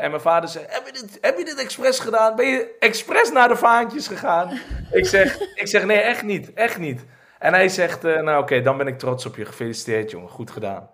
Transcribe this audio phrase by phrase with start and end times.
[0.00, 2.36] En mijn vader zei, heb je dit, heb je dit expres gedaan?
[2.36, 4.60] Ben je expres naar de vaantjes gegaan?
[4.92, 7.04] ik, zeg, ik zeg, nee, echt niet, echt niet.
[7.38, 9.44] En hij zegt, eh, nou oké, dan ben ik trots op je.
[9.44, 10.90] Gefeliciteerd jongen, goed gedaan.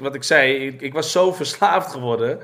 [0.00, 2.38] Wat ik zei, ik, ik was zo verslaafd geworden...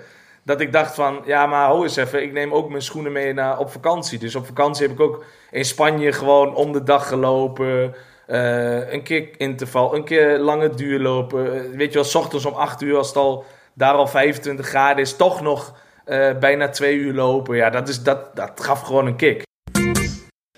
[0.45, 2.23] dat ik dacht van, ja maar hou eens even...
[2.23, 4.19] ik neem ook mijn schoenen mee naar, op vakantie.
[4.19, 7.95] Dus op vakantie heb ik ook in Spanje gewoon om de dag gelopen...
[8.27, 11.55] Eh, een keer interval, een keer lange duur lopen.
[11.55, 13.45] Eh, weet je wel, s ochtends om 8 uur als het al
[13.75, 17.57] daar al 25 graden is, toch nog eh, bijna twee uur lopen.
[17.57, 19.43] Ja, dat, is, dat, dat gaf gewoon een kick.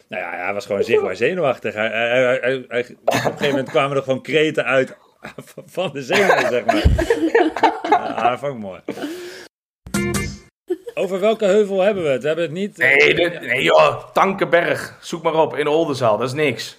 [0.08, 1.74] Nou ja, hij was gewoon zichtbaar zenuwachtig.
[1.74, 4.96] Hij, hij, hij, op een gegeven moment kwamen er gewoon kreten uit
[5.74, 6.84] van de zenuwen, zeg maar.
[7.90, 8.80] Ja, dat mooi.
[10.94, 12.20] Over welke heuvel hebben we het?
[12.20, 12.76] We hebben het niet...
[12.76, 14.98] Nee, dit, nee joh, Tankenberg.
[15.00, 16.18] Zoek maar op, in Oldenzaal.
[16.18, 16.78] Dat is niks.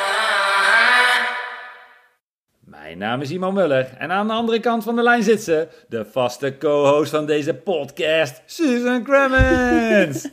[2.91, 5.67] Mijn naam is Iman Muller en aan de andere kant van de lijn zit ze,
[5.87, 10.27] de vaste co-host van deze podcast, Susan Cremens.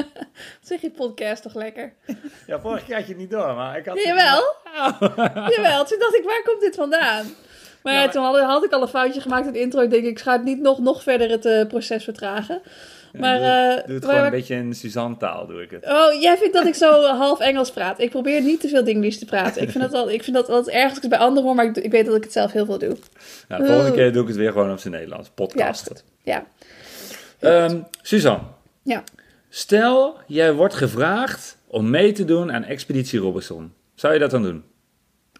[0.68, 1.92] Zeg je podcast toch lekker?
[2.46, 4.02] Ja, vorige keer had je het niet door, maar ik had...
[4.02, 4.54] Jawel.
[5.56, 7.26] Jawel, toen dacht ik, waar komt dit vandaan?
[7.82, 9.80] Maar ja, toen had, had ik al een foutje gemaakt in de intro.
[9.80, 12.62] Ik denk, ik ga het niet nog, nog verder het eh, proces vertragen.
[13.12, 15.84] Maar, doe, eh, doe het maar- gewoon een beetje in Suzanne-taal, doe ik het.
[15.84, 18.00] Oh, jij vindt dat ik zo half Engels praat.
[18.00, 19.62] Ik probeer niet te veel Dinglish te praten.
[19.62, 21.90] Ik vind dat, al, ik vind dat altijd ergens bij anderen hoor, maar ik, ik
[21.90, 22.96] weet dat ik het zelf heel veel doe.
[23.48, 23.96] Nou, de volgende Oh.
[23.96, 25.28] keer doe ik het weer gewoon op zijn Nederlands.
[25.34, 26.04] Podcast.
[26.22, 26.46] Ja.
[27.38, 28.42] Ehm, Suzanne,
[28.82, 29.02] ja.
[29.48, 33.72] stel jij wordt gevraagd om mee te doen aan Expeditie Robinson.
[33.94, 34.64] Zou je dat dan doen?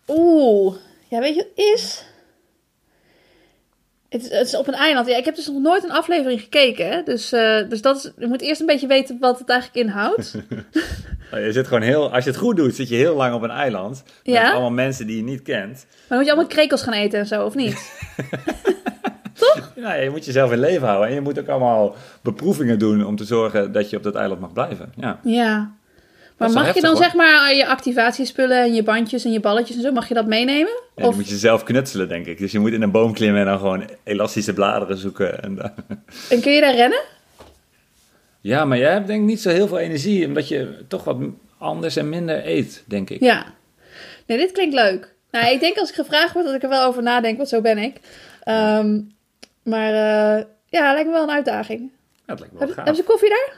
[0.09, 0.75] Oeh,
[1.09, 2.05] ja, weet je wat is?
[4.09, 5.07] Het, is- het is op een eiland.
[5.09, 6.89] Ja, ik heb dus nog nooit een aflevering gekeken.
[6.89, 7.03] Hè?
[7.03, 10.35] Dus, eh, dus dat is, je moet eerst een beetje weten wat het eigenlijk inhoudt.
[11.31, 13.43] Nou, Je zit gewoon heel, als je het goed doet, zit je heel lang op
[13.43, 14.03] een eiland.
[14.25, 14.51] Met Ja?
[14.51, 15.87] allemaal mensen die je niet kent.
[16.09, 17.77] Maar moet je allemaal krekels gaan eten en zo, of niet?
[19.77, 21.09] Nou, je moet jezelf in leven houden.
[21.09, 24.41] En je moet ook allemaal beproevingen doen om te zorgen dat je op dat eiland
[24.41, 24.93] mag blijven.
[24.97, 25.21] Ja.
[25.25, 25.73] Ja.
[26.39, 27.03] Maar mag je dan hoor.
[27.03, 30.27] zeg maar je activatiespullen en je bandjes en je balletjes en zo, mag je dat
[30.27, 30.73] meenemen?
[30.73, 32.39] En dan Of, moet je zelf knutselen, denk ik.
[32.39, 35.43] Dus je moet in een boom klimmen en dan gewoon elastische bladeren zoeken.
[35.43, 35.71] En dan-
[36.31, 37.01] en kun je daar rennen?
[38.41, 41.17] Ja, maar jij hebt denk ik niet zo heel veel energie, omdat je toch wat
[41.59, 43.21] anders en minder eet, denk ik.
[43.21, 43.47] Ja.
[44.27, 45.15] Nee, dit klinkt leuk.
[45.31, 47.61] Nou, ik denk als ik gevraagd word dat ik er wel over nadenk, want zo
[47.61, 47.97] ben ik.
[48.43, 49.01] Ehm,
[49.63, 51.81] maar eh, ja, lijkt me wel een uitdaging.
[51.81, 52.77] Ja, dat lijkt me wel gaaf.
[52.77, 53.53] hebben ze koffie daar?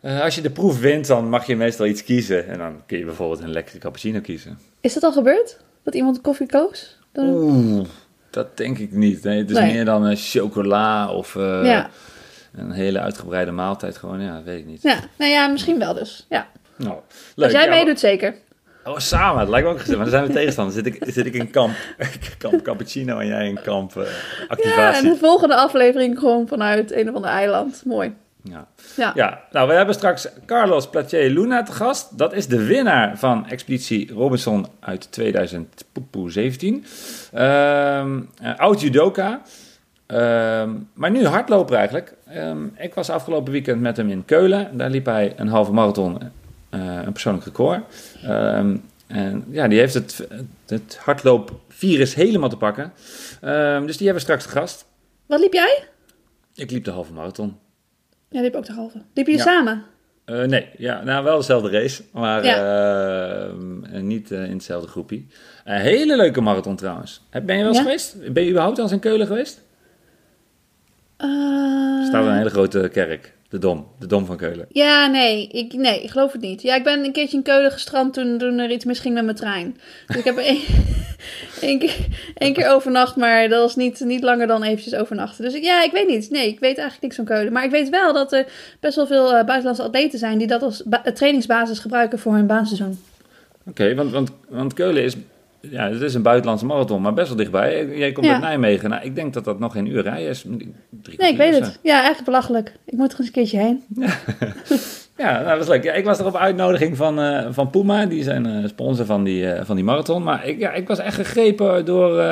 [0.00, 2.48] Eh, als je de proef wint, dan mag je meestal iets kiezen.
[2.48, 4.58] En dan kun je bijvoorbeeld een lekkere cappuccino kiezen.
[4.80, 5.60] Is dat al gebeurd?
[5.82, 6.98] Dat iemand koffie koos?
[7.12, 7.86] Dan- Oeh,
[8.30, 9.22] dat denk ik niet.
[9.24, 9.72] Nee, het is Nee.
[9.72, 11.90] meer dan een chocola of eh, Ja.
[12.54, 13.96] een hele uitgebreide maaltijd.
[13.96, 14.82] Gewoon, ja, dat weet ik niet.
[14.82, 16.26] ja, nou ja, misschien wel dus.
[16.28, 16.46] Ja.
[16.76, 17.02] Nou, Als
[17.34, 17.50] leuk.
[17.50, 18.34] jij Ja, meedoet, zeker.
[18.84, 19.40] Oh, samen.
[19.40, 20.00] Dat lijkt me ook gezellig.
[20.00, 20.76] Maar dan zijn we tegenstanders.
[20.76, 21.74] Zit ik, zit ik in kamp,
[22.38, 24.10] kamp cappuccino en jij in kamp eh, Ja,
[24.40, 25.10] en activatie.
[25.10, 27.82] de volgende aflevering gewoon vanuit een of ander eiland.
[27.84, 28.14] Mooi.
[28.50, 28.68] Ja.
[28.96, 29.12] Ja.
[29.14, 32.18] Ja, nou, we hebben straks Carlos Platier Luna te gast.
[32.18, 36.84] Dat is de winnaar van Expeditie Robinson uit 2017.
[37.32, 39.42] Ehm eh, oud judoka.
[40.06, 42.14] Ehm, maar nu hardloper eigenlijk.
[42.26, 44.76] Ehm, ik was afgelopen weekend met hem in Keulen.
[44.76, 46.18] Daar liep hij een halve marathon,
[46.70, 47.82] eh, een persoonlijk record.
[49.06, 50.28] En ja, die heeft het,
[50.66, 52.92] het hardloopvirus helemaal te pakken.
[53.86, 54.86] Dus die hebben we straks te gast.
[55.26, 55.84] Wat liep jij?
[56.54, 57.58] Ik liep de halve marathon.
[58.30, 59.02] Ja, liep ook de halve.
[59.14, 59.42] Jullie Ja.
[59.42, 59.84] samen?
[60.24, 63.46] Eh, nee, ja, nou wel dezelfde race, maar Ja.
[63.46, 65.22] eh, niet eh, in hetzelfde groepje.
[65.64, 67.22] Een hele leuke marathon trouwens.
[67.30, 67.82] Ben je wel eens Ja?
[67.82, 68.32] geweest?
[68.32, 69.60] Ben je überhaupt al eens in Keulen geweest?
[71.16, 74.66] Er staat een hele grote kerk, de Dom, de Dom van Keulen.
[74.68, 76.62] Ja, nee ik, nee, ik geloof het niet.
[76.62, 79.36] Ja, ik ben een keertje in Keulen gestrand toen, toen er iets misging met mijn
[79.36, 79.76] trein.
[80.06, 80.60] Dus ik heb één,
[81.60, 81.96] één, keer,
[82.34, 85.44] één keer overnacht, maar dat was niet, niet langer dan eventjes overnachten.
[85.44, 86.30] Dus ik- ja, ik weet niet.
[86.30, 87.52] Nee, ik weet eigenlijk niks van Keulen.
[87.52, 88.46] Maar ik weet wel dat er
[88.80, 92.46] best wel veel eh, buitenlandse atleten zijn die dat als ba- trainingsbasis gebruiken voor hun
[92.46, 93.00] baanseizoen.
[93.66, 95.14] Oké, want, want, want Keulen is
[95.60, 97.86] ja, het is een buitenlandse marathon, maar best wel dichtbij.
[97.96, 98.32] Jij komt Ja.
[98.32, 98.90] uit Nijmegen.
[98.90, 100.44] Nou, ik denk dat dat nog geen uur rijden is.
[101.02, 101.78] Drie Nee, ik weet het.
[101.82, 102.72] Ja, eigenlijk belachelijk.
[102.84, 103.84] Ik moet er eens een keertje heen.
[105.16, 105.82] Ja, nou, dat was leuk.
[105.84, 108.06] Ja, ik was er op uitnodiging van, eh, van Puma.
[108.06, 110.22] Die zijn eh, sponsor van die, eh, van die marathon.
[110.22, 112.22] Maar ik, ja, ik was echt gegrepen door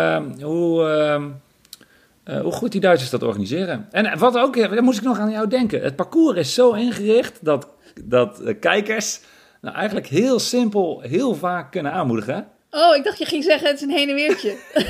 [0.41, 1.15] hoe, eh,
[2.25, 3.87] eh, hoe goed die Duitsers dat organiseren.
[3.91, 5.83] En wat ook, daar moest ik nog aan jou denken.
[5.83, 7.69] Het parcours is zo ingericht dat,
[8.05, 9.21] dat kijkers
[9.61, 12.47] nou, eigenlijk heel simpel heel vaak kunnen aanmoedigen.
[12.77, 14.55] Oh, ik dacht je ging zeggen het is een heen en weertje.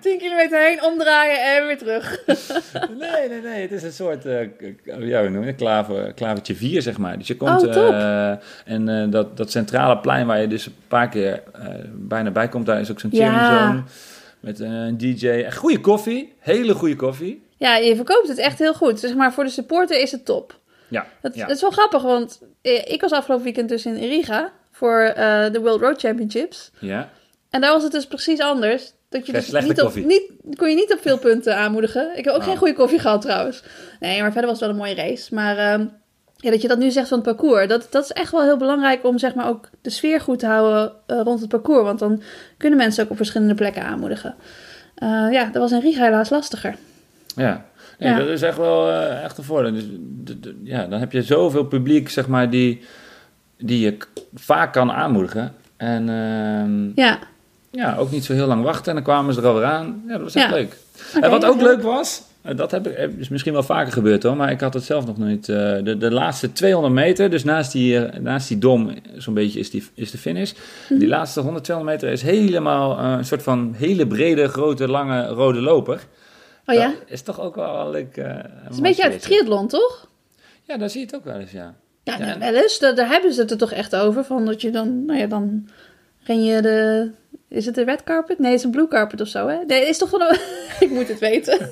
[0.00, 2.24] 10 kilometer heen, omdraaien en weer terug.
[2.98, 3.60] Nee, nee, nee.
[3.62, 7.18] Het is een soort, k- ja, noemen het klaver, klavertje 4, zeg maar.
[7.18, 8.30] Dus je komt, Oh, eh,
[8.64, 11.42] en eh, dat, dat centrale plein waar je dus een paar keer
[11.92, 13.66] bijna bij komt, daar is ook zo'n Ja.
[13.68, 13.82] zone.
[14.40, 15.50] Met een DJ.
[15.50, 16.32] Goede koffie.
[16.38, 17.42] Hele goede koffie.
[17.56, 19.00] Ja, je verkoopt het echt heel goed.
[19.00, 20.58] Zeg maar, voor de supporter is het top.
[20.88, 21.06] Ja.
[21.22, 21.30] Ja.
[21.46, 22.40] het is wel grappig, want
[22.84, 26.70] ik was afgelopen weekend dus in Riga voor eh, de World Road Championships.
[26.78, 27.08] ja.
[27.50, 28.92] En daar was het dus precies anders.
[29.08, 30.22] Dat je dus niet op, niet,
[30.56, 32.10] kon je niet op veel punten aanmoedigen.
[32.16, 32.46] Ik heb ook Oh.
[32.46, 33.62] geen goede koffie gehad trouwens.
[34.00, 35.34] Nee, maar verder was het wel een mooie race.
[35.34, 35.86] Maar ehm,
[36.36, 38.56] ja, dat je dat nu zegt van het parcours, dat, dat is echt wel heel
[38.56, 41.82] belangrijk om zeg maar ook de sfeer goed te houden eh, rond het parcours.
[41.82, 42.22] Want dan
[42.56, 44.34] kunnen mensen ook op verschillende plekken aanmoedigen.
[44.94, 46.74] Eh, ja, dat was in Riga helaas lastiger.
[47.36, 47.64] Ja.
[47.98, 48.18] Nee, Ja.
[48.18, 49.72] dat is echt wel echt een voordeel.
[49.72, 49.84] Dus,
[50.62, 52.82] ja, dan heb je zoveel publiek, zeg maar, die,
[53.60, 53.96] die je
[54.34, 55.54] vaak kan aanmoedigen.
[55.76, 57.18] En ehm, Ja,
[57.70, 58.86] ja, ook niet zo heel lang wachten.
[58.88, 60.02] En dan kwamen ze er alweer aan.
[60.06, 60.54] Ja, dat was echt Ja.
[60.54, 60.76] leuk.
[61.20, 64.22] En wat ook leuk was, eh, dat heb ik, eh, is misschien wel vaker gebeurd
[64.22, 65.48] hoor, maar ik had het zelf nog nooit.
[65.48, 69.70] eh, de, de laatste 200 meter, dus naast die, naast die dom, zo'n beetje is,
[69.70, 70.52] die, is de finish.
[70.88, 70.98] Mhm.
[70.98, 75.60] Die laatste 100, 200 meter is helemaal een soort van hele brede, grote, lange rode
[75.60, 76.00] loper.
[76.66, 76.86] Oh ja?
[76.86, 78.16] Dat is toch ook wel leuk.
[78.16, 80.08] Het is een beetje uit het triathlon, toch?
[80.62, 81.74] Ja, daar zie je het ook wel eens, ja.
[82.02, 82.38] Ja, Ja.
[82.38, 82.78] wel eens.
[82.78, 84.24] Daar, daar hebben ze het er toch echt over.
[84.24, 85.68] Van dat je dan, nou ja, dan
[86.22, 87.10] ren je de...
[87.48, 88.38] Is het de red carpet?
[88.38, 89.56] Nee, het is een blue carpet of zo, hè?
[89.66, 90.20] Nee, het is toch van...
[90.86, 91.58] ik moet het weten.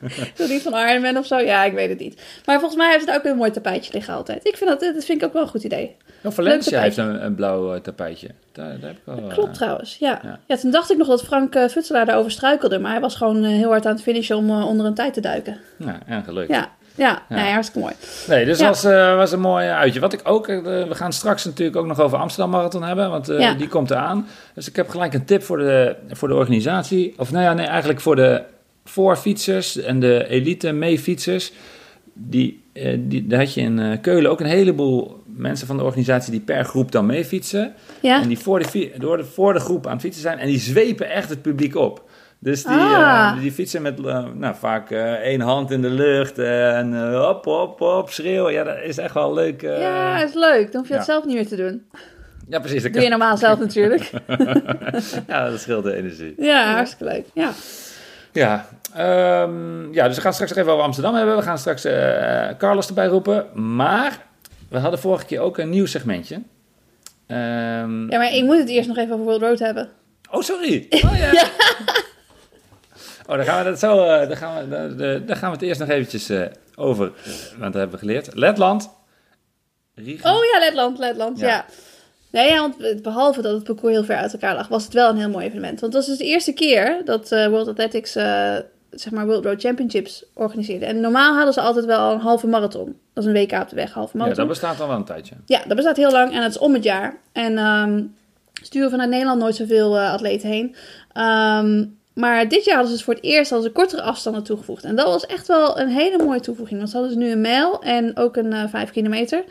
[0.00, 1.38] is dat niet van Ironman of zo?
[1.38, 2.22] Ja, ik weet het niet.
[2.44, 4.46] Maar volgens mij ze daar ook een mooi tapijtje liggen altijd.
[4.46, 5.96] Ik vind dat, dat vind ik ook wel een goed idee.
[6.22, 8.28] Nou, Valencia heeft een, een blauw eh, tapijtje.
[8.52, 10.20] Daar, daar heb ik wel, eh, Klopt trouwens, ja.
[10.22, 10.40] ja.
[10.46, 10.56] ja.
[10.56, 12.78] toen dacht ik nog dat Frank eh, Futselaar daarover struikelde.
[12.78, 15.58] Maar hij was gewoon heel hard aan het finishen om onder een tijd te duiken.
[15.76, 16.48] Nou, erg leuk.
[16.48, 17.36] Ja, ja, Ja.
[17.36, 17.94] Nee, hartstikke mooi.
[18.28, 18.68] Nee, dus Ja.
[18.68, 20.00] was, eh, was een mooi uitje.
[20.00, 23.28] Wat ik ook, eh, we gaan straks natuurlijk ook nog over Amsterdam Marathon hebben, want
[23.28, 23.54] eh, Ja.
[23.54, 24.26] die komt eraan.
[24.54, 27.14] Dus ik heb gelijk een tip voor de, voor de organisatie.
[27.16, 28.42] Of nou ja, nee, eigenlijk voor de
[28.84, 31.52] voorfietsers en de elite meefietsers.
[32.12, 32.62] Die,
[32.98, 36.64] die, daar had je in Keulen ook een heleboel mensen van de organisatie die per
[36.64, 37.74] groep dan meefietsen.
[38.02, 40.38] Ja, En die voor de, door de, voor de groep aan het fietsen zijn.
[40.38, 42.08] En die zwepen echt het publiek op.
[42.42, 43.32] Dus die, Ah.
[43.34, 46.38] eh, die fietsen met eh, nou, vaak eh, één hand in de lucht.
[46.38, 48.52] En hop, hop, hop, schreeuwen.
[48.52, 49.60] Ja, dat is echt wel leuk.
[49.60, 50.72] ja, is leuk.
[50.72, 51.12] Dan hoef je het ja.
[51.12, 51.86] zelf niet meer te doen.
[52.48, 52.82] Ja, precies.
[52.82, 54.10] Dat Doe je normaal zelf natuurlijk.
[55.26, 56.34] ja, dat scheelt de energie.
[56.36, 57.24] Ja, hartstikke leuk.
[57.34, 57.50] Ja.
[58.32, 61.36] Ja, ehm, ja, dus we gaan straks nog even over Amsterdam hebben.
[61.36, 61.82] We gaan straks
[62.58, 63.46] Carlos erbij roepen.
[63.74, 64.18] Maar
[64.68, 66.42] we hadden vorige keer ook een nieuw segmentje.
[67.26, 69.88] Ehm, ja, maar ik moet het eerst nog even over World Road hebben.
[70.30, 70.86] Oh, sorry.
[71.04, 71.44] Oh ja.
[73.30, 74.04] Oh, dan gaan we dat zo.
[74.04, 77.12] eh, dan, gaan we, dan gaan we het eerst nog eventjes eh, over.
[77.58, 78.34] Want dat hebben we geleerd.
[78.34, 78.90] Letland.
[79.94, 80.34] Riga.
[80.36, 81.46] Oh ja, Letland, Letland, Ja.
[81.48, 81.64] ja.
[82.30, 85.08] Nee, ja, want behalve dat het parcours heel ver uit elkaar lag, was het wel
[85.08, 85.80] een heel mooi evenement.
[85.80, 88.12] Want het was dus de eerste keer dat eh, World Athletics,
[88.90, 90.84] zeg maar, World Road Championships organiseerde.
[90.86, 92.96] En normaal hadden ze altijd wel een halve marathon.
[93.12, 94.46] Dat is een WK op de weg, halve ja, marathon.
[94.46, 95.34] dat bestaat al wel een tijdje.
[95.46, 97.16] Ja, dat bestaat heel lang en het is om het jaar.
[97.32, 98.02] En ehm
[98.62, 100.76] sturen vanuit Nederland nooit zoveel atleten heen.
[101.12, 101.84] Ehm,
[102.20, 104.84] maar dit jaar hadden ze dus voor het eerst hadden ze kortere afstanden toegevoegd.
[104.84, 106.78] En dat was echt wel een hele mooie toevoeging.
[106.78, 109.44] Want ze hadden dus nu een mijl en ook een eh 5 kilometer.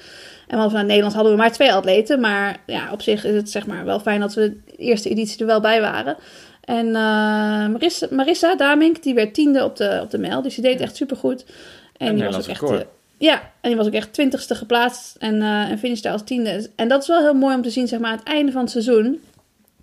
[0.47, 2.19] En want vanuit Nederland hadden we maar twee atleten.
[2.19, 5.39] Maar ja, op zich is het zeg maar wel fijn dat we de eerste editie
[5.39, 6.17] er wel bij waren.
[6.63, 6.93] En eh,
[7.67, 10.41] Marissa, Marissa Damink, die werd tiende op de, op de mijl.
[10.41, 11.45] Dus die deed echt supergoed.
[11.97, 12.61] En, En die was ook echt...
[12.71, 12.79] eh,
[13.17, 16.69] ja, en die was ook echt twintigste geplaatst en, eh en finishte als tiende.
[16.75, 18.61] En dat is wel heel mooi om te zien, zeg maar, aan het einde van
[18.61, 19.19] het seizoen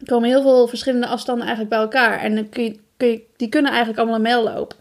[0.05, 2.21] komen heel veel verschillende afstanden eigenlijk bij elkaar.
[2.21, 4.77] En dan kun je, kun je, die kunnen eigenlijk allemaal een mijl lopen.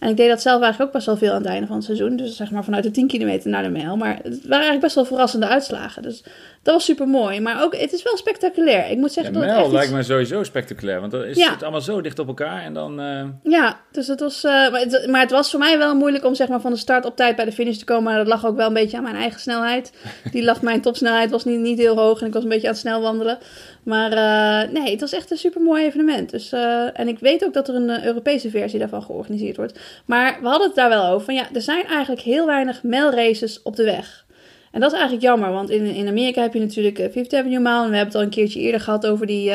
[0.00, 1.84] En ik deed dat zelf eigenlijk ook best wel veel aan het einde van het
[1.84, 2.16] seizoen.
[2.16, 3.96] Dus zeg maar vanuit de 10 kilometer naar de mijl.
[3.96, 6.02] Maar het waren eigenlijk best wel verrassende uitslagen.
[6.02, 6.22] Dus
[6.62, 7.40] dat was super mooi.
[7.40, 8.90] Maar ook, het is wel spectaculair.
[8.90, 11.00] Ik moet Ja, zeggen dat het echt lijkt iets- me sowieso spectaculair.
[11.00, 11.50] Want dan is Ja.
[11.50, 12.62] het allemaal zo dicht op elkaar.
[12.62, 13.00] En dan.
[13.00, 16.24] eh, Ja, dus het was, eh, maar, het, maar het was voor mij wel moeilijk
[16.24, 18.02] om zeg maar, van de start op tijd bij de finish te komen.
[18.04, 19.92] Maar dat lag ook wel een beetje aan mijn eigen snelheid.
[20.32, 22.72] Die lag, mijn topsnelheid was niet, niet heel hoog en ik was een beetje aan
[22.72, 23.38] het snel wandelen.
[23.86, 26.30] Maar eh, nee, het was echt een super mooi evenement.
[26.30, 29.78] Dus, eh, en ik weet ook dat er een eh, Europese versie daarvan georganiseerd wordt.
[30.04, 31.24] Maar we hadden het daar wel over.
[31.24, 34.26] Van, ja, er zijn eigenlijk heel weinig mijlraces op de weg.
[34.72, 37.84] En dat is eigenlijk jammer, want in, in Amerika heb je natuurlijk Fifth Avenue Mall.
[37.84, 39.52] En we hebben het al een keertje eerder gehad over die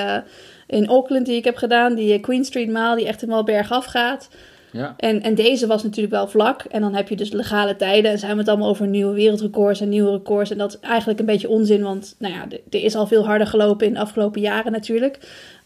[0.67, 1.95] in Auckland die ik heb gedaan.
[1.95, 4.29] Die Queen Street Mall, die echt helemaal bergaf gaat.
[4.71, 4.93] Ja.
[4.97, 6.63] En, en deze was natuurlijk wel vlak.
[6.63, 8.11] En dan heb je dus legale tijden.
[8.11, 10.51] En zijn we het allemaal over nieuwe wereldrecords en nieuwe records.
[10.51, 11.83] En dat is eigenlijk een beetje onzin.
[11.83, 15.15] Want nou ja, er is al veel harder gelopen in de afgelopen jaren natuurlijk.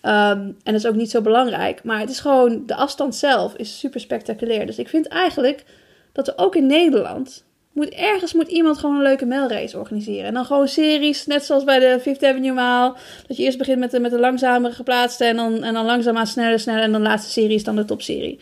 [0.02, 1.84] Um, en dat is ook niet zo belangrijk.
[1.84, 4.66] Maar het is gewoon, de afstand zelf is super spectaculair.
[4.66, 5.64] Dus ik vind eigenlijk
[6.12, 7.44] dat er ook in Nederland...
[7.72, 10.26] Moet, ergens moet iemand gewoon een leuke mailrace organiseren.
[10.26, 12.96] En dan gewoon series, net zoals bij de Fifth Avenue Maal.
[13.28, 15.26] Dat je eerst begint met de, met de langzamere geplaatste.
[15.26, 16.82] En dan, en dan langzaamaan sneller, sneller.
[16.82, 18.40] En dan de laatste serie is dan de topserie.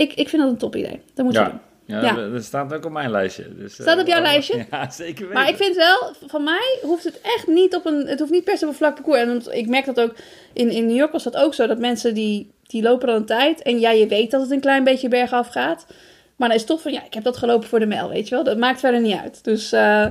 [0.00, 1.00] Ik, ik vind dat een top idee.
[1.14, 1.60] Dat moet je doen.
[1.84, 2.28] Ja, Ja.
[2.28, 3.54] dat staat ook op mijn lijstje.
[3.56, 4.66] Dus, Staat eh, op jouw oh, lijstje?
[4.70, 5.34] Ja, zeker weten.
[5.34, 8.06] Maar ik vind wel, van mij hoeft het echt niet op een.
[8.06, 9.20] Het hoeft niet per se op een vlak parcours.
[9.20, 10.14] En want ik merk dat ook.
[10.52, 11.66] In, in New York was dat ook zo.
[11.66, 13.62] Dat mensen die, die lopen dan een tijd.
[13.62, 15.86] En ja, je weet dat het een klein beetje bergaf gaat.
[16.36, 18.28] Maar dan is het toch van ja, ik heb dat gelopen voor de mijl, weet
[18.28, 18.44] je wel.
[18.44, 19.44] Dat maakt verder niet uit.
[19.44, 20.06] Dus, eh,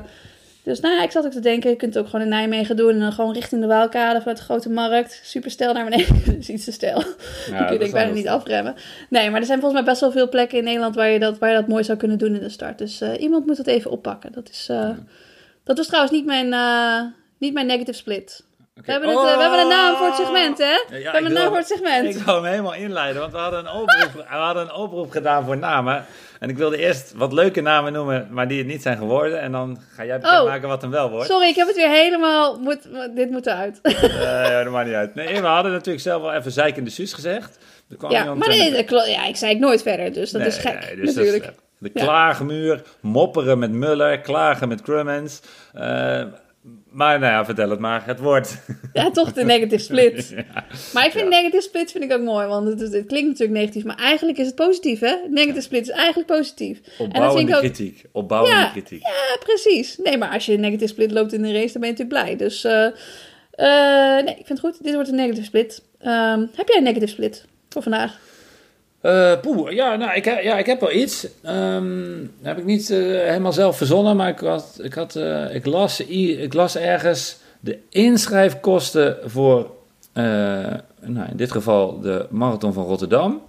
[0.70, 1.70] dus nou ja, ik zat ook te denken.
[1.70, 2.92] Je kunt het ook gewoon in Nijmegen doen.
[2.92, 5.20] En dan gewoon richting de Waalkade vanuit de grote markt.
[5.24, 6.22] Super stijl naar beneden.
[6.26, 7.04] dat is iets te stijl.
[7.50, 8.76] Ja, kun je ik bijna niet afremmen.
[9.10, 11.38] Nee, maar er zijn volgens mij best wel veel plekken in Nederland waar je dat,
[11.38, 12.78] waar je dat mooi zou kunnen doen in de start.
[12.78, 14.32] Dus eh, iemand moet dat even oppakken.
[14.32, 14.90] Dat is, eh,
[15.64, 17.02] dat was trouwens niet mijn, eh,
[17.38, 18.44] niet mijn negative split.
[18.80, 18.86] Oké.
[18.86, 20.26] We, hebben het, eh, we hebben een naam voor het Oh!
[20.26, 20.66] segment, hè?
[20.66, 22.16] Ja, we ik hebben een naam wil- voor het segment.
[22.16, 25.46] Ik wou hem helemaal inleiden, want we hadden, een oproep, we hadden een oproep gedaan
[25.46, 26.06] voor namen.
[26.40, 29.40] En ik wilde eerst wat leuke namen noemen, maar die het niet zijn geworden.
[29.42, 31.30] En dan ga jij bekendmaken wat hem wel wordt.
[31.30, 32.60] Sorry, ik heb het weer helemaal...
[32.60, 32.80] Moet,
[33.16, 33.80] dit moet eruit.
[33.82, 35.16] Eh, ja, dat maakt niet uit.
[35.16, 37.58] Nee, we hadden natuurlijk zelf wel even zeikende Suus gezegd.
[37.90, 38.72] Er kwam ja, maar nee,
[39.08, 41.32] ja, ik zei het nooit verder, dus dat Nee, is gek, nee, dus dat is,
[41.32, 41.44] natuurlijk.
[41.46, 45.42] eh, de klaagmuur, mopperen met Muller, klagen met Crummins.
[46.92, 48.06] Maar nou ja, vertel het maar.
[48.06, 48.62] Het wordt.
[48.94, 50.30] Ja, toch de negative split.
[50.36, 50.66] Ja.
[50.94, 53.84] Maar ik vind negative split vind ik ook mooi, want het, het klinkt natuurlijk negatief,
[53.84, 55.16] maar eigenlijk is het positief, hè?
[55.30, 56.80] Negative split is eigenlijk positief.
[56.98, 58.04] Opbouwende ik ook- kritiek.
[58.12, 59.02] Opbouwende Ja, kritiek.
[59.02, 59.98] Ja, precies.
[60.04, 62.24] Nee, maar als je een negative split loopt in een race, dan ben je natuurlijk
[62.24, 62.36] blij.
[62.48, 62.86] Dus eh,
[63.52, 64.84] eh, nee, ik vind het goed.
[64.84, 65.84] Dit wordt een negative split.
[66.00, 68.20] Ehm, heb jij een negative split voor vandaag?
[69.42, 71.28] Poeh, ja, nou, ik, ja, ik heb wel iets.
[71.42, 71.84] Dat
[72.42, 76.00] heb ik niet eh, helemaal zelf verzonnen, maar ik, had, ik, had, eh, ik, las,
[76.06, 79.72] ik las ergens de inschrijfkosten voor,
[80.14, 83.42] nou, in dit geval de Marathon van Rotterdam,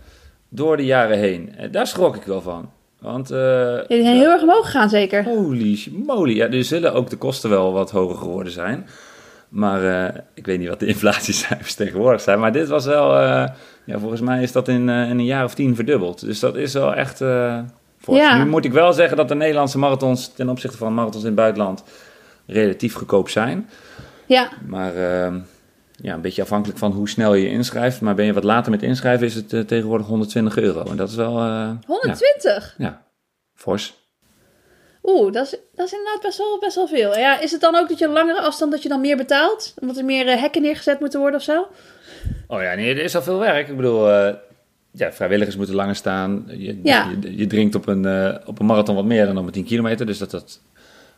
[0.48, 1.54] door de jaren heen.
[1.70, 2.70] Daar schrok ik wel van.
[2.98, 5.24] Want, eh, Ja, die zijn heel erg omhoog gegaan, zeker.
[5.24, 8.86] holy moly, ja, er zullen ook de kosten wel wat hoger geworden zijn.
[9.48, 12.40] Maar ik weet niet wat de inflatiecijfers tegenwoordig zijn.
[12.40, 13.12] Maar dit was wel,
[13.84, 16.20] ja, volgens mij is dat in, eh, in een jaar of tien verdubbeld.
[16.20, 17.58] Dus dat is wel echt eh.
[18.06, 18.36] Ja.
[18.36, 21.38] Nu moet ik wel zeggen dat de Nederlandse marathons ten opzichte van marathons in het
[21.38, 21.82] buitenland
[22.46, 23.68] relatief goedkoop zijn.
[24.26, 25.34] Ja, Maar eh,
[25.96, 28.00] ja, een beetje afhankelijk van hoe snel je je inschrijft.
[28.00, 30.84] Maar ben je wat later met inschrijven is het eh, tegenwoordig 120 euro.
[30.90, 32.74] En dat is wel, eh, 120.
[32.78, 33.02] ja, ja,
[33.54, 33.98] fors.
[35.02, 37.18] Oeh, dat is, dat is inderdaad best wel, best wel veel.
[37.18, 39.74] Ja, is het dan ook dat je een langere afstand dat je dan meer betaalt?
[39.80, 41.66] Omdat er meer hekken neergezet moeten worden of zo?
[42.46, 43.68] Oh ja, nee, er is al veel werk.
[43.68, 44.34] Ik bedoel, eh,
[44.90, 46.44] ja, vrijwilligers moeten langer staan.
[46.46, 47.10] Je, Ja.
[47.20, 49.64] je, je drinkt op een, eh, op een marathon wat meer dan op een 10
[49.64, 50.06] kilometer.
[50.06, 50.60] Dus dat dat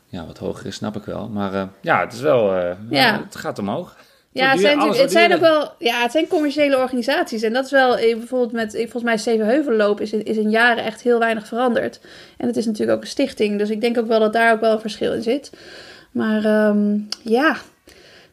[0.06, 1.28] ja, wat hoger is, snap ik wel.
[1.28, 2.54] Maar eh, ja, het is wel...
[2.90, 3.20] Ja.
[3.24, 3.96] Het gaat omhoog.
[4.34, 7.42] Ja, het zijn, het zijn ook wel, ja, het zijn commerciële organisaties.
[7.42, 11.02] En dat is wel, bijvoorbeeld met, volgens mij Zevenheuvelloop is, in- is in jaren echt
[11.02, 12.00] heel weinig veranderd.
[12.36, 14.60] En het is natuurlijk ook een stichting, dus ik denk ook wel dat daar ook
[14.60, 15.52] wel een verschil in zit.
[16.10, 17.56] Maar ehm, ja,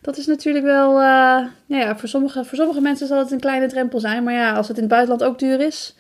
[0.01, 3.39] dat is natuurlijk wel, eh, nou ja, voor sommige, voor sommige mensen zal het een
[3.39, 4.23] kleine drempel zijn.
[4.23, 5.95] Maar ja, als het in het buitenland ook duur is,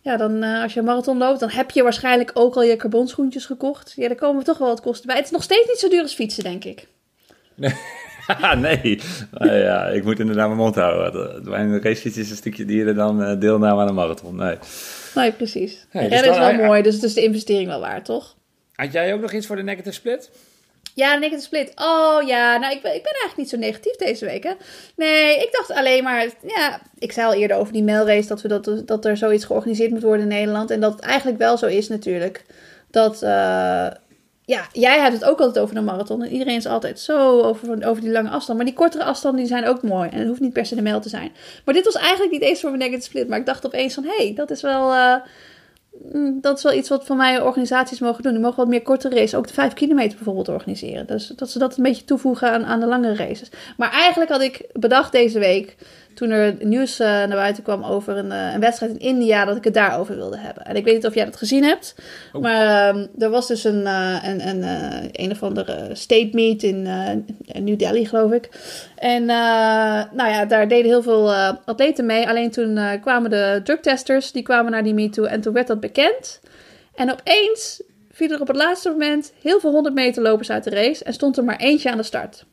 [0.00, 2.76] ja, dan eh, als je een marathon loopt, dan heb je waarschijnlijk ook al je
[2.76, 3.92] carbonschoentjes gekocht.
[3.96, 5.16] Ja, daar komen toch wel wat kosten bij.
[5.16, 6.86] Het is nog steeds niet zo duur als fietsen, denk ik.
[8.26, 9.00] Haha, nee.
[9.38, 11.48] Nou ja, ik moet inderdaad mijn mond houden.
[11.50, 14.36] Mijn racefiets is een stukje dierder dan eh, deelname aan een marathon.
[14.36, 14.56] Nee.
[15.14, 15.86] Nee, precies.
[15.92, 18.36] Nee, En dus rennen is wel mooi, dus het is de investering wel waard, toch?
[18.74, 20.30] Had jij ook nog iets voor de negative split?
[20.98, 21.72] Ja, negative split.
[21.74, 24.44] Oh ja, nou ik ben, ik ben eigenlijk niet zo negatief deze week.
[24.44, 24.52] Hè?
[24.96, 28.48] Nee, ik dacht alleen maar, ja, ik zei al eerder over die mailrace dat, we
[28.48, 30.70] dat, dat er zoiets georganiseerd moet worden in Nederland.
[30.70, 32.44] En dat het eigenlijk wel zo is natuurlijk.
[32.90, 33.86] Dat, eh,
[34.44, 36.22] ja, jij hebt het ook altijd over de marathon.
[36.22, 38.58] En iedereen is altijd zo over, over die lange afstand.
[38.58, 40.08] Maar die kortere afstanden die zijn ook mooi.
[40.08, 41.32] En het hoeft niet per se de mail te zijn.
[41.64, 43.28] Maar dit was eigenlijk niet eens voor mijn negative split.
[43.28, 44.92] Maar ik dacht opeens van, hé, hey, dat is wel...
[44.92, 45.16] eh,
[46.40, 48.32] dat is wel iets wat van mij organisaties mogen doen.
[48.32, 51.06] Die mogen wat meer korte races, ook de 5 kilometer bijvoorbeeld organiseren.
[51.06, 53.50] Dus dat ze dat een beetje toevoegen aan, aan de langere races.
[53.76, 55.76] Maar eigenlijk had ik bedacht deze week,
[56.18, 59.56] toen er nieuws eh, naar buiten kwam over een, eh, een wedstrijd in India, dat
[59.56, 60.64] ik het daarover wilde hebben.
[60.64, 61.94] En ik weet niet of jij dat gezien hebt,
[62.32, 62.42] Oh.
[62.42, 64.64] maar ehm, er was dus een, eh, een, een,
[65.12, 66.82] een of andere state meet in
[67.58, 68.48] New Delhi, geloof ik.
[68.96, 71.32] En nou ja, daar deden heel veel
[71.64, 72.28] atleten mee.
[72.28, 75.80] Alleen toen kwamen de drugtesters, die kwamen naar die meet toe en toen werd dat
[75.80, 76.40] bekend.
[76.94, 80.70] En opeens vielen er op het laatste moment heel veel 100 meter lopers uit de
[80.70, 82.44] race en stond er maar eentje aan de start.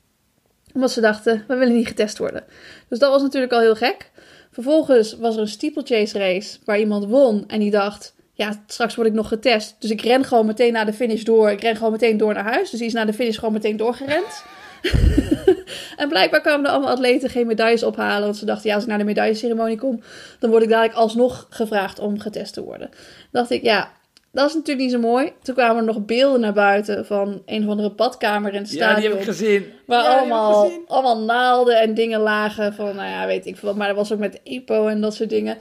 [0.75, 2.43] Omdat ze dachten, we willen niet getest worden.
[2.89, 4.11] Dus dat was natuurlijk al heel gek.
[4.51, 9.07] Vervolgens was er een steeplechase race waar iemand won en die dacht, ja, straks word
[9.07, 9.75] ik nog getest.
[9.79, 11.51] Dus ik ren gewoon meteen naar de finish door.
[11.51, 12.69] Ik ren gewoon meteen door naar huis.
[12.69, 14.43] Dus die is naar de finish gewoon meteen doorgerend.
[16.01, 18.23] en blijkbaar kwamen er allemaal atleten geen medailles ophalen.
[18.23, 20.01] Want ze dachten, ja, als ik naar de medailleceremonie kom,
[20.39, 22.89] dan word ik dadelijk alsnog gevraagd om getest te worden.
[23.31, 23.91] dacht ik, ja,
[24.35, 25.31] dat is natuurlijk niet zo mooi.
[25.41, 28.89] Toen kwamen er nog beelden naar buiten van een of andere badkamer in het stadion.
[28.89, 29.65] Ja, die heb ik gezien.
[29.85, 30.83] Waar Ja, allemaal, gezien.
[30.87, 33.77] allemaal naalden en dingen lagen van, nou ja, weet ik veel wat.
[33.77, 35.57] Maar dat was ook met EPO en dat soort dingen.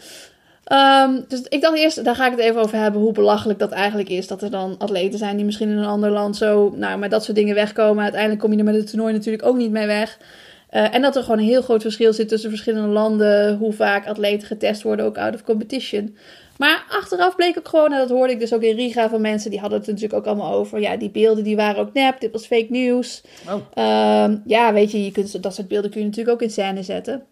[0.65, 3.71] Ehm, dus ik dacht eerst, daar ga ik het even over hebben, hoe belachelijk dat
[3.71, 4.27] eigenlijk is.
[4.27, 7.25] Dat er dan atleten zijn die misschien in een ander land zo, nou, met dat
[7.25, 8.03] soort dingen wegkomen.
[8.03, 10.19] Uiteindelijk kom je er met het toernooi natuurlijk ook niet mee weg.
[10.71, 14.07] Eh, en dat er gewoon een heel groot verschil zit tussen verschillende landen, hoe vaak
[14.07, 16.17] atleten getest worden, ook out of competition.
[16.59, 19.51] Maar achteraf bleek ook gewoon, en dat hoorde ik dus ook in Riga van mensen,
[19.51, 20.81] die hadden het natuurlijk ook allemaal over.
[20.81, 23.23] Ja, die beelden die waren ook nep, dit was fake news.
[23.49, 23.61] Oh.
[23.75, 26.83] Ehm, ja, weet je, je kunt, dat soort beelden kun je natuurlijk ook in scène
[26.83, 27.23] zetten.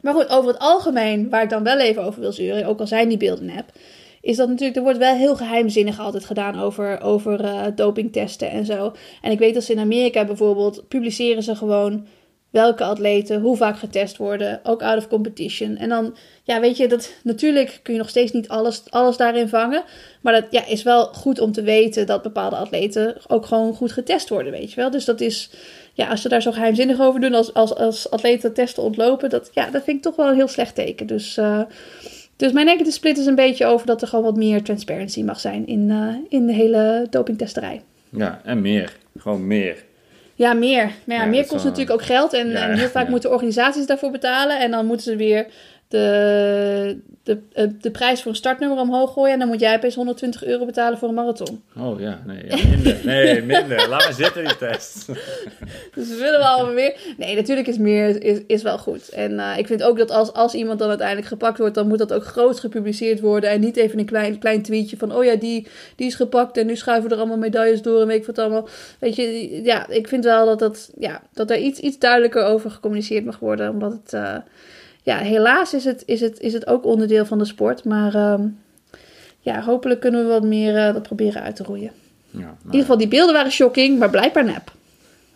[0.00, 2.86] Maar goed, over het algemeen, waar ik dan wel even over wil zeuren, ook al
[2.86, 3.72] zijn die beelden nep,
[4.20, 8.64] is dat natuurlijk, er wordt wel heel geheimzinnig altijd gedaan over, over eh, dopingtesten en
[8.64, 8.92] zo.
[9.22, 12.06] En ik weet dat ze in Amerika bijvoorbeeld, publiceren ze gewoon
[12.54, 15.76] welke atleten hoe vaak getest worden, ook out of competition.
[15.76, 19.48] En dan, ja, weet je, dat, natuurlijk kun je nog steeds niet alles, alles daarin
[19.48, 19.82] vangen.
[20.20, 23.92] Maar dat ja, is wel goed om te weten dat bepaalde atleten ook gewoon goed
[23.92, 24.90] getest worden, weet je wel.
[24.90, 25.50] Dus dat is,
[25.92, 29.50] ja, als ze daar zo geheimzinnig over doen als, als, als atleten testen ontlopen, dat,
[29.52, 31.06] ja, dat vind ik toch wel een heel slecht teken.
[31.06, 31.62] Dus, eh,
[32.36, 35.40] dus mijn negative split is een beetje over dat er gewoon wat meer transparency mag
[35.40, 37.82] zijn in, eh, in de hele dopingtesterij.
[38.08, 38.96] Ja, en meer.
[39.16, 39.84] Gewoon meer.
[40.34, 40.90] Ja, meer.
[41.04, 42.32] Maar ja, Ja, meer kost natuurlijk ook geld.
[42.32, 44.60] En, heel vaak moeten organisaties daarvoor betalen.
[44.60, 45.46] En dan moeten ze weer
[45.94, 49.32] de, de, eh, de prijs voor een startnummer omhoog gooien.
[49.32, 51.62] En dan moet jij opeens 120 euro betalen voor een marathon.
[51.78, 52.96] Oh ja, nee, ja, minder.
[53.04, 53.88] Nee, minder.
[53.88, 55.06] Laat maar zitten die test.
[55.94, 56.96] Dus we willen wel allemaal meer.
[57.16, 59.08] Nee, natuurlijk is meer is, is wel goed.
[59.08, 61.98] En eh, ik vind ook dat als, als iemand dan uiteindelijk gepakt wordt, dan moet
[61.98, 63.50] dat ook groot gepubliceerd worden.
[63.50, 66.66] En niet even een klein, klein tweetje van, oh ja, die, die is gepakt en
[66.66, 68.68] nu schuiven we er allemaal medailles door en weet ik wat allemaal.
[68.98, 72.70] Weet je, ja, ik vind wel dat, dat, ja, dat er iets, iets duidelijker over
[72.70, 73.70] gecommuniceerd mag worden.
[73.70, 74.36] Omdat het, eh,
[75.04, 77.84] ja, helaas is het, is, het, is het ook onderdeel van de sport.
[77.84, 78.46] Maar ehm,
[79.40, 81.90] ja, hopelijk kunnen we wat meer eh, dat proberen uit te roeien.
[82.30, 84.72] Ja, In ieder geval, die beelden waren shocking, maar blijkbaar nep.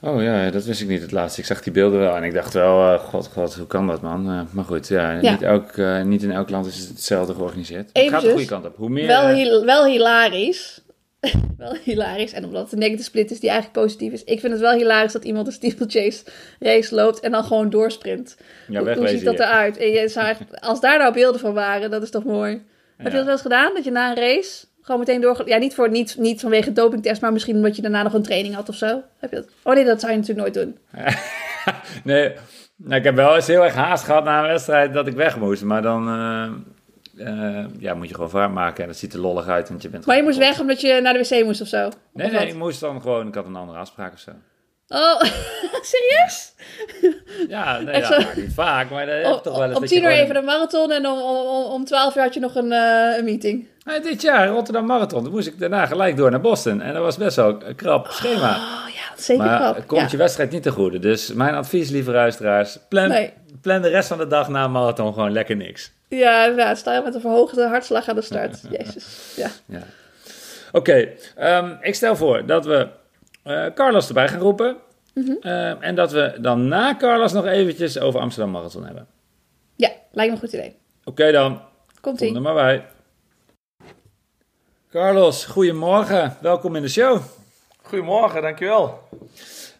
[0.00, 1.40] Oh ja, dat wist ik niet het laatste.
[1.40, 4.02] Ik zag die beelden wel en ik dacht wel, eh, god, god, hoe kan dat
[4.02, 4.30] man?
[4.30, 5.30] Eh, maar goed, ja, Ja.
[5.30, 7.90] Niet, elk, niet in elk land is het hetzelfde georganiseerd.
[7.92, 8.76] het gaat de goede kant op.
[8.76, 9.06] Hoe meer...
[9.64, 10.80] Wel hilarisch.
[11.56, 12.32] wel hilarisch.
[12.32, 14.24] En omdat het een negative split is die eigenlijk positief is.
[14.24, 16.24] Ik vind het wel hilarisch dat iemand een steeplechase
[16.58, 18.36] race loopt en dan gewoon doorsprint.
[18.68, 19.76] ja, hoe, hoe ziet dat eruit?
[19.76, 22.62] En je zou als daar nou beelden van waren, dat is toch mooi.
[22.96, 23.74] Heb je dat wel eens gedaan?
[23.74, 25.42] Dat je na een race gewoon meteen door...
[25.44, 28.54] Ja, niet, voor, niet, niet vanwege dopingtest, maar misschien omdat je daarna nog een training
[28.54, 29.02] had of zo.
[29.18, 29.48] Heb je dat?
[29.62, 30.78] Oh nee, dat zou je natuurlijk nooit doen.
[32.04, 32.32] Nee,
[32.76, 35.38] nou, ik heb wel eens heel erg haast gehad na een wedstrijd dat ik weg
[35.38, 35.62] moest.
[35.62, 36.50] Maar dan eh,
[37.18, 39.68] eh, ja, moet je gewoon vaart maken en dat ziet er lollig uit.
[39.68, 41.78] Want je bent Maar je moest weg omdat je naar de wc moest of zo?
[41.78, 41.90] Nee,
[42.26, 42.42] Of nee, wat?
[42.48, 44.30] ik moest dan gewoon, ik had een andere afspraak of zo.
[44.90, 45.20] Oh,
[45.92, 46.52] serieus?
[47.48, 48.16] Ja, nee, ja, zo?
[48.24, 49.74] maar niet vaak, maar dat ik toch wel eens.
[49.74, 52.34] om dat tien uur gewoon- even een marathon en om, om, om, twaalf uur had
[52.34, 53.66] je nog een, eh, een meeting.
[54.02, 56.80] Dit jaar, Rotterdam Marathon, toen moest ik daarna gelijk door naar Boston.
[56.80, 58.50] En dat was best wel een krap schema.
[58.50, 59.76] Oh ja, dat is zeker Maar krap.
[59.76, 60.08] het komt ja.
[60.10, 60.98] je wedstrijd niet te goede.
[60.98, 63.32] Dus mijn advies, lieve luisteraars, plan, Nee.
[63.62, 65.92] plan de rest van de dag na een marathon gewoon lekker niks.
[66.08, 66.78] Ja, inderdaad.
[66.78, 68.60] Sta je met een verhoogde hartslag aan de start.
[68.78, 69.32] Jezus.
[69.36, 69.48] Ja.
[69.66, 69.82] Ja.
[70.72, 72.88] Oké, ehm, ik stel voor dat we
[73.42, 74.76] eh, Carlos erbij gaan roepen.
[75.14, 75.32] Mhm.
[75.40, 79.06] Ehm, en dat we dan na Carlos nog eventjes over Amsterdam Marathon hebben.
[79.76, 80.76] ja, lijkt me een goed idee.
[81.04, 81.62] Oké dan,
[82.00, 82.34] Komt kom ie.
[82.34, 82.86] er maar bij.
[84.90, 86.36] Carlos, goedemorgen.
[86.40, 87.20] Welkom in de show.
[87.82, 89.08] Goedemorgen, dankjewel.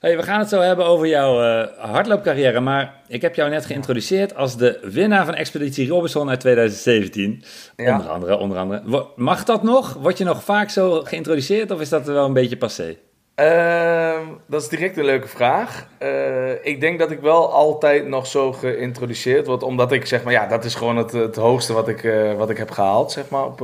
[0.00, 3.66] Hey, we gaan het zo hebben over jouw eh, hardloopcarrière, maar ik heb jou net
[3.66, 7.42] geïntroduceerd als de winnaar van Expeditie Robinson uit 2017.
[7.76, 7.96] Ja.
[7.96, 9.06] Onder andere, onder andere.
[9.16, 9.92] Mag dat nog?
[9.92, 12.96] Word je nog vaak zo geïntroduceerd of is dat wel een beetje passé?
[13.34, 15.86] Ehm, dat is direct een leuke vraag.
[15.98, 20.32] Eh, ik denk dat ik wel altijd nog zo geïntroduceerd word, omdat ik zeg maar,
[20.32, 23.28] ja, dat is gewoon het, het hoogste wat ik, eh, wat ik heb gehaald, zeg
[23.28, 23.62] maar, op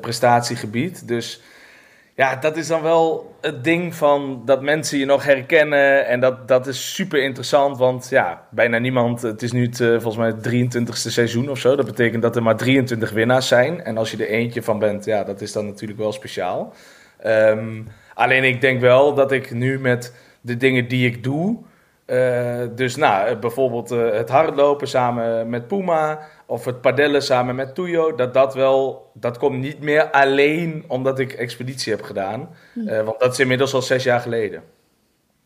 [0.00, 1.08] prestatiegebied.
[1.08, 1.40] Dus
[2.16, 6.48] ja, dat is dan wel het ding van dat mensen je nog herkennen en dat,
[6.48, 10.26] dat is super interessant, want ja, bijna niemand, het is nu het, eh, volgens mij
[10.26, 13.84] het 23ste seizoen of zo, dat betekent dat er maar 23 winnaars zijn.
[13.84, 16.72] En als je er eentje van bent, ja, dat is dan natuurlijk wel speciaal.
[17.18, 17.82] Ehm,
[18.14, 21.58] alleen ik denk wel dat ik nu met de dingen die ik doe.
[22.06, 26.20] eh, dus nou, eh, bijvoorbeeld het hardlopen samen met Puma.
[26.46, 31.18] Of het padellen samen met Tuyo, dat dat wel, dat komt niet meer alleen omdat
[31.18, 32.48] ik expeditie heb gedaan.
[32.86, 34.62] Eh, want dat is inmiddels al zes jaar geleden.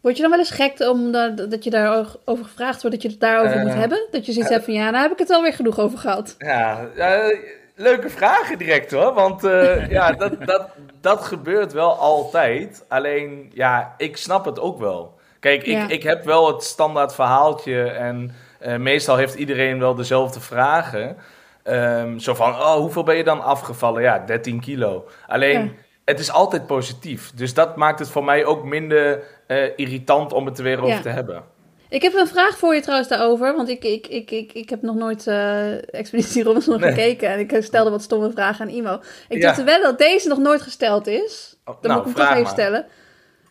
[0.00, 3.20] Word je dan wel eens gek omdat dat je daarover gevraagd wordt, dat je het
[3.20, 4.06] daarover moet Eh, hebben?
[4.10, 6.34] Dat je zoiets hebt van, ja, nou heb ik het alweer genoeg over gehad.
[6.38, 7.38] Ja, eh,
[7.74, 9.12] leuke vragen direct hoor.
[9.12, 10.68] Want eh, ja, dat, dat,
[11.00, 12.84] dat gebeurt wel altijd.
[12.88, 15.18] Alleen, ja, ik snap het ook wel.
[15.40, 15.88] Kijk, ik, Ja.
[15.88, 17.82] ik heb wel het standaard verhaaltje.
[17.82, 21.16] En eh, meestal heeft iedereen wel dezelfde vragen.
[21.62, 24.02] Ehm, zo van, oh, hoeveel ben je dan afgevallen?
[24.02, 25.08] Ja, 13 kilo.
[25.26, 25.70] Alleen, Ja.
[26.04, 27.32] het is altijd positief.
[27.34, 30.88] Dus dat maakt het voor mij ook minder eh, irritant om het er weer over
[30.94, 31.00] Ja.
[31.00, 31.42] te hebben.
[31.88, 34.82] Ik heb een vraag voor je trouwens daarover, want ik, ik, ik, ik, ik heb
[34.82, 36.88] nog nooit eh Expeditie Robinson Nee.
[36.92, 39.00] gekeken en ik stelde wat stomme vragen aan Imo.
[39.28, 39.46] Ik Ja.
[39.46, 41.56] dacht wel dat deze nog nooit gesteld is.
[41.64, 42.52] Oh, Dan nou, moet ik hem toch even maar.
[42.52, 42.86] stellen.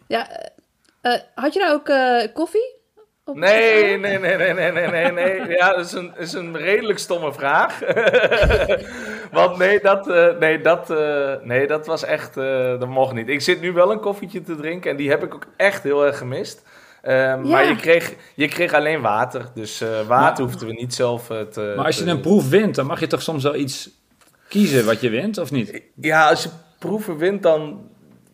[0.08, 0.28] Ja,
[1.36, 2.78] had je nou ook koffie?
[3.30, 5.48] Op Nee, nee, nee, nee, nee, nee, nee, nee.
[5.58, 7.80] Ja, dat is een, is een redelijk stomme vraag.
[9.32, 13.30] Want nee, dat, eh, nee, dat, eh, nee, dat was echt, eh, dat mocht niet.
[13.30, 16.06] Ik zit nu wel een koffietje te drinken en die heb ik ook echt heel
[16.06, 16.62] erg gemist.
[17.02, 21.30] Eh, Maar je kreeg, je kreeg alleen water, dus eh, water hoefden we niet zelf
[21.30, 21.74] eh, te...
[21.76, 23.90] Maar als je te- een proef wint, dan mag je toch soms wel iets
[24.48, 25.82] kiezen wat je wint, of niet?
[25.96, 27.89] Ja, als je proeven wint, dan,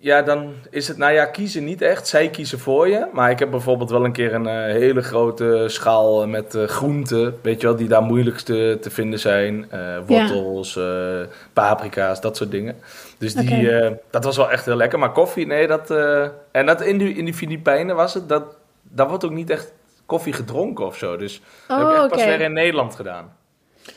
[0.06, 2.08] ja, dan is het, nou ja, kiezen niet echt.
[2.08, 3.08] Zij kiezen voor je.
[3.14, 7.40] Maar ik heb bijvoorbeeld wel een keer een eh, hele grote schaal met eh, groenten,
[7.42, 9.72] weet je wel, die daar moeilijkst te, te vinden zijn.
[9.72, 11.20] Eh, wortels, eh,
[11.54, 12.76] paprika's, dat soort dingen.
[13.18, 15.00] Dus die, eh, dat was wel echt heel lekker.
[15.00, 15.92] Maar koffie, nee, dat...
[15.92, 18.44] eh, en dat in die, in die Filipijnen was het, dat,
[18.82, 19.74] daar wordt ook niet echt
[20.06, 21.18] koffie gedronken of zo.
[21.18, 23.34] Dus dat heb ik Oh, pas weer in Nederland gedaan.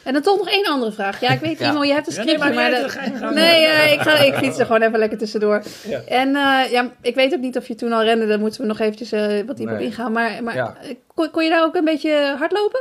[0.03, 1.21] En dan toch nog één andere vraag.
[1.21, 1.71] Ja, ik weet, Ja.
[1.71, 2.71] Imo, je hebt een Ja, nee, scriptje, maar
[3.25, 3.35] niet.
[3.35, 5.63] Nee, eh, ik, ga, ik fiets er gewoon even lekker tussendoor.
[5.87, 6.01] Ja.
[6.09, 8.67] En eh, ja, ik weet ook niet of je toen al rende, daar moeten we
[8.67, 9.89] nog eventjes eh, wat dieper op Nee.
[9.89, 10.13] ingaan.
[10.13, 10.77] Maar, maar Ja.
[11.15, 12.81] kon, kon je daar ook een beetje hardlopen?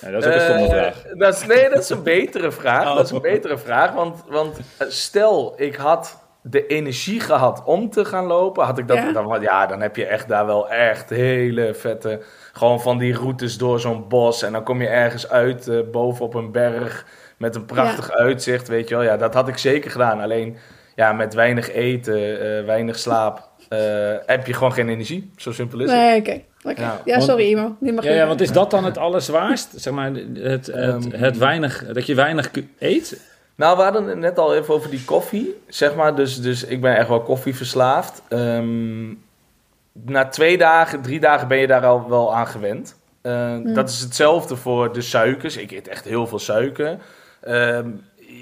[0.00, 1.02] Ja, dat is ook een stomme vraag.
[1.18, 2.86] Dat is, nee, dat is een betere vraag.
[2.90, 2.96] Oh.
[2.96, 3.92] Dat is een betere vraag.
[3.92, 4.56] Want, want
[4.88, 9.12] stel, ik had de energie gehad om te gaan lopen, had ik dat, Ja.
[9.12, 12.20] Dan, ja, dan heb je echt daar wel echt hele vette,
[12.52, 14.42] gewoon van die routes door zo'n bos.
[14.42, 17.06] En dan kom je ergens uit eh, boven op een berg
[17.38, 19.04] met een prachtig uitzicht, weet je wel.
[19.04, 20.20] Ja, dat had ik zeker gedaan.
[20.20, 20.56] Alleen,
[20.94, 23.78] ja, met weinig eten, eh, weinig slaap, eh,
[24.26, 25.30] heb je gewoon geen energie.
[25.36, 26.00] Zo simpel is het.
[26.00, 26.40] Nee, oké.
[26.62, 26.80] Oké.
[26.80, 27.00] Ja.
[27.04, 27.76] Ja, Want- sorry Imo.
[27.80, 29.68] Die mag Ja, want is dat dan het allerzwaarst?
[29.76, 31.00] Zeg maar, het, het, Ehm.
[31.10, 33.30] het weinig, dat je weinig eet?
[33.54, 36.14] Nou, we hadden het net al even over die koffie, zeg maar.
[36.14, 38.22] Dus, dus ik ben echt wel koffieverslaafd.
[38.28, 39.08] Ehm,
[39.92, 42.96] na twee dagen, drie dagen ben je daar al wel aan gewend.
[43.22, 45.56] Eh, Dat is hetzelfde voor de suikers.
[45.56, 46.98] Ik eet echt heel veel suiker.
[47.40, 47.88] Ehm,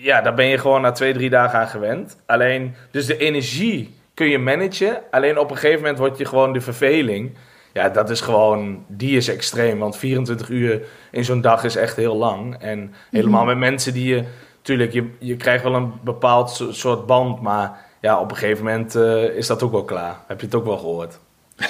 [0.03, 2.17] ja, daar ben je gewoon na twee, drie dagen aan gewend.
[2.27, 5.01] Alleen, dus de energie kun je managen.
[5.11, 7.37] Alleen op een gegeven moment wordt je gewoon de verveling.
[7.73, 9.79] Ja, dat is gewoon, die is extreem.
[9.79, 12.57] Want 24 uur in zo'n dag is echt heel lang.
[12.59, 14.25] En helemaal met mensen die je,
[14.63, 17.41] tuurlijk, je, je krijgt wel een bepaald so- soort band.
[17.41, 20.17] Maar ja, op een gegeven moment eh, is dat ook wel klaar.
[20.27, 21.19] Heb je het ook wel gehoord?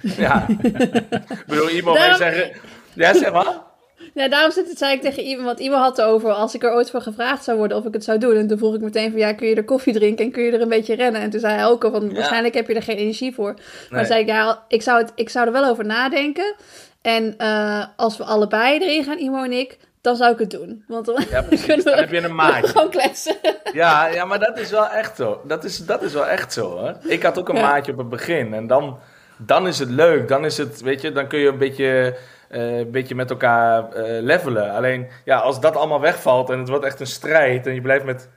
[0.00, 0.46] ja.
[0.62, 2.50] ik bedoel, iemand Daarom- zeggen.
[2.92, 3.68] Ja, zeg maar.
[4.14, 6.62] Ja, daarom zit het, zei ik tegen Imo, want Imo had het over als ik
[6.62, 8.36] er ooit voor gevraagd zou worden of ik het zou doen.
[8.36, 10.52] En toen vroeg ik meteen van ja, kun je er koffie drinken en kun je
[10.52, 11.20] er een beetje rennen?
[11.20, 13.52] En toen zei hij ook al van waarschijnlijk heb je er geen energie voor.
[13.54, 14.04] Maar Nee.
[14.04, 16.54] zei ik ja, ik zou, het, ik zou er wel over nadenken.
[17.02, 20.84] En eh, als we allebei erin gaan, Imo en ik, dan zou ik het doen.
[20.88, 21.66] Want dan Ja, precies.
[21.66, 22.66] kunnen we Dan heb je een maatje.
[22.72, 23.36] gewoon kletsen.
[23.72, 25.40] Ja, ja, maar dat is wel echt zo.
[25.44, 26.94] Dat is, dat is wel echt zo hoor.
[27.02, 27.62] Ik had ook een Ja.
[27.70, 28.54] maatje op het begin.
[28.54, 28.98] En dan,
[29.36, 30.28] dan is het leuk.
[30.28, 32.16] Dan is het, weet je, dan kun je een beetje,
[32.48, 34.70] eh, een beetje met elkaar eh, levelen.
[34.72, 37.66] Alleen, ja, als dat allemaal wegvalt en het wordt echt een strijd.
[37.66, 38.28] En je blijft met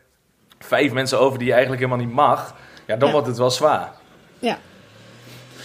[0.60, 2.56] vijf mensen over die je eigenlijk helemaal niet mag.
[2.86, 3.14] Ja, dan Ja.
[3.14, 3.92] wordt het wel zwaar.
[4.40, 4.58] Ja,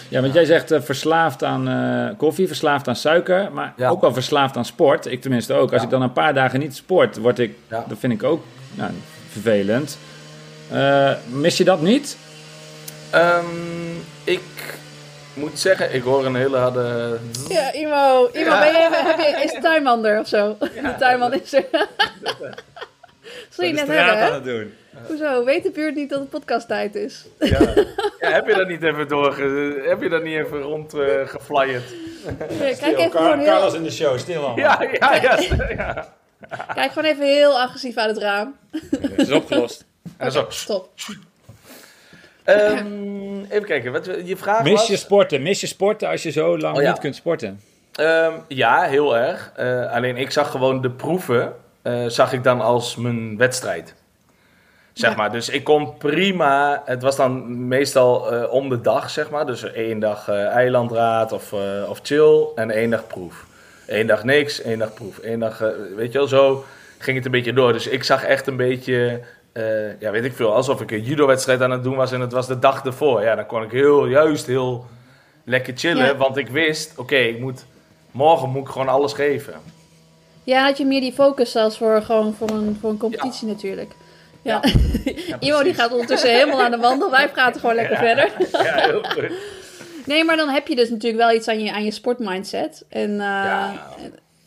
[0.09, 3.89] Ja, want jij zegt eh, verslaafd aan eh, koffie, verslaafd aan suiker, maar Ja.
[3.89, 5.07] ook wel verslaafd aan sport.
[5.07, 5.71] Ik tenminste ook.
[5.73, 5.85] Als Ja.
[5.87, 7.85] ik dan een paar dagen niet sport, word ik, Ja.
[7.89, 8.45] dat vind ik ook
[8.75, 8.91] nou,
[9.31, 9.99] vervelend.
[10.71, 12.17] Eh, mis je dat niet?
[13.11, 13.45] Ehm,
[14.25, 14.41] ik
[15.35, 17.19] moet zeggen, ik hoor een hele harde...
[17.49, 18.59] ja Imo, Imo Ja.
[18.59, 20.57] Ben je, heb je, is de tuinmander of zo?
[20.59, 21.65] De tuinman is er.
[23.59, 24.33] Zul je net hebben, hè?
[24.33, 24.75] het doen.
[25.07, 25.45] Hoezo?
[25.45, 27.27] Weet de buurt niet dat het podcasttijd is?
[27.39, 27.59] Ja.
[28.21, 29.43] ja, heb je dat niet even doorge...
[29.87, 31.95] Heb je dat niet even rond eh, geflyerd?
[32.59, 34.59] Kijk even gewoon heel, in de show, stil allemaal.
[34.59, 35.39] Ja, ja, ja.
[35.77, 36.15] ja.
[36.75, 38.57] kijk gewoon even heel agressief uit het raam.
[38.91, 39.87] Dat is opgelost.
[40.17, 40.47] En zo.
[40.49, 40.89] Stop.
[42.45, 44.87] Ehm, even kijken, wat je vraag Mis was?
[44.87, 45.43] je sporten?
[45.43, 46.91] Mis je sporten als je zo lang Oh, ja.
[46.91, 47.61] niet kunt sporten?
[47.93, 49.53] Ehm, ja, heel erg.
[49.57, 51.55] Eh, alleen ik zag gewoon de proeven,
[52.07, 53.95] zag ik dan als mijn wedstrijd.
[54.93, 55.17] Zeg Ja.
[55.17, 59.47] maar, dus ik kon prima, het was dan meestal eh, om de dag, zeg maar.
[59.47, 63.47] Dus één dag eh, eilandraad of, eh, of chill en één dag proef.
[63.87, 65.19] Eén dag niks, één dag proef.
[65.23, 66.65] Eén dag, eh, weet je wel, zo.
[67.01, 67.73] ging het een beetje door.
[67.73, 69.21] Dus ik zag echt een beetje,
[69.53, 72.33] eh, ja weet ik veel, alsof ik een judo-wedstrijd aan het doen was en het
[72.33, 73.23] was de dag ervoor.
[73.23, 74.87] Ja, dan kon ik heel, juist heel
[75.45, 76.17] lekker chillen, Ja.
[76.17, 77.65] want ik wist, oké, ik moet,
[78.11, 79.55] morgen moet ik gewoon alles geven.
[80.49, 83.93] Ja, had je meer die focus zelfs voor, gewoon voor, een, voor een competitie natuurlijk.
[84.43, 84.63] Ja.
[84.65, 85.77] Imo die precies.
[85.77, 87.11] gaat ondertussen helemaal aan de wandel.
[87.11, 88.33] Wij praten gewoon lekker verder.
[88.65, 89.33] Ja, heel goed.
[90.07, 92.85] Nee, maar dan heb je dus natuurlijk wel iets aan je, aan je sportmindset.
[92.89, 93.89] En uh, ja.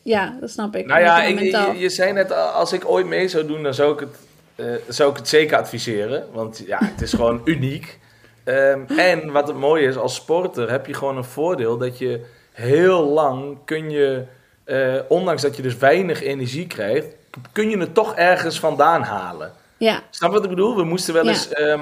[0.02, 0.86] ja, dat snap ik.
[0.86, 3.92] Nou ja, ik, je, je zei net, als ik ooit mee zou doen, dan zou
[3.92, 4.16] ik het,
[4.54, 6.26] eh, zou ik het zeker adviseren.
[6.32, 7.98] Want ja, het is gewoon uniek.
[8.44, 12.24] Ehm, en wat het mooie is, als sporter heb je gewoon een voordeel dat je
[12.52, 14.24] heel lang kun je,
[14.64, 17.06] eh, ondanks dat je dus weinig energie krijgt,
[17.52, 19.52] kun je het toch ergens vandaan halen.
[19.76, 20.00] Ja.
[20.10, 20.76] Snap wat ik bedoel?
[20.76, 21.28] We moesten wel Ja.
[21.30, 21.80] eens, ehm,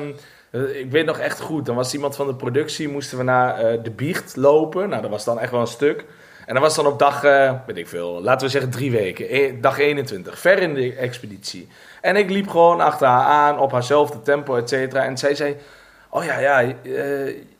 [0.50, 3.58] eh, ik weet nog echt goed, dan was iemand van de productie, moesten we naar
[3.58, 4.88] eh, de biecht lopen.
[4.88, 6.04] Nou, dat was dan echt wel een stuk.
[6.46, 7.20] En dat was dan op dag,
[7.66, 11.68] weet ik veel, laten we zeggen drie weken, E- dag 21, ver in de expeditie.
[12.00, 15.04] En ik liep gewoon achter haar aan, op haarzelfde tempo, et cetera.
[15.04, 15.56] En zij zei,
[16.08, 16.58] oh ja, ja,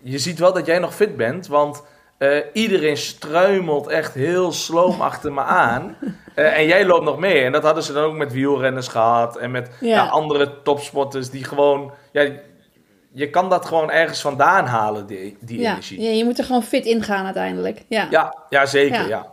[0.03, 1.83] je ziet wel dat jij nog fit bent, want
[2.21, 5.97] eh, iedereen struimelt echt heel sloom achter me aan.
[6.35, 7.43] Eh, en jij loopt nog mee.
[7.45, 9.37] En dat hadden ze dan ook met wielrenners gehad.
[9.39, 9.89] En met Ja.
[9.89, 11.93] ja, andere topsporters die gewoon...
[12.13, 12.29] Ja,
[13.13, 15.71] je kan dat gewoon ergens vandaan halen, die, die Ja.
[15.71, 16.01] energie.
[16.01, 17.83] ja, je moet er gewoon fit in gaan uiteindelijk.
[17.89, 18.07] Ja.
[18.11, 19.07] Ja, ja zeker, Ja.
[19.09, 19.33] ja.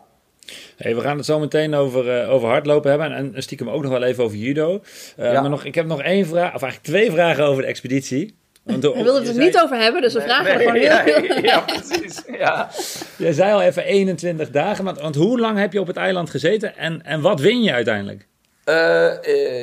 [0.77, 3.81] Hey, we gaan het zo meteen over, eh, over hardlopen hebben en, en stiekem ook
[3.81, 4.81] nog wel even over judo.
[5.17, 5.41] Eh, Ja.
[5.41, 8.36] Maar nog, ik heb nog één vraag, of eigenlijk twee vragen over de expeditie.
[8.67, 10.65] Want We wilden het je er zei- niet over hebben, dus we vragen er Nee,
[10.67, 11.43] gewoon ja, heel veel.
[11.51, 12.23] ja, precies.
[12.37, 12.69] Ja.
[13.17, 16.29] Jij zei al even 21 dagen, want, want hoe lang heb je op het eiland
[16.29, 18.27] gezeten en, en wat win je uiteindelijk?
[18.63, 19.05] Eh,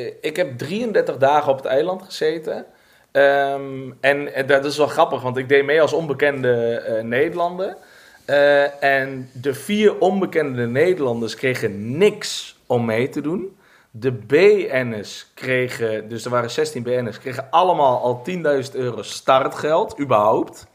[0.06, 2.64] eh, ik heb 33 dagen op het eiland gezeten.
[3.12, 6.52] Ehm, en, en dat is wel grappig, want ik deed mee als onbekende
[6.86, 7.76] eh, Nederlander.
[8.24, 13.56] Eh, en de vier onbekende Nederlanders kregen niks om mee te doen.
[13.96, 20.66] De BN'ers kregen, dus er waren 16 BN'ers, kregen allemaal al 10.000 euro startgeld, überhaupt.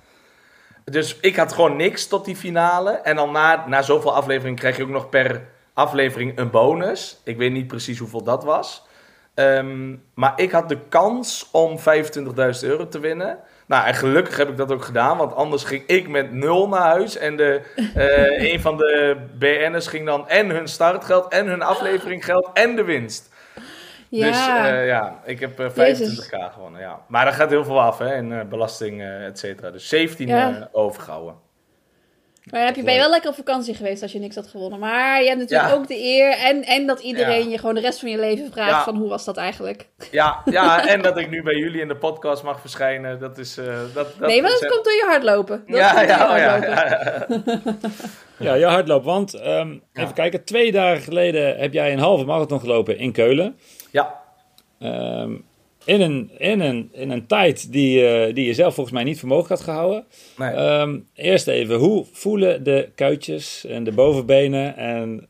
[0.83, 2.91] Dus ik had gewoon niks tot die finale.
[2.91, 7.21] En dan na, na zoveel afleveringen krijg je ook nog per aflevering een bonus.
[7.23, 8.85] Ik weet niet precies hoeveel dat was.
[9.33, 13.39] Ehm, maar ik had de kans om 25.000 euro te winnen.
[13.69, 16.81] Nou, en gelukkig heb ik dat ook gedaan, want anders ging ik met nul naar
[16.81, 17.17] huis.
[17.17, 17.61] En de,
[17.95, 22.83] eh, een van de BN'ers ging dan en hun startgeld, en hun afleveringgeld, en de
[22.83, 23.29] winst.
[24.09, 24.27] Ja.
[24.27, 26.99] Dus eh, ja, ik heb eh, 25k gewonnen, ja.
[27.07, 29.69] Maar daar gaat heel veel af, hè, in eh, belasting, eh et cetera.
[29.71, 30.55] Dus 17 Ja.
[30.55, 31.35] eh, overgehouden.
[32.51, 34.79] Maar heb je, ben je wel lekker op vakantie geweest als je niks had gewonnen.
[34.79, 35.75] Maar je hebt natuurlijk Ja.
[35.75, 37.49] ook de eer en, en dat iedereen Ja.
[37.51, 38.83] je gewoon de rest van je leven vraagt Ja.
[38.83, 39.87] van hoe was dat eigenlijk?
[40.11, 43.57] Ja, ja, en dat ik nu bij jullie in de podcast mag verschijnen, dat is...
[43.57, 45.63] eh, dat, dat nee, maar dat is- komt door je hardlopen.
[45.67, 47.43] Dat Ja, komt door je ja, oh ja, hardlopen.
[47.65, 47.77] ja.
[48.47, 50.01] Ja, je hardloop, want ehm, Ja.
[50.01, 53.57] even kijken, twee dagen geleden heb jij een halve marathon gelopen in Keulen.
[53.91, 54.17] Ja,
[54.79, 55.31] Ehm,
[55.89, 59.19] in, een, in, een, in een tijd die, eh, die je zelf volgens mij niet
[59.19, 60.05] voor mogelijk had gehouden.
[60.37, 60.53] nee.
[60.53, 65.27] Ehm, eerst even, hoe voelen de kuitjes en de bovenbenen en...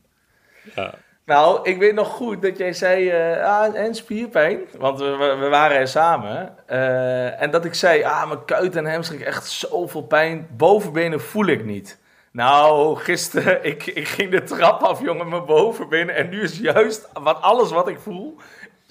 [0.74, 0.94] Ja,
[1.24, 5.76] Nou, ik weet nog goed dat jij zei, eh, ah, en spierpijn, want we, waren
[5.76, 6.54] er samen.
[6.66, 11.46] Eh, en dat ik zei, ah, mijn kuit en hamstring echt zoveel pijn, bovenbenen voel
[11.46, 11.98] ik niet.
[12.32, 16.14] Nou, gisteren, ik, ik ging de trap af, jongen, mijn bovenbenen.
[16.14, 18.36] En nu is juist wat, alles wat ik voel,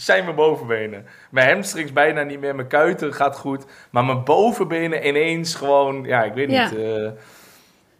[0.01, 1.05] zijn mijn bovenbenen.
[1.31, 3.65] Mijn hamstrings bijna niet meer, mijn kuiten gaat goed.
[3.89, 6.69] Maar mijn bovenbenen ineens gewoon, ja, ik weet Ja.
[6.69, 6.79] niet.
[6.79, 7.09] eh,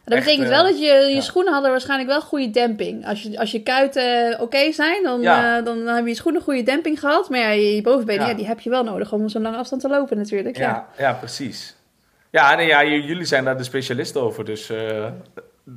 [0.04, 1.20] Dat Echt, betekent eh, wel dat je, je ja.
[1.20, 3.06] schoenen hadden waarschijnlijk wel goede demping.
[3.06, 5.60] Als je, als je kuiten eh, oké zijn, dan, Ja.
[5.60, 7.28] dan, dan hebben je schoenen goede demping gehad.
[7.30, 8.34] Maar ja, je, je bovenbenen, Ja.
[8.34, 10.56] die heb je wel nodig om zo'n lange afstand te lopen natuurlijk.
[10.56, 10.64] Ja.
[10.68, 11.76] ja, ja, preprecies.
[12.30, 14.66] Ja, nee, ja, jullie zijn daar de specialisten over, dus...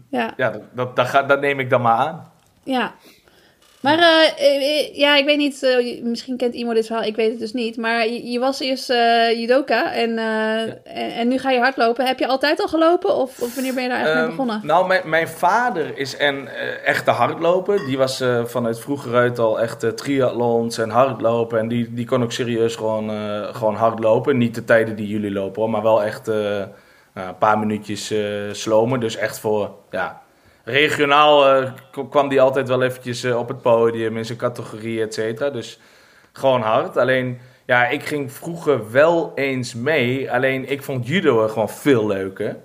[0.09, 0.33] Ja.
[0.38, 2.31] Ja, dat, dat, dat, dat neem ik dan maar aan.
[2.63, 2.93] ja.
[3.83, 7.29] Maar eh, eh, ja, ik weet niet, eh, misschien kent Imo dit verhaal, ik weet
[7.29, 7.77] het dus niet.
[7.77, 12.05] Maar je, je was eerst eh, judoka en, eh, en, en nu ga je hardlopen.
[12.05, 14.67] Heb je altijd al gelopen of, of wanneer ben je daar eigenlijk mee Ehm, begonnen?
[14.67, 17.85] nou, mijn, mijn vader is een eh, echte hardloper.
[17.85, 21.59] Die was eh, vanuit vroeger uit al echt eh, triathlons en hardlopen.
[21.59, 24.37] En die, die kon ook serieus gewoon, eh, gewoon hardlopen.
[24.37, 26.57] Niet de tijden die jullie lopen hoor, maar wel echt eh,
[27.13, 28.19] een paar minuutjes eh,
[28.51, 28.99] slomen.
[28.99, 30.21] Dus echt voor, ja...
[30.63, 31.71] Regionaal eh,
[32.10, 35.49] kwam die altijd wel eventjes eh, op het podium in zijn categorie, et cetera.
[35.49, 35.80] Dus
[36.32, 36.97] gewoon hard.
[36.97, 40.32] Alleen, ja, ik ging vroeger wel eens mee.
[40.32, 42.58] Alleen, ik vond judo gewoon veel leuker.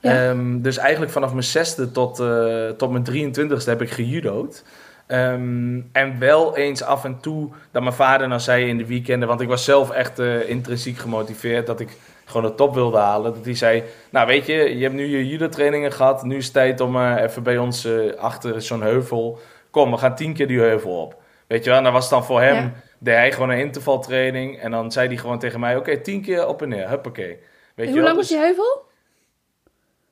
[0.00, 0.28] Ja.
[0.28, 4.64] Ehm, dus eigenlijk vanaf mijn zesde tot, eh, tot mijn 23ste heb ik gejudo'd.
[5.06, 9.28] Ehm, en wel eens af en toe dat mijn vader nou zei in de weekenden,
[9.28, 11.96] want ik was zelf echt intrinsiek gemotiveerd dat ik
[12.30, 13.34] gewoon de top wilde halen.
[13.34, 16.52] Dat hij zei, nou weet je, je hebt nu je judo-trainingen gehad, nu is het
[16.52, 19.38] tijd om eh, even bij ons eh, achter zo'n heuvel,
[19.70, 21.16] kom we gaan tien keer die heuvel op.
[21.46, 22.72] Weet je wel, en dan was dan voor hem, Ja.
[22.98, 24.60] deed hij gewoon een intervaltraining.
[24.60, 27.26] En dan zei hij gewoon tegen mij, oké, tien keer op en neer, huppakee.
[27.26, 27.38] Weet
[27.74, 28.02] En je hoe wel?
[28.04, 28.88] lang was Dus- die heuvel?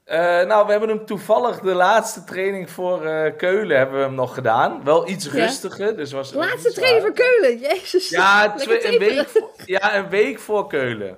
[0.04, 3.00] Eh, nou, we hebben hem toevallig de laatste training voor
[3.36, 4.84] Keulen hebben we hem nog gedaan.
[4.84, 5.30] Wel iets Ja.
[5.32, 7.58] rustiger, dus was Laatste training voor Keulen.
[7.58, 8.08] Jezus.
[8.08, 9.26] Ja, twee, een, week,
[9.66, 11.16] ja, een week voor Keulen.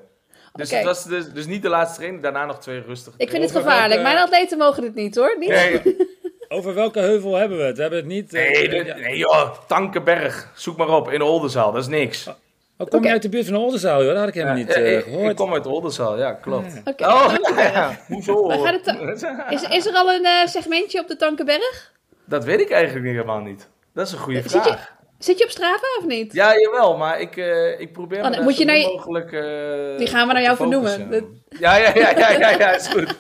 [0.53, 3.43] Dus het was dus, dus niet de laatste training, daarna nog twee rustige Ik vind
[3.43, 3.89] het gevaarlijk.
[3.89, 5.37] welke- Mijn atleten mogen dit niet hoor.
[5.39, 5.49] Niet?
[5.49, 5.81] Nee,
[6.49, 7.77] Over welke heuvel hebben we het?
[7.77, 8.35] We hebben het niet...
[8.35, 10.51] eh, nee, nee joh, Tankenberg.
[10.55, 12.27] Zoek maar op, in Oldenzaal, dat is niks.
[12.27, 12.35] Oh,
[12.77, 13.07] kom Oké.
[13.07, 14.09] je uit de buurt van Oldenzaal, joh?
[14.09, 15.31] Dat had ik helemaal niet Ja, eh, ik, gehoord.
[15.31, 16.73] ik kom uit Oldenzaal, ja, klopt.
[16.85, 17.07] Oké.
[17.07, 18.47] Oh, ja, hoezo?
[18.47, 21.93] Maar gaat het Is, is er al een eh, segmentje op de Tankenberg?
[22.25, 23.69] Dat weet ik eigenlijk niet helemaal niet.
[23.95, 24.93] Dat is een goede Zit je- vraag.
[25.21, 26.33] Zit je op Strava of niet?
[26.33, 30.07] Ja, jawel, maar ik, eh, ik probeer Oh, moet je naar je- mogelijk eh, Die
[30.07, 31.43] gaan we naar jou vernoemen.
[31.59, 33.15] Ja, ja, ja, ja, ja, ja, is goed.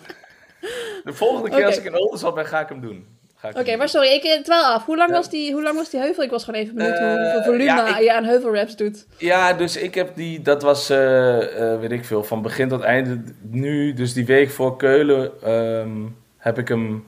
[1.04, 3.18] De volgende keer als ik in Oldenzaal ben, ga ik hem doen.
[3.58, 4.84] Oké, maar sorry, ik eh, dwaal af.
[4.86, 6.22] Hoe lang, was die, hoe lang was die heuvel?
[6.24, 9.06] Ik was gewoon even benieuwd hoe- Eh, hoeveel volume ja, ik- je aan heuvelraps doet.
[9.18, 12.80] Ja, dus ik heb die, dat was, eh, eh, weet ik veel, van begin tot
[12.82, 13.22] einde.
[13.42, 15.90] Nu, dus die week voor Keulen, ehm,
[16.36, 17.06] heb ik hem,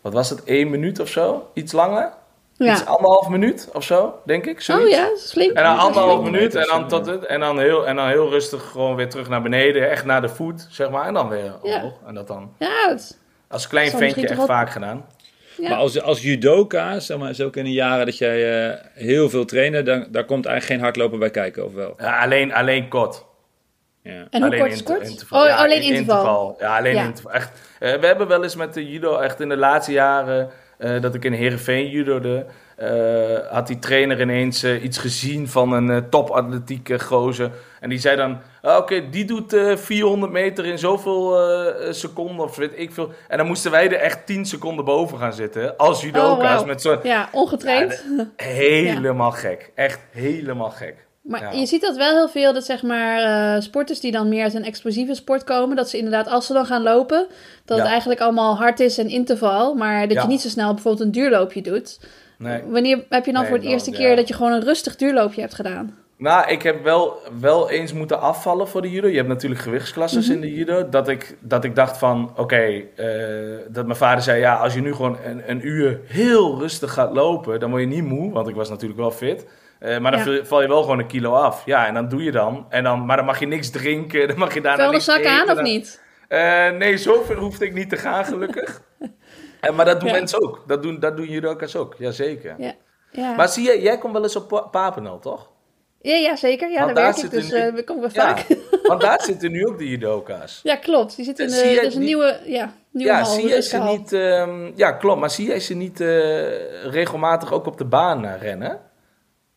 [0.00, 1.50] wat was het, één minuut of zo?
[1.54, 2.12] Iets langer?
[2.58, 2.86] Iets Ja.
[2.86, 4.60] anderhalf minuut of zo, denk ik.
[4.60, 4.84] Zoiets.
[4.84, 5.52] Oh ja, is flink.
[5.52, 8.70] En dan anderhalf minuut en dan, tot het, en, dan heel, en dan heel rustig
[8.70, 9.90] gewoon weer terug naar beneden.
[9.90, 11.06] Echt naar de voet, zeg maar.
[11.06, 11.92] En dan weer Ja.
[12.06, 15.06] En dat dan Ja, het, als klein ventje echt vaak gedaan.
[15.56, 15.68] ja.
[15.68, 19.44] Maar als, als judoka, zeg maar, zo in de jaren dat jij eh, heel veel
[19.44, 21.94] trainde, dan, daar komt eigenlijk geen hardlopen bij kijken, of wel?
[21.98, 23.24] Ja, alleen, alleen kort.
[24.02, 24.12] Ja.
[24.12, 25.08] en hoe alleen kort is kort?
[25.08, 25.42] interval.
[25.42, 26.56] Oh, Ja, alleen in- interval.
[26.58, 27.04] Ja, alleen Ja.
[27.04, 27.32] interval.
[27.32, 27.50] Echt.
[27.78, 31.14] Eh, we hebben wel eens met de judo, echt in de laatste jaren, eh, dat
[31.14, 36.98] ik in Heerenveen judode, eh, had die trainer ineens eh, iets gezien van een topatletieke
[36.98, 37.50] gozer.
[37.80, 41.36] En die zei dan, ah, oké, die doet eh, 400 meter in zoveel
[41.90, 43.12] seconden of weet ik veel.
[43.28, 46.60] En dan moesten wij er echt 10 seconden boven gaan zitten, als judoka's.
[46.60, 48.04] Oh, met zo'n Ja, ongetraind.
[48.36, 49.70] helemaal gek.
[49.74, 51.05] Echt helemaal gek.
[51.28, 51.50] Maar Ja.
[51.60, 53.18] je ziet dat wel heel veel, dat zeg maar
[53.54, 56.52] eh, sporters die dan meer uit een explosieve sport komen, dat ze inderdaad, als ze
[56.52, 57.26] dan gaan lopen,
[57.64, 60.22] dat het eigenlijk allemaal hard is en interval, maar dat Ja.
[60.22, 62.00] je niet zo snel bijvoorbeeld een duurloopje doet.
[62.38, 62.62] Nee.
[62.68, 65.40] Wanneer heb je dan Nee, voor het eerste keer dat je gewoon een rustig duurloopje
[65.40, 65.96] hebt gedaan?
[66.18, 69.08] Nou, ik heb wel, wel eens moeten afvallen voor de judo.
[69.08, 70.34] Je hebt natuurlijk gewichtsklasses Mhm.
[70.34, 70.88] in de judo.
[70.88, 72.56] Dat ik, dat ik dacht van, oké,
[72.96, 73.06] eh,
[73.68, 74.40] dat mijn vader zei...
[74.40, 77.60] ja, als je nu gewoon een, een uur heel rustig gaat lopen...
[77.60, 79.46] dan word je niet moe, want ik was natuurlijk wel fit...
[79.78, 80.44] Eh, maar dan Ja.
[80.44, 81.62] val- je wel gewoon een kilo af.
[81.64, 82.66] Ja, en dan doe je dan.
[82.68, 84.26] En dan maar dan mag je niks drinken.
[84.28, 86.02] Dan mag je daarna niks Vuilniszak aan eten, of niet?
[86.28, 88.80] Eh, nee, zover hoefde ik niet te gaan, gelukkig.
[89.60, 90.14] Eh, maar dat doen Ja.
[90.14, 90.62] mensen ook.
[90.66, 92.54] Dat doen, dat doen judoka's ook, jazeker.
[92.58, 92.72] Ja.
[93.10, 93.34] Ja.
[93.34, 95.50] Maar zie je, jij komt wel eens op Pa- toch?
[96.00, 96.70] ja, ja, zeker.
[96.70, 98.46] Ja, daar daar werk ik, zitten dus nu- we komen vaak.
[98.82, 100.60] want daar zitten nu ook de judoka's.
[100.62, 101.16] Ja, klopt.
[101.16, 104.12] Die zit in de, een nieuwe, ja, nieuwe Ja, hal, zie jij ze niet...
[104.12, 105.20] ehm, ja, klopt.
[105.20, 106.00] Maar zie jij ze niet
[106.90, 108.80] regelmatig ook op de baan rennen?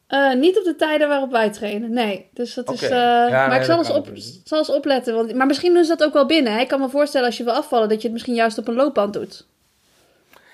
[0.09, 2.29] Eh, niet op de tijden waarop wij trainen, nee.
[2.33, 2.81] Dus dat is.
[2.81, 4.07] Eh, Ja, maar nee, ik zal eens, op,
[4.43, 5.15] zal eens opletten.
[5.15, 6.53] Want, maar misschien doen ze dat ook wel binnen.
[6.53, 6.59] Hè?
[6.59, 8.73] Ik kan me voorstellen als je wil afvallen dat je het misschien juist op een
[8.75, 9.45] loopband doet.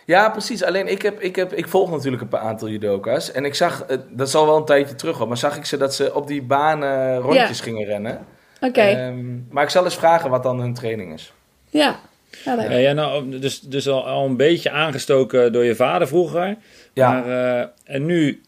[0.05, 0.63] Ja, precies.
[0.63, 3.31] Alleen ik, heb, ik, heb, ik volg natuurlijk een paar aantal judoka's.
[3.31, 5.65] En ik zag, eh, dat is al wel een tijdje terug, hoor, maar zag ik
[5.65, 8.25] ze dat ze op die baan eh, rondjes gingen rennen.
[8.61, 11.33] Oké, Ehm, maar ik zal eens vragen wat dan hun training is.
[11.69, 11.99] ja.
[12.45, 12.69] ja leuk.
[12.69, 16.57] Ja, ja, nou, dus, dus al, al een beetje aangestoken door je vader vroeger.
[16.93, 17.11] Ja.
[17.11, 18.41] Maar, eh, en nu,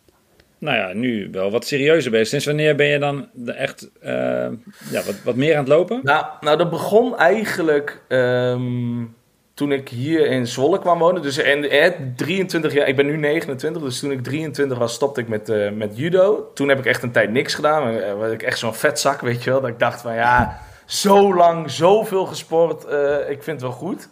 [0.58, 2.28] nou ja, nu wel wat serieuzer bezig.
[2.28, 4.12] Sinds wanneer ben je dan echt eh,
[4.92, 6.00] ja, wat, wat meer aan het lopen?
[6.04, 9.04] Nou, nou dat begon eigenlijk ehm,
[9.54, 11.22] toen ik hier in Zwolle kwam wonen.
[11.22, 15.22] Dus en, eh, 23 jaar, ik ben nu 29, dus toen ik 23 was, stopte
[15.22, 16.52] ik met, eh, met judo.
[16.54, 17.98] Toen heb ik echt een tijd niks gedaan.
[17.98, 19.62] Eh, was ik echt zo'n vetzak, weet je wel.
[19.62, 24.10] Dat ik dacht van ja, zo lang, zoveel gesport, eh, ik vind het wel goed.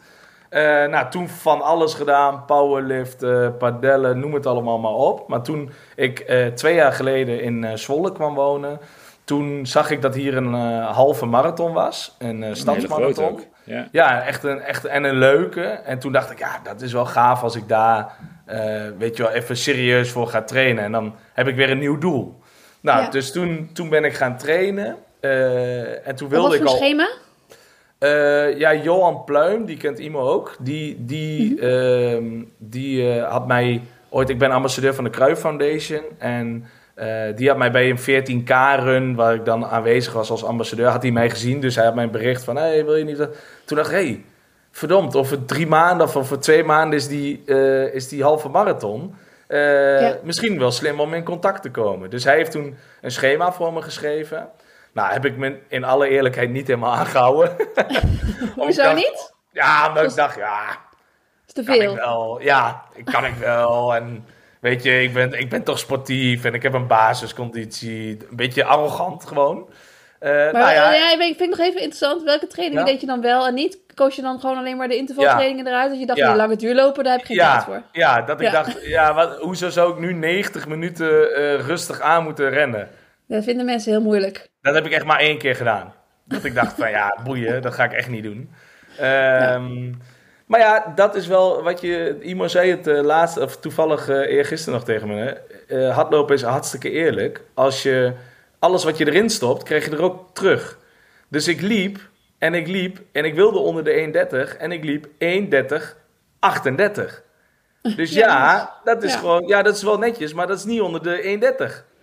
[0.50, 5.28] Eh, nou, toen van alles gedaan, powerlift, eh padellen, noem het allemaal maar op.
[5.28, 8.80] Maar toen ik eh, twee jaar geleden in eh, Zwolle kwam wonen,
[9.24, 13.42] toen zag ik dat hier een eh, halve marathon was, een eh stadsmarathon.
[13.64, 13.88] Ja.
[13.92, 15.62] Ja, echt een, echt, en een leuke.
[15.64, 18.12] En toen dacht ik, ja, dat is wel gaaf als ik daar,
[18.46, 18.60] eh,
[18.98, 20.84] weet je wel, even serieus voor ga trainen.
[20.84, 22.40] En dan heb ik weer een nieuw doel.
[22.82, 23.10] Nou, Ja.
[23.10, 24.96] dus toen, toen ben ik gaan trainen.
[25.20, 26.76] eh, en toen wilde was ik voor al...
[26.78, 27.08] schema?
[27.98, 30.56] Eh, ja, Johan Pluim, die kent Imo ook.
[30.60, 32.26] Die, die, ehm,
[32.58, 34.30] die eh, had mij ooit...
[34.30, 36.02] Ik ben ambassadeur van de Cruyff Foundation.
[36.18, 40.88] En eh, die had mij bij een 14K-run, waar ik dan aanwezig was als ambassadeur,
[40.88, 41.60] had hij mij gezien.
[41.60, 43.18] Dus hij had mij een bericht van, hey, wil je niet...
[43.18, 44.24] dat- Toen dacht ik, hey,
[44.72, 47.44] verdomd, over drie maanden of over twee maanden is die,
[47.94, 49.16] is die halve marathon.
[49.50, 50.18] Ja.
[50.24, 52.10] Misschien wel slim om in contact te komen.
[52.10, 54.48] Dus hij heeft toen een schema voor me geschreven.
[54.96, 57.56] Nou, heb ik me in alle eerlijkheid niet helemaal aangehouden.
[58.56, 59.34] Hoezo dacht- niet?
[59.52, 60.62] Ja, omdat ik dacht, ja,
[61.48, 61.96] is te kan ik veel.
[61.96, 62.42] wel.
[62.42, 63.96] Ja, ik kan ik wel.
[63.96, 64.26] En
[64.60, 68.10] Weet je, ik ben, ik ben toch sportief en ik heb een basisconditie.
[68.30, 69.58] Een beetje arrogant gewoon.
[70.20, 72.24] Uh, maar nou ja, ja, ik vind ik nog even interessant.
[72.24, 72.92] Welke trainingen Ja.
[72.92, 73.78] deed je dan wel en niet?
[73.94, 75.90] Koos je dan gewoon alleen maar de intervaltrainingen eruit?
[75.90, 76.28] Dat je dacht, Ja.
[76.28, 77.82] die lange duurlopen, daar heb ik geen tijd ja, voor.
[77.92, 78.52] ja, dat ik Ja.
[78.52, 82.90] dacht, ja, wat, hoezo zou ik nu 90 minuten eh, rustig aan moeten rennen?
[83.28, 84.50] Dat vinden mensen heel moeilijk.
[84.62, 85.94] Dat heb ik echt maar één keer gedaan.
[86.24, 88.50] Dat ik dacht van ja, boeien, dat ga ik echt niet doen.
[88.98, 89.92] Ehm,
[90.46, 92.18] Maar ja, dat is wel wat je...
[92.22, 95.38] Imo zei het eh, laatst, of toevallig eh eergisteren nog tegen me.
[95.68, 97.42] Eh, hardlopen is hartstikke eerlijk.
[97.54, 98.14] Als je
[98.60, 100.80] alles wat je erin stopt, krijg je er ook terug.
[101.28, 102.00] Dus ik liep
[102.38, 103.92] en ik liep en ik wilde onder de
[104.54, 105.96] 1.30 en ik liep 1.30,
[106.40, 107.24] 38.
[107.96, 109.20] Dus Ja, ja, dat is ja.
[109.20, 109.48] gewoon...
[109.48, 111.95] Ja, dat is wel netjes, maar dat is niet onder de 1.30.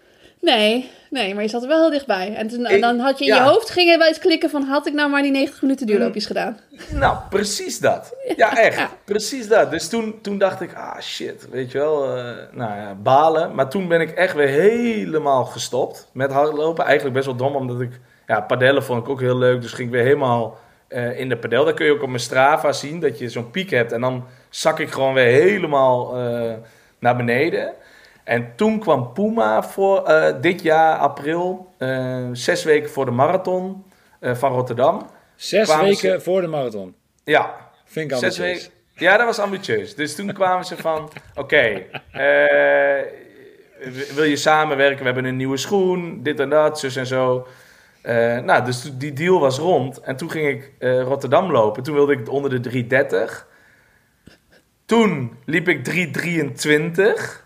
[0.42, 2.34] Nee, nee, maar je zat er wel heel dichtbij.
[2.34, 3.44] En, toen, en dan had je in ja.
[3.44, 5.86] je hoofd, ging er wel eens klikken van, had ik nou maar die 90 minuten
[5.86, 6.58] duurloopjes gedaan?
[6.90, 8.14] Nou, precies dat.
[8.36, 8.78] Ja, echt.
[8.78, 8.90] Ja.
[9.04, 9.70] Precies dat.
[9.70, 13.54] Dus toen, toen dacht ik, ah shit, weet je wel, eh, nou ja, balen.
[13.54, 16.84] Maar toen ben ik echt weer helemaal gestopt met hardlopen.
[16.84, 19.60] Eigenlijk best wel dom, omdat ik, ja, padellen vond ik ook heel leuk.
[19.60, 21.64] Dus ging ik weer helemaal eh, in de padel.
[21.64, 23.92] Daar kun je ook op mijn Strava zien, dat je zo'n piek hebt.
[23.92, 26.52] En dan zak ik gewoon weer helemaal eh,
[26.98, 27.72] naar beneden.
[28.24, 33.84] En toen kwam Puma voor eh, dit jaar, april, eh, zes weken voor de marathon
[34.20, 35.06] eh, van Rotterdam.
[35.36, 36.94] Zes Kwamen weken ze- voor de marathon.
[37.24, 37.54] Ja,
[37.84, 38.62] Vind ik Zes ambitieus.
[38.62, 38.80] weken.
[38.94, 39.94] Ja, dat was ambitieus.
[39.94, 41.82] Dus toen kwamen ze van: oké,
[44.14, 44.98] wil je samenwerken?
[44.98, 47.46] We hebben een nieuwe schoen, dit en dat, zus en zo.
[48.44, 50.00] Nou, dus die deal was rond.
[50.00, 51.82] En toen ging ik Rotterdam lopen.
[51.82, 53.46] Toen wilde ik onder de 330.
[54.86, 57.41] Toen liep ik 323.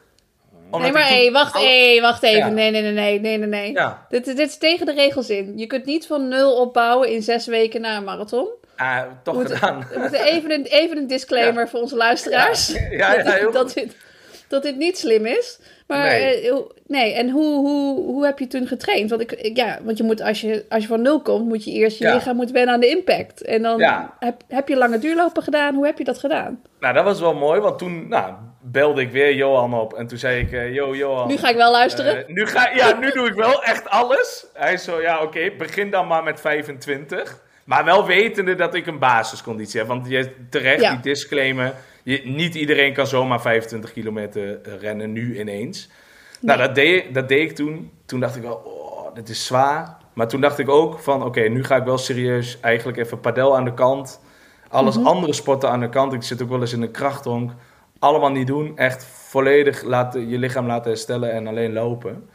[0.71, 2.39] Nee, maar hé, wacht, hé, wacht even.
[2.39, 2.49] Ja.
[2.49, 3.73] Nee, nee, nee, nee, nee, nee, nee.
[3.73, 5.53] Ja, Dit, dit is tegen de regels in.
[5.59, 8.49] Je kunt niet van nul opbouwen in zes weken naar een marathon.
[8.77, 9.87] ah, toch gedaan.
[9.93, 12.69] we moeten even, een, even een disclaimer voor onze luisteraars.
[12.91, 13.75] Ja, ja, dat, heel dat, goed.
[13.75, 13.97] dit,
[14.49, 15.59] dat dit niet slim is.
[15.87, 16.51] Maar Nee.
[16.51, 17.12] hoe, nee.
[17.12, 19.11] en hoe, hoe, hoe heb je toen getraind?
[19.11, 21.64] Want, ik, ik- ja, want je moet, als, je, als je van nul komt, moet
[21.64, 22.14] je eerst je Ja.
[22.14, 23.43] lichaam moet wennen aan de impact.
[23.43, 24.17] En dan Ja.
[24.19, 25.75] heb, heb je lange duurlopen gedaan.
[25.75, 26.62] Hoe heb je dat gedaan?
[26.81, 28.33] Nou, dat was wel mooi, want toen nou,
[28.73, 29.95] belde ik weer Johan op.
[29.95, 31.29] En toen zei ik: eh, Yo, Johan.
[31.29, 32.27] Nu ga ik wel luisteren.
[32.27, 34.47] Eh, nu, ga, ja, nu doe ik wel echt alles.
[34.55, 37.45] Hij zo, ja, oké, begin dan maar met 25.
[37.64, 39.89] Maar wel wetende dat ik een basisconditie heb.
[39.89, 40.91] Want je terecht, Ja.
[40.91, 41.75] die disclaimer.
[42.03, 45.91] Je, niet iedereen kan zomaar 25 kilometer rennen nu ineens.
[46.41, 47.91] Nou, dat deed, dat deed ik toen.
[48.07, 49.97] Toen dacht ik wel, oh, dit is zwaar.
[50.12, 53.57] Maar toen dacht ik ook van, oké, nu ga ik wel serieus eigenlijk even padel
[53.57, 54.21] aan de kant.
[54.69, 56.12] Alles andere sporten aan de kant.
[56.12, 57.53] Ik zit ook wel eens in een krachthonk.
[58.07, 58.79] Allemaal niet doen.
[58.79, 62.29] Echt volledig laten, je lichaam laten herstellen en alleen lopen.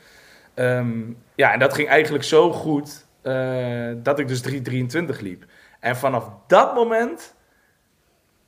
[0.53, 0.99] Ehm,
[1.35, 5.45] ja, en dat ging eigenlijk zo goed eh, dat ik dus 3,23 liep.
[5.79, 7.35] En vanaf dat moment,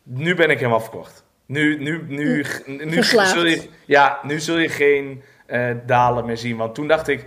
[0.03, 1.26] nu ben ik helemaal verkocht.
[1.45, 3.32] Nu, nu, nu, nu, Verslaafd.
[3.32, 6.57] zul je, ja, nu zul je geen eh, dalen meer zien.
[6.57, 7.26] Want toen dacht ik,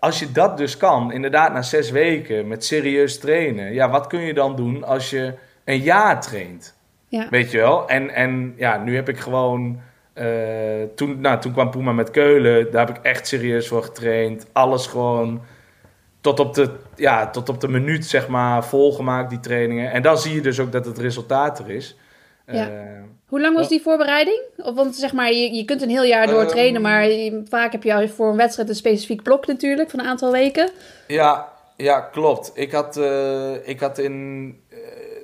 [0.00, 4.20] als je dat dus kan, inderdaad na zes weken met serieus trainen, ja, wat kun
[4.20, 5.34] je dan doen als je
[5.64, 6.77] een jaar traint?
[7.08, 7.26] Ja.
[7.30, 7.88] Weet je wel?
[7.88, 9.80] En, en ja, nu heb ik gewoon.
[10.12, 10.26] eh,
[10.94, 12.70] toen, nou, toen kwam Puma met Keulen.
[12.70, 14.46] Daar heb ik echt serieus voor getraind.
[14.52, 15.40] Alles gewoon
[16.20, 19.92] tot op de, ja, tot op de minuut, zeg maar, volgemaakt, die trainingen.
[19.92, 21.96] En dan zie je dus ook dat het resultaat er is.
[22.46, 22.68] Ja.
[22.68, 22.72] Eh,
[23.28, 24.40] Hoe lang was die voorbereiding?
[24.74, 26.48] Want zeg maar, je, je kunt een heel jaar door Ehm.
[26.48, 30.06] trainen, maar je- vaak heb je voor een wedstrijd een specifiek blok natuurlijk van een
[30.06, 30.70] aantal weken.
[31.06, 32.50] Ja, ja, klopt.
[32.54, 34.46] Ik had, eh, ik had in,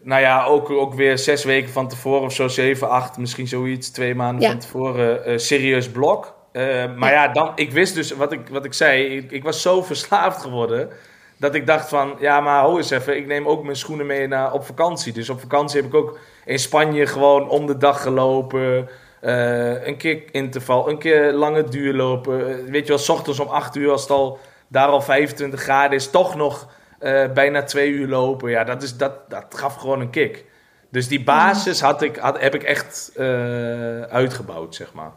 [0.05, 3.91] nou ja, ook, ook weer zes weken van tevoren of zo, zeven, acht, misschien zoiets,
[3.91, 4.51] twee maanden Ja.
[4.51, 6.35] van tevoren, eh, serieus blok.
[6.53, 7.29] Eh, maar ja.
[7.29, 10.89] dan, ik wist dus, wat ik, wat ik zei, ik, ik was zo verslaafd geworden,
[11.37, 14.27] dat ik dacht van, ja, maar hou eens even, ik neem ook mijn schoenen mee
[14.29, 15.13] naar, op vakantie.
[15.13, 18.89] Dus op vakantie heb ik ook in Spanje gewoon om de dag gelopen.
[19.21, 22.65] eh, een keer interval, een keer lange duur lopen.
[22.71, 24.39] Weet je wel, s ochtends om 8 uur als het al
[24.69, 26.69] daar al 25 graden is, toch nog
[27.05, 28.51] eh, bijna twee uur lopen.
[28.51, 30.45] Ja, dat, is, dat, dat gaf gewoon een kick.
[30.89, 35.11] Dus die basis had ik, had, heb ik echt eh, uitgebouwd, zeg maar.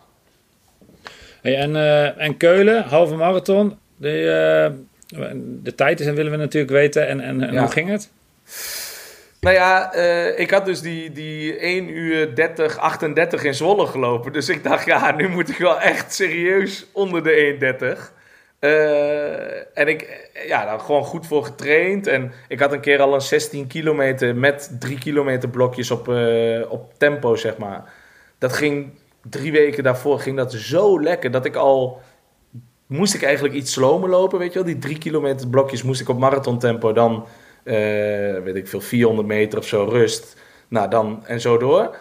[1.41, 3.77] Hey, en, eh, en Keulen, halve marathon.
[3.95, 4.71] De,
[5.63, 7.07] de tijd is en willen we natuurlijk weten.
[7.07, 7.59] En, en, en Ja.
[7.59, 8.09] hoe ging het?
[9.39, 9.93] Nou ja,
[10.35, 14.33] ik had dus die, die 1 uur 30, 38 in Zwolle gelopen.
[14.33, 18.16] Dus ik dacht, ja, nu moet ik wel echt serieus onder de 1,30.
[18.59, 22.07] Eh, en ik, ja, daar gewoon goed voor getraind.
[22.07, 26.71] En ik had een keer al een 16 kilometer met 3 kilometer blokjes op, eh,
[26.71, 27.93] op tempo, zeg maar.
[28.37, 28.89] Dat ging
[29.29, 32.01] drie weken daarvoor ging dat zo lekker dat ik al
[32.87, 34.67] moest ik eigenlijk iets slomer lopen, weet je wel.
[34.67, 37.25] Die drie kilometer blokjes moest ik op marathontempo dan,
[37.63, 37.75] eh,
[38.43, 40.37] weet ik veel, 400 meter of zo rust.
[40.67, 41.95] Nou, dan en zo door.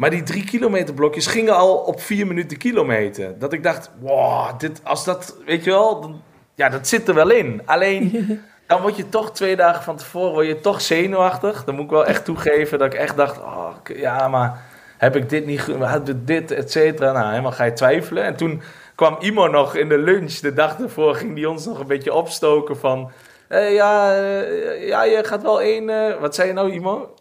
[0.00, 3.38] Maar die drie kilometer blokjes gingen al op vier minuten kilometer.
[3.38, 6.22] Dat ik dacht, wow, dit, als dat, weet je wel, dan,
[6.54, 7.62] ja, dat zit er wel in.
[7.64, 8.26] Alleen,
[8.66, 11.64] dan word je toch twee dagen van tevoren, word je toch zenuwachtig.
[11.64, 14.60] Dan moet ik wel echt toegeven dat ik echt dacht, oh, ja, maar
[14.98, 17.12] heb ik dit niet, heb ik dit, et cetera.
[17.12, 18.24] Nou, helemaal ga je twijfelen.
[18.24, 18.62] En toen
[18.94, 22.14] kwam Imo nog in de lunch, de dag ervoor, ging die ons nog een beetje
[22.14, 23.10] opstoken van...
[23.48, 25.88] ja, eh, ja, je gaat wel één...
[25.88, 27.14] eh, wat zei je nou, Imo?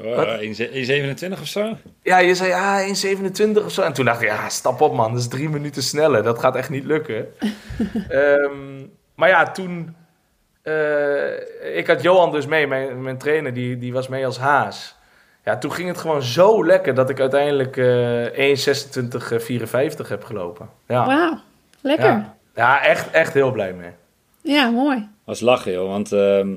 [0.00, 1.76] Uh, 1,27 of zo?
[2.02, 3.82] Ja, je zei ja, 1,27 of zo.
[3.82, 6.22] En toen dacht ik, ja, stap op man, dat is drie minuten sneller.
[6.22, 7.26] Dat gaat echt niet lukken.
[8.08, 9.94] Ehm, maar ja, toen...
[10.62, 14.96] eh, ik had Johan dus mee, mijn, mijn trainer, die, die was mee als haas.
[15.44, 18.56] Ja, toen ging het gewoon zo lekker dat ik uiteindelijk eh
[20.02, 20.68] 1,26,54 heb gelopen.
[20.88, 21.38] Ja, Wauw,
[21.80, 22.06] lekker.
[22.06, 22.36] ja.
[22.54, 23.90] ja echt, echt heel blij mee.
[24.40, 25.08] Ja, mooi.
[25.24, 25.88] was lachen, joh.
[25.88, 26.48] Want ehm,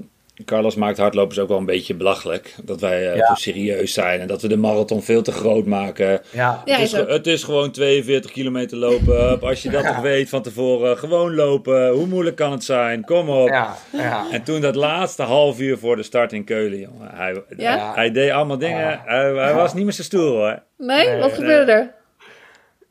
[0.45, 2.55] Carlos maakt hardlopers ook wel een beetje belachelijk.
[2.63, 3.25] Dat wij eh, Ja.
[3.27, 6.21] zo serieus zijn en dat we de marathon veel te groot maken.
[6.31, 7.07] Ja, het, is, is ook.
[7.07, 9.41] ge- het is gewoon 42 kilometer lopen.
[9.41, 11.89] Als je dat toch weet van tevoren, gewoon lopen.
[11.89, 13.03] Hoe moeilijk kan het zijn?
[13.05, 13.47] Kom op.
[13.47, 14.25] ja, ja.
[14.31, 17.09] En toen dat laatste half uur voor de start in Keulen, jongen.
[17.13, 17.91] Hij, Ja?
[17.95, 19.01] hij deed allemaal dingen.
[19.05, 20.59] Hij, hij was niet meer zijn stoel, hoor.
[20.77, 21.93] Nee, Nee, wat gebeurde er?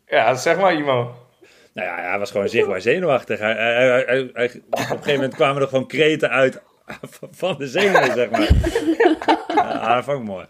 [0.08, 1.14] Ja, zeg maar, Imo.
[1.74, 3.38] Nou ja, hij was gewoon zichtbaar zenuwachtig.
[3.38, 6.60] Hij, hij, hij- hij- hij- op een gegeven moment kwamen er gewoon kreten uit
[7.40, 8.48] van de zenuwen, zeg maar.
[9.54, 10.46] Ja, dat vond ik mooi.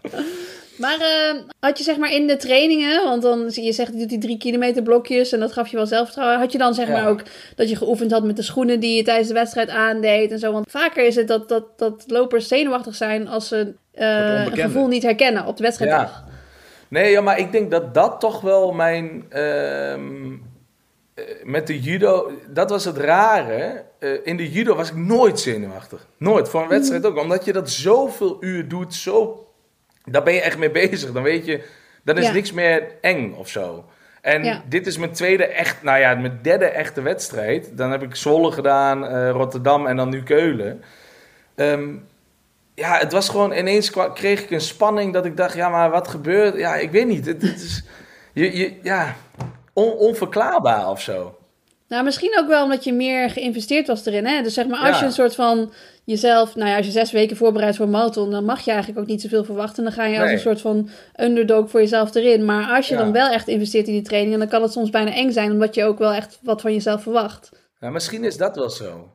[0.77, 3.97] Maar eh, had je zeg maar in de trainingen, want dan zie je zegt je
[3.99, 6.39] doet die drie kilometer blokjes en dat gaf je wel zelfvertrouwen.
[6.39, 6.93] Had je dan zeg Ja.
[6.93, 7.21] maar ook
[7.55, 10.51] dat je geoefend had met de schoenen die je tijdens de wedstrijd aandeed en zo?
[10.51, 14.87] Want vaker is het dat, dat, dat lopers zenuwachtig zijn als ze eh, een gevoel
[14.87, 16.01] niet herkennen op de wedstrijddag.
[16.11, 16.25] Ja.
[16.89, 19.25] Nee, ja, maar ik denk dat dat toch wel mijn.
[19.29, 20.31] ehm, eh,
[21.43, 23.83] met de judo, dat was het rare.
[23.99, 26.07] Eh, in de judo was ik nooit zenuwachtig.
[26.17, 26.49] Nooit.
[26.49, 27.17] Voor een wedstrijd ook.
[27.17, 29.47] Omdat je dat zoveel uur doet, zo.
[30.05, 31.11] Daar ben je echt mee bezig.
[31.11, 31.63] Dan weet je,
[32.03, 32.31] dan is Ja.
[32.31, 33.85] niks meer eng of zo.
[34.21, 34.63] En Ja.
[34.69, 37.77] dit is mijn tweede echt, nou ja, mijn derde echte wedstrijd.
[37.77, 40.83] Dan heb ik Zwolle gedaan, eh, Rotterdam en dan nu Keulen.
[41.55, 41.89] Ehm,
[42.73, 46.07] ja, het was gewoon ineens kreeg ik een spanning dat ik dacht, ja, maar wat
[46.07, 46.57] gebeurt?
[46.57, 47.25] Ja, ik weet niet.
[47.25, 47.83] Het, het is,
[48.33, 49.15] je, je, ja,
[49.77, 51.35] on- onverklaarbaar of zo.
[51.87, 54.25] Nou, misschien ook wel omdat je meer geïnvesteerd was erin.
[54.25, 54.41] Hè?
[54.41, 54.99] Dus zeg maar, als Ja.
[54.99, 55.71] je een soort van
[56.03, 58.99] jezelf, nou ja, als je zes weken voorbereidt voor een marathon, dan mag je eigenlijk
[59.01, 59.83] ook niet zoveel verwachten.
[59.83, 62.45] Dan ga je als een soort van underdog voor jezelf erin.
[62.45, 63.01] Maar als je Ja.
[63.01, 65.75] dan wel echt investeert in die trainingen, dan kan het soms bijna eng zijn, omdat
[65.75, 67.49] je ook wel echt wat van jezelf verwacht.
[67.79, 69.09] Ja, misschien is dat wel zo.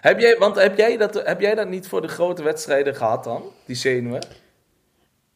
[0.00, 3.24] Heb jij, want heb jij, dat, heb jij dat niet voor de grote wedstrijden gehad
[3.24, 3.42] dan?
[3.66, 4.20] Die zenuwen?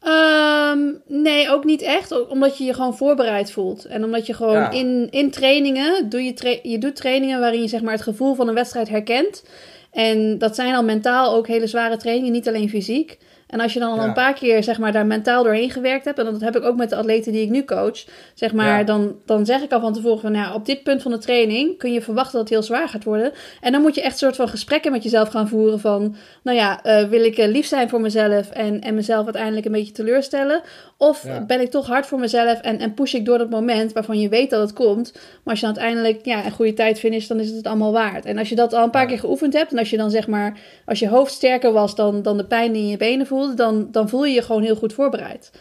[0.05, 2.27] Ehm, nee, ook niet echt.
[2.29, 3.85] Omdat je je gewoon voorbereid voelt.
[3.85, 4.69] En omdat je gewoon Ja.
[4.71, 8.35] in, in trainingen, doe je, tra- je doet trainingen waarin je zeg maar het gevoel
[8.35, 9.43] van een wedstrijd herkent.
[9.91, 13.17] En dat zijn al mentaal ook hele zware trainingen, niet alleen fysiek.
[13.47, 14.03] En als je dan al Ja.
[14.03, 16.75] een paar keer zeg maar, daar mentaal doorheen gewerkt hebt, en dat heb ik ook
[16.75, 18.83] met de atleten die ik nu coach, zeg maar, Ja.
[18.83, 21.77] dan, dan zeg ik al van tevoren van, nou, op dit punt van de training
[21.77, 23.31] kun je verwachten dat het heel zwaar gaat worden.
[23.61, 26.57] En dan moet je echt een soort van gesprekken met jezelf gaan voeren van, nou
[26.57, 29.93] ja, eh, wil ik eh, lief zijn voor mezelf en, en mezelf uiteindelijk een beetje
[29.93, 30.61] teleurstellen?
[31.07, 31.45] Of Ja.
[31.45, 34.29] ben ik toch hard voor mezelf en, en push ik door dat moment waarvan je
[34.29, 35.21] weet dat het komt, maar
[35.53, 38.25] als je dan uiteindelijk ja, een goede tijd finisht, dan is het het allemaal waard.
[38.25, 39.07] En als je dat al een paar Ja.
[39.07, 42.21] keer geoefend hebt en als je dan zeg maar, als je hoofd sterker was dan,
[42.21, 44.75] dan de pijn die in je benen voelde, dan, dan voel je je gewoon heel
[44.75, 45.51] goed voorbereid.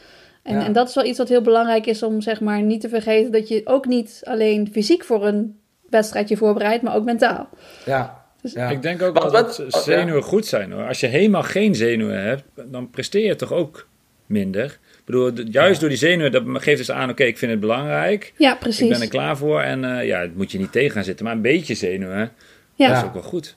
[0.42, 0.64] En, Ja.
[0.64, 3.32] en dat is wel iets wat heel belangrijk is om zeg maar niet te vergeten
[3.32, 5.58] dat je ook niet alleen fysiek voor een
[5.90, 7.48] wedstrijdje voorbereidt, maar ook mentaal.
[7.84, 8.22] Ja.
[8.42, 8.68] Dus- ja.
[8.68, 10.86] Ik denk ook Wat- wel wat- dat oh, zenuwen goed zijn hoor.
[10.88, 13.86] Als je helemaal geen zenuwen hebt, dan presteer je toch ook
[14.26, 14.78] minder.
[15.06, 18.32] Ik bedoel, juist door die zenuwen, dat geeft dus aan, oké, ik vind het belangrijk.
[18.36, 18.88] Ja, Ik precies.
[18.88, 21.24] ben er klaar voor en eh, ja, het moet je niet tegen gaan zitten.
[21.24, 22.32] Maar een beetje zenuwen,
[22.74, 22.86] ja.
[22.88, 23.06] dat is Ja.
[23.08, 23.56] ook wel goed.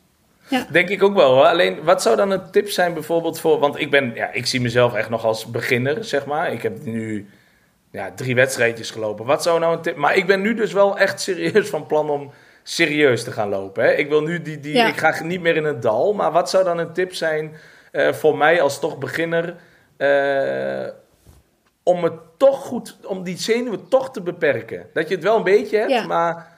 [0.72, 1.46] Denk ik ook wel hoor.
[1.46, 3.60] Alleen, wat zou dan een tip zijn bijvoorbeeld voor...
[3.60, 6.52] Want ik ben, ja, ik zie mezelf echt nog als beginner, zeg maar.
[6.54, 7.28] Ik heb nu
[7.92, 9.26] ja, drie wedstrijdjes gelopen.
[9.26, 9.96] Wat zou nou een tip...
[9.96, 12.32] Maar ik ben nu dus wel echt serieus van plan om
[12.64, 13.84] serieus te gaan lopen.
[13.84, 13.92] Hè?
[13.94, 14.60] Ik wil nu die...
[14.60, 14.88] die Ja.
[14.88, 16.14] Ik ga niet meer in het dal.
[16.14, 17.56] Maar wat zou dan een tip zijn
[17.92, 19.56] eh, voor mij als toch beginner...
[19.98, 20.88] eh,
[21.88, 22.96] om het toch goed...
[23.06, 24.86] Om die zenuwen toch te beperken.
[24.94, 26.06] Dat je het wel een beetje hebt, Ja.
[26.06, 26.56] maar...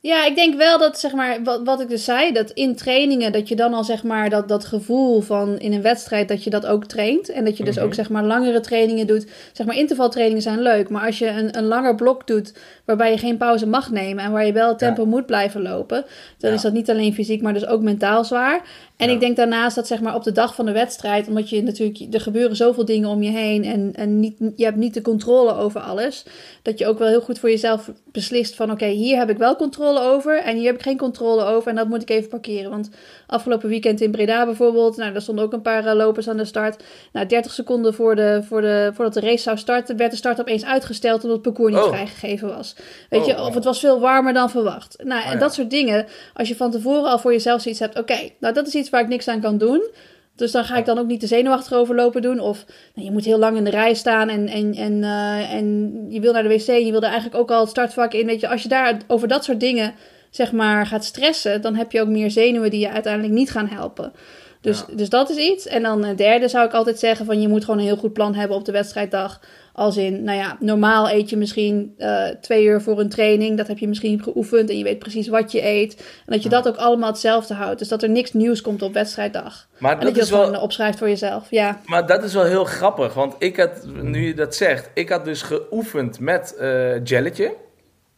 [0.00, 3.32] Ja, ik denk wel dat, zeg maar, wat, wat ik dus zei, dat in trainingen,
[3.32, 6.50] dat je dan al, zeg maar, dat, dat gevoel van in een wedstrijd, dat je
[6.50, 7.28] dat ook traint.
[7.28, 7.84] En dat je dus Mhm.
[7.84, 9.26] ook, zeg maar, langere trainingen doet.
[9.52, 13.18] Zeg maar, intervaltrainingen zijn leuk, maar als je een, een langer blok doet, waarbij je
[13.18, 15.08] geen pauze mag nemen en waar je wel tempo Ja.
[15.08, 16.04] moet blijven lopen,
[16.38, 16.56] dan Ja.
[16.56, 18.60] is dat niet alleen fysiek, maar dus ook mentaal zwaar.
[18.96, 19.14] En Ja.
[19.14, 22.14] ik denk daarnaast dat, zeg maar, op de dag van de wedstrijd, omdat je natuurlijk,
[22.14, 25.54] er gebeuren zoveel dingen om je heen en, en niet, je hebt niet de controle
[25.54, 26.24] over alles,
[26.62, 29.56] dat je ook wel heel goed voor jezelf beslist van, oké, hier heb ik wel
[29.56, 32.70] controle over en hier heb ik geen controle over en dat moet ik even parkeren.
[32.70, 32.90] Want
[33.26, 36.44] afgelopen weekend in Breda bijvoorbeeld, nou, daar stonden ook een paar eh, lopers aan de
[36.44, 36.84] start.
[37.12, 40.40] Nou, 30 seconden voor de, voor de, voordat de race zou starten, werd de start
[40.40, 41.88] opeens uitgesteld omdat het parcours niet Oh.
[41.88, 42.74] vrijgegeven was.
[43.10, 43.46] Weet Oh, je, oh.
[43.46, 44.96] of het was veel warmer dan verwacht.
[45.04, 45.38] Nou, en ja.
[45.38, 48.66] dat soort dingen, als je van tevoren al voor jezelf zoiets hebt, oké, nou dat
[48.66, 49.90] is iets waar ik niks aan kan doen.
[50.36, 52.40] Dus dan ga ik dan ook niet te zenuwachtig overlopen doen.
[52.40, 52.64] Of
[52.94, 56.20] nou, je moet heel lang in de rij staan en, en, en, eh, en je
[56.20, 56.66] wil naar de wc.
[56.66, 58.26] Je wil er eigenlijk ook al het startvak in.
[58.26, 59.94] Weet je, als je daar over dat soort dingen
[60.30, 63.68] zeg maar, gaat stressen, dan heb je ook meer zenuwen die je uiteindelijk niet gaan
[63.68, 64.12] helpen.
[64.60, 65.66] Dus, dus dat is iets.
[65.66, 68.12] En dan een derde zou ik altijd zeggen van je moet gewoon een heel goed
[68.12, 69.40] plan hebben op de wedstrijddag.
[69.76, 73.56] Als in, nou ja, normaal eet je misschien eh, twee uur voor een training.
[73.56, 75.96] Dat heb je misschien geoefend en je weet precies wat je eet.
[75.96, 77.78] En dat je dat ook allemaal hetzelfde houdt.
[77.78, 79.68] Dus dat er niks nieuws komt op wedstrijddag.
[79.78, 80.46] Maar En dat, dat je dat wel...
[80.46, 81.46] gewoon opschrijft voor jezelf.
[81.50, 81.80] Ja.
[81.86, 85.24] Maar dat is wel heel grappig, want ik had, nu je dat zegt, ik had
[85.24, 87.54] dus geoefend met eh jelletje.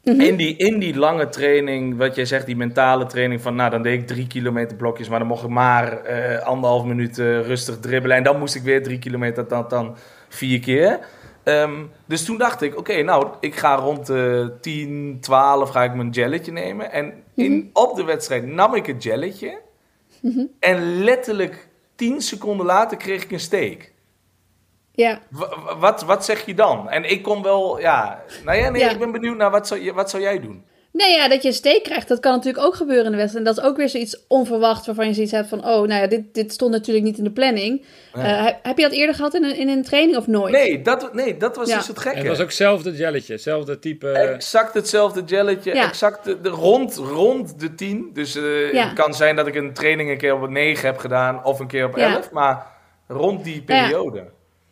[0.02, 3.82] in, die, in die lange training, wat jij zegt, die mentale training van, nou dan
[3.82, 7.78] deed ik drie kilometer blokjes, maar dan mocht ik maar eh, anderhalf minuut eh, rustig
[7.78, 8.16] dribbelen.
[8.16, 9.96] En dan moest ik weer drie kilometer, dan, dan
[10.28, 10.98] vier keer.
[11.46, 15.94] Ehm, dus toen dacht ik, oké, nou, ik ga rond de 10, 12 ga ik
[15.94, 16.92] mijn jelletje nemen.
[16.92, 19.60] En in, op de wedstrijd nam ik het jelletje.
[20.60, 23.92] En letterlijk 10 seconden later kreeg ik een steek.
[24.92, 25.20] Ja.
[25.30, 26.88] Wa- wa- Wat, wat zeg je dan?
[26.90, 28.22] En ik kom wel, ja.
[28.44, 28.90] Nou ja, nee, Ja.
[28.90, 30.64] ik ben benieuwd naar wat zou, je- wat zou jij doen?
[30.96, 33.46] Nee, ja, dat je een steek krijgt, dat kan natuurlijk ook gebeuren in de wedstrijd.
[33.46, 35.58] En dat is ook weer zoiets onverwacht waarvan je zoiets hebt van...
[35.58, 37.84] oh, nou ja, dit, dit stond natuurlijk niet in de planning.
[38.12, 40.52] Eh, heb, heb je dat eerder gehad in een, in een training of nooit?
[40.52, 41.76] Nee, dat, nee, dat was Ja.
[41.76, 42.18] dus het En gekke.
[42.18, 44.08] het was ook hetzelfde jelletje, hetzelfde type...
[44.10, 45.88] Exact hetzelfde jelletje, Ja.
[45.88, 48.10] exact de, de- rond, rond de 10.
[48.12, 48.84] Dus eh, Ja.
[48.84, 51.58] het kan zijn dat ik een training een keer op een 9 heb gedaan of
[51.60, 52.14] een keer op Ja.
[52.14, 52.66] 11, maar
[53.08, 53.82] rond die ja.
[53.82, 54.24] periode.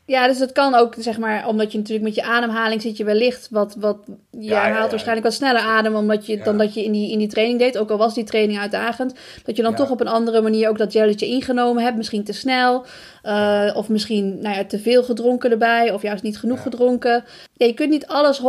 [0.06, 3.04] Ja, dus het kan ook, zeg maar, omdat je natuurlijk met je ademhaling zit je
[3.04, 3.96] wellicht wat, wat
[4.30, 4.88] je Ja, haalt ja.
[4.90, 7.78] waarschijnlijk wat sneller adem omdat je, dan dat je in die, in die training deed.
[7.78, 9.14] Ook al was die training uitdagend.
[9.44, 11.96] Dat je dan toch op een andere manier ook dat jelletje ingenomen hebt.
[11.96, 12.84] Misschien te snel.
[13.22, 15.92] eh, Of misschien nou ja, te veel gedronken erbij.
[15.92, 17.24] Of juist niet genoeg gedronken.
[17.56, 18.42] Je kunt niet alles 100%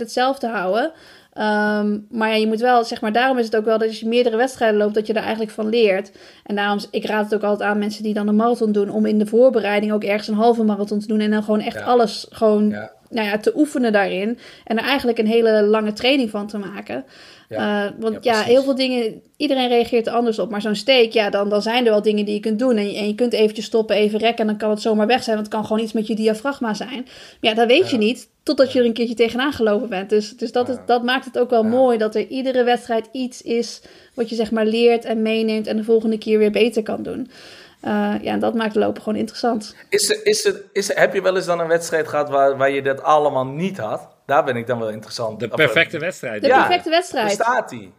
[0.00, 0.92] hetzelfde houden.
[1.32, 4.00] Ehm, maar ja, je moet wel, zeg maar, daarom is het ook wel dat als
[4.00, 6.12] je meerdere wedstrijden loopt, dat je er eigenlijk van leert.
[6.44, 9.06] En daarom, ik raad het ook altijd aan mensen die dan een marathon doen, om
[9.06, 11.20] in de voorbereiding ook ergens een halve marathon te doen.
[11.20, 11.84] En dan gewoon echt Ja.
[11.84, 12.68] alles gewoon.
[13.12, 14.38] Nou ja, te oefenen daarin.
[14.64, 17.04] En er eigenlijk een hele lange training van te maken.
[17.48, 17.86] Ja.
[17.86, 20.50] Eh, want Ja, heel veel dingen, iedereen reageert er anders op.
[20.50, 22.76] Maar zo'n steek, ja, dan, dan zijn er wel dingen die je kunt doen.
[22.76, 24.40] En je, en je kunt eventjes stoppen, even rekken.
[24.40, 25.36] En dan kan het zomaar weg zijn.
[25.36, 27.02] Want het kan gewoon iets met je diafragma zijn.
[27.40, 28.30] Maar ja, dat weet je niet.
[28.42, 30.10] Totdat je er een keertje tegenaan gelopen bent.
[30.10, 31.98] Dus, dus dat, is, dat maakt het ook wel mooi.
[31.98, 33.82] Dat er iedere wedstrijd iets is
[34.14, 35.66] wat je zeg maar leert en meeneemt.
[35.66, 37.30] En de volgende keer weer beter kan doen.
[37.82, 39.76] Eh, ja, en dat maakt lopen gewoon interessant.
[39.88, 42.56] Is er, is er, is er, heb je wel eens dan een wedstrijd gehad waar,
[42.56, 44.08] waar je dat allemaal niet had?
[44.26, 45.40] Daar ben ik dan wel interessant.
[45.40, 46.42] de Of, perfecte eh, wedstrijd.
[46.42, 47.26] De Ja, perfecte wedstrijd.
[47.26, 47.92] Bestaat die?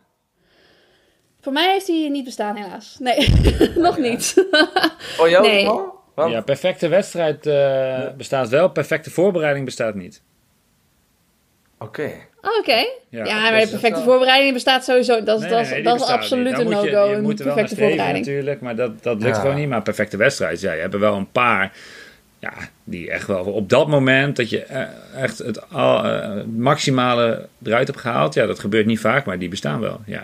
[1.42, 2.96] Voor mij heeft die niet bestaan, helaas.
[3.00, 3.34] Nee,
[3.76, 4.48] nog niet.
[5.18, 5.66] Voor jou, Nee.
[6.16, 10.22] Want, Ja, perfecte wedstrijd eh, bestaat wel, perfecte voorbereiding bestaat niet.
[11.78, 12.12] Oké.
[12.42, 12.86] Oh, Oké.
[13.10, 15.24] Ja, Ja, maar de perfecte dat- voorbereiding bestaat sowieso.
[15.24, 16.60] Dat Nee, dat nee, dat is absoluut niet.
[16.60, 17.10] een je- no-go.
[17.10, 18.26] Je Een moet er wel naar perfecte streven voorbereiding.
[18.26, 19.42] natuurlijk, maar dat, dat lukt Ja.
[19.42, 19.70] gewoon niet.
[19.70, 21.72] Maar perfecte wedstrijd, ja, je hebt er wel een paar...
[22.40, 22.54] Ja,
[22.84, 24.82] die echt wel op dat moment dat je eh,
[25.22, 28.34] echt het al, eh, maximale eruit hebt gehaald.
[28.34, 30.00] Ja, dat gebeurt niet vaak, maar die bestaan wel.
[30.06, 30.24] Ja,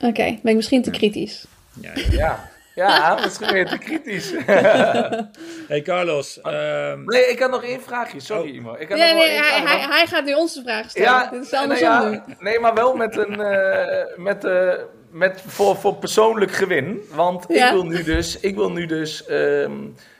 [0.00, 1.44] Oké, ben ik misschien te kritisch.
[1.80, 1.90] ja.
[2.10, 2.48] Ja.
[2.78, 4.32] Ja, misschien weer te kritisch.
[5.68, 8.20] Hey Carlos, ehm, Nee, ik had nog één vraagje.
[8.20, 8.54] Sorry, Oh.
[8.54, 8.74] Imo.
[8.78, 10.62] Ik had Nee, nog nee, één hij, vraag, hij, want- hij gaat nu ons de
[10.62, 11.08] vraag stellen.
[11.10, 12.20] Ja, Dit is nou andersom ja, nu.
[12.38, 14.72] Nee, maar wel met een, eh, met, eh,
[15.10, 17.00] met voor, voor persoonlijk gewin.
[17.12, 17.66] Want Ja.
[17.66, 19.72] ik wil nu dus, ik wil nu dus ehm,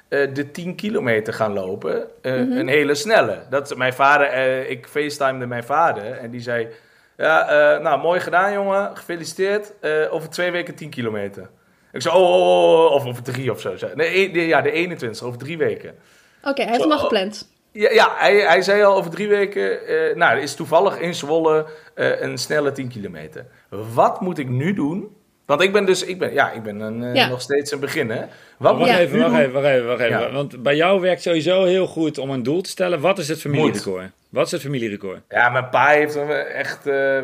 [0.09, 2.09] eh, de 10 kilometer gaan lopen.
[2.23, 2.53] Eh, Mhm.
[2.53, 3.39] Een hele snelle.
[3.51, 6.69] Dat, mijn vader, eh, ik facetimede mijn vader en die zei...
[7.17, 9.73] Ja, eh, nou, mooi gedaan jongen, gefeliciteerd.
[9.81, 11.49] Eh, over twee weken 10 kilometer.
[11.93, 13.75] Ik zei, oh, oh, oh, oh, of over drie of zo.
[13.95, 15.95] Nee, de- ja, de 21, over drie weken.
[16.43, 17.49] Oké, hij heeft hem al gepland.
[17.73, 19.87] Ja, ja hij, hij zei al over drie weken.
[19.87, 23.47] eh, nou, er is toevallig in Zwolle eh, een snelle 10 kilometer.
[23.69, 25.17] Wat moet ik nu doen?
[25.47, 27.29] Want ik ben dus, ik ben, ja, ik ben een, eh, Ja.
[27.29, 28.29] nog steeds een beginner.
[28.59, 29.05] Wat moet wacht, Ja.
[29.05, 30.21] even, nu wacht even, wacht even, wacht even.
[30.21, 30.31] Ja.
[30.33, 33.01] Want bij jou werkt sowieso heel goed om een doel te stellen.
[33.01, 34.11] Wat is het familierecord?
[34.29, 35.21] Wat is het familierecord?
[35.29, 36.87] Ja, mijn pa heeft hem echt.
[36.87, 37.19] eh,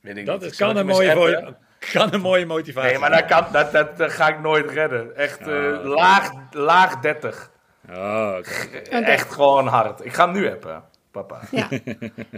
[0.00, 0.56] weet ik Dat niet.
[0.56, 1.56] kan, een mooie, appen?
[1.92, 5.16] Kan een mooie motivatie Nee, maar dat, kan, dat, dat, dat ga ik nooit redden.
[5.16, 7.50] Echt eh, Oh, laag, laag 30.
[7.94, 8.36] Oh.
[8.90, 10.04] Echt gewoon hard.
[10.04, 10.82] Ik ga hem nu appen.
[11.10, 11.40] papa.
[11.50, 11.68] Ja.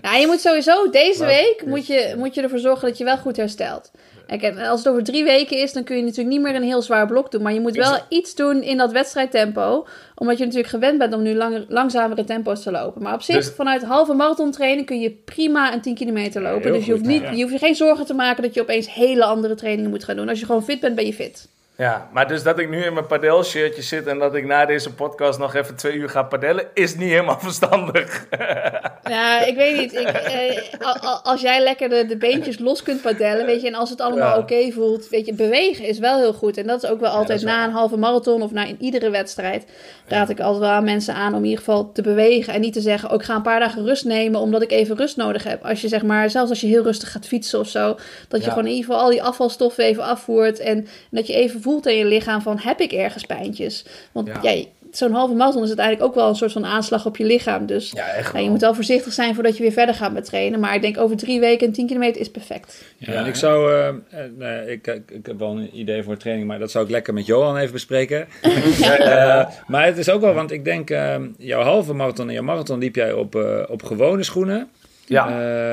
[0.03, 3.05] ja, je moet sowieso deze Maar- week moet je, moet je ervoor zorgen dat je
[3.05, 3.90] wel goed herstelt.
[4.27, 6.83] Kijk, als het over drie weken is, dan kun je natuurlijk niet meer een heel
[6.83, 7.43] zwaar blok doen.
[7.43, 9.87] Maar je moet wel iets doen in dat wedstrijdtempo.
[10.14, 13.03] Omdat je natuurlijk gewend bent om nu langer, langzamere tempo's te lopen.
[13.03, 16.72] Maar op zich, Dus- vanuit halve marathon trainen kun je prima een 10 kilometer lopen.
[16.72, 17.31] dus je hoeft, niet, ja.
[17.31, 20.16] je hoeft je geen zorgen te maken dat je opeens hele andere trainingen moet gaan
[20.16, 20.29] doen.
[20.29, 21.49] Als je gewoon fit bent, ben je fit.
[21.77, 24.95] Ja, maar dus dat ik nu in mijn padelshirtje zit en dat ik na deze
[24.95, 28.27] podcast nog even twee uur ga padellen, is niet helemaal verstandig.
[29.09, 29.93] Ja, ik weet niet.
[29.93, 33.91] Ik, eh, als jij lekker de, de beentjes los kunt padellen, weet je, en als
[33.91, 34.39] het allemaal Ja.
[34.39, 36.57] oké voelt, weet je, bewegen is wel heel goed.
[36.57, 39.64] En dat is ook wel altijd na een halve marathon of na in iedere wedstrijd,
[40.09, 42.55] raad ik altijd wel aan mensen aan om in ieder geval te bewegen.
[42.55, 44.97] En niet te zeggen, ook ik ga een paar dagen rust nemen omdat ik even
[44.97, 45.64] rust nodig heb.
[45.64, 47.97] Als je zeg maar, zelfs als je heel rustig gaat fietsen of zo,
[48.29, 48.53] dat je Ja.
[48.53, 50.59] gewoon in ieder geval al die afvalstoffen even afvoert.
[50.59, 53.85] En, dat je even voelt in je lichaam van, heb ik ergens pijntjes?
[54.12, 54.51] Want Ja.
[54.53, 57.67] ja, zo'n halve marathon is uiteindelijk ook wel een soort van aanslag op je lichaam.
[57.67, 60.61] Dus Ja, echt je moet wel voorzichtig zijn voordat je weer verder gaat met trainen.
[60.61, 62.83] Maar ik denk over drie weken en 10 kilometer is perfect.
[62.97, 63.95] Ja, Ja, en ik zou, eh, eh,
[64.39, 67.15] nee, ik, ik, ik heb wel een idee voor training, maar dat zou ik lekker
[67.15, 68.27] met Johan even bespreken.
[68.83, 72.43] Eh, maar het is ook wel, want ik denk, eh, jouw halve marathon en jouw
[72.43, 74.69] marathon liep jij op, eh, op gewone schoenen.
[75.07, 75.29] Ja,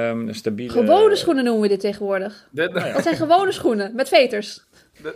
[0.10, 0.72] Ehm, stabiele...
[0.72, 2.48] Gewone schoenen noemen we dit tegenwoordig.
[2.52, 4.62] dit- Dat zijn gewone schoenen met veters.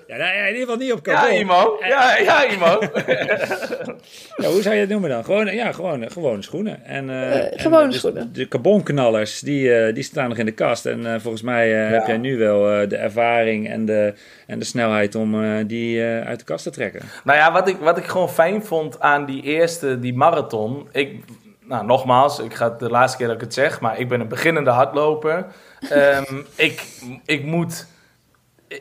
[0.08, 1.38] Ja, nou ja, in ieder geval niet op ja, carbon.
[1.40, 1.78] Imo.
[1.88, 2.80] Ja, ja, Imo.
[4.38, 5.24] Ja, hoe zou je het noemen dan?
[5.24, 6.86] Gewoon, ja, gewoon, gewone schoenen.
[6.86, 8.34] En, eh, Eh, en gewone dus schoenen.
[8.34, 10.86] De carbonknallers, die, eh, die staan nog in de kast.
[10.86, 14.14] En eh, volgens mij eh, heb jij nu wel eh, de ervaring en de,
[14.48, 17.02] en de snelheid om eh, die eh, uit de kast te trekken.
[17.24, 20.88] Nou ja, wat ik, wat ik gewoon fijn vond aan die eerste, die marathon.
[20.92, 21.24] Ik,
[21.62, 24.20] nou, nogmaals, ik ga het de laatste keer dat ik het zeg, maar ik ben
[24.20, 25.46] een beginnende hardloper.
[25.90, 26.84] Ehm, ik,
[27.26, 27.86] ik moet.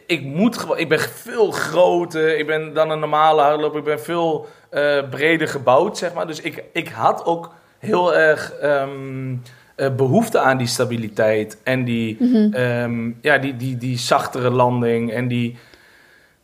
[0.07, 0.66] Ik moet.
[0.76, 2.39] Ik ben veel groter.
[2.39, 3.78] Ik ben dan een normale hardloper.
[3.78, 6.26] Ik ben veel eh, breder gebouwd, zeg maar.
[6.26, 9.37] Dus ik, ik had ook heel erg ehm,
[9.76, 11.59] eh, behoefte aan die stabiliteit.
[11.62, 12.18] En die,
[12.53, 15.12] ehm, ja, die, die, die zachtere landing.
[15.12, 15.59] En die.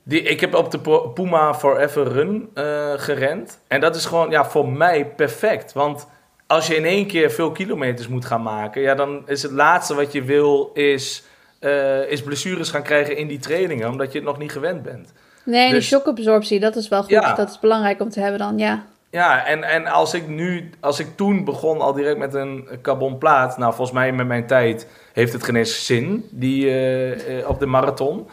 [0.02, 3.60] Die, ik heb op de Puma Forever Run eh, gerend.
[3.68, 5.72] En dat is gewoon ja, voor mij perfect.
[5.72, 6.06] Want
[6.46, 9.94] als je in één keer veel kilometers moet gaan maken, ja, dan is het laatste
[9.94, 11.24] wat je wil is,
[11.60, 15.12] eh, is blessures gaan krijgen in die trainingen, omdat je het nog niet gewend bent.
[15.44, 17.10] Nee, die Dus- shockabsorptie, dat is wel goed.
[17.10, 17.34] Ja.
[17.34, 18.84] Dat is belangrijk om te hebben dan, ja.
[19.10, 23.58] Ja, en, en als ik nu, als ik toen begon al direct met een carbonplaat,
[23.58, 27.58] nou volgens mij met mijn tijd heeft het geen eens zin, die eh, eh, op
[27.58, 28.28] de marathon.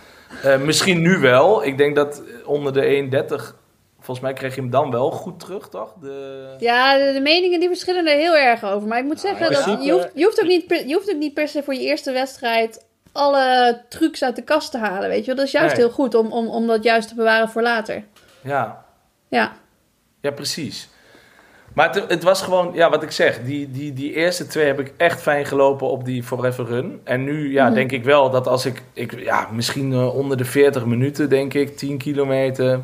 [0.64, 1.66] Misschien nu wel.
[1.66, 3.56] Ik denk dat onder de 1,30,
[3.96, 5.94] volgens mij kreeg je hem dan wel goed terug, toch?
[6.02, 6.56] De...
[6.60, 8.88] Ja, de, de meningen die verschillen er heel erg over.
[8.88, 11.10] Maar ik moet zeggen, in dat, je, hoeft, je, hoeft ook niet per, je hoeft
[11.10, 12.86] ook niet per se voor je eerste wedstrijd
[13.18, 15.36] alle trucs uit de kast te halen, weet je wel.
[15.36, 15.86] Dat is juist Nee.
[15.86, 18.04] heel goed om, om, om dat juist te bewaren voor later.
[18.42, 18.86] Ja,
[19.30, 19.52] Ja,
[20.22, 20.90] Ja, precies.
[21.74, 24.80] Maar het, het was gewoon, ja, wat ik zeg, die, die, die eerste twee heb
[24.80, 27.02] ik echt fijn gelopen op die Forever Run.
[27.04, 27.74] En nu, ja, Mhm.
[27.74, 31.54] denk ik wel dat als ik, ik ja, misschien eh, onder de 40 minuten, denk
[31.54, 32.80] ik, 10 kilometer.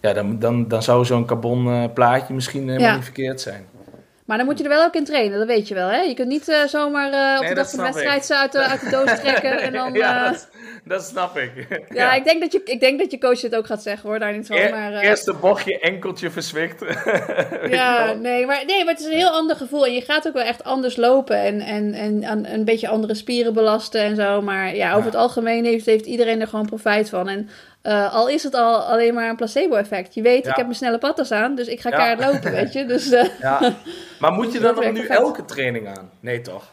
[0.00, 2.94] Ja, dan, dan, dan zou zo'n carbon eh, plaatje misschien helemaal Ja.
[2.94, 3.66] niet verkeerd zijn.
[4.28, 6.00] Maar dan moet je er wel ook in trainen, dat weet je wel, hè.
[6.00, 8.52] Je kunt niet eh, zomaar eh, op Nee, de dag van de wedstrijd ze uit
[8.52, 9.92] de, uit de doos trekken en dan...
[9.92, 10.48] ja, eh, dat,
[10.84, 11.50] dat snap ik.
[11.94, 14.18] ja, Ik, denk dat je, ik denk dat je coach dit ook gaat zeggen, hoor,
[14.18, 14.56] daar niet van.
[14.70, 19.30] Maar, eh, Eerste bochtje, enkeltje je Ja, nee maar, nee, maar het is een heel
[19.30, 19.86] ander gevoel.
[19.86, 23.14] En je gaat ook wel echt anders lopen en, en, en aan- een beetje andere
[23.14, 24.42] spieren belasten en zo.
[24.42, 25.04] Maar ja, over Ja.
[25.06, 27.28] het algemeen heeft, heeft iedereen er gewoon profijt van.
[27.28, 27.48] En
[27.82, 30.14] eh, al is het al alleen maar een placebo-effect.
[30.14, 30.50] Je weet, Ja.
[30.50, 31.96] ik heb mijn snelle patas aan, dus ik ga Ja.
[31.96, 32.84] keihard lopen, weet je.
[32.86, 33.74] Dus eh, Ja.
[34.18, 35.18] Maar moet je dan Dat nog nu perfect.
[35.20, 36.10] elke training aan?
[36.20, 36.72] Nee, toch?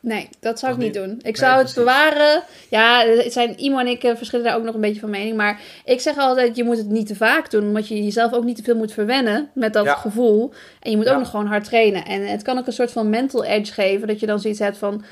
[0.00, 1.10] Nee, dat zou ik niet doen.
[1.10, 1.74] Ik Nee, zou het precies.
[1.74, 2.42] bewaren.
[2.68, 5.36] Ja, het zijn, Imo en ik eh, verschillen daar ook nog een beetje van mening.
[5.36, 7.66] Maar ik zeg altijd, je moet het niet te vaak doen.
[7.66, 9.94] Omdat je jezelf ook niet te veel moet verwennen met dat Ja.
[9.94, 10.52] gevoel.
[10.80, 11.12] En je moet Ja.
[11.12, 12.04] ook nog gewoon hard trainen.
[12.04, 14.08] En het kan ook een soort van mental edge geven.
[14.08, 15.04] Dat je dan zoiets hebt van...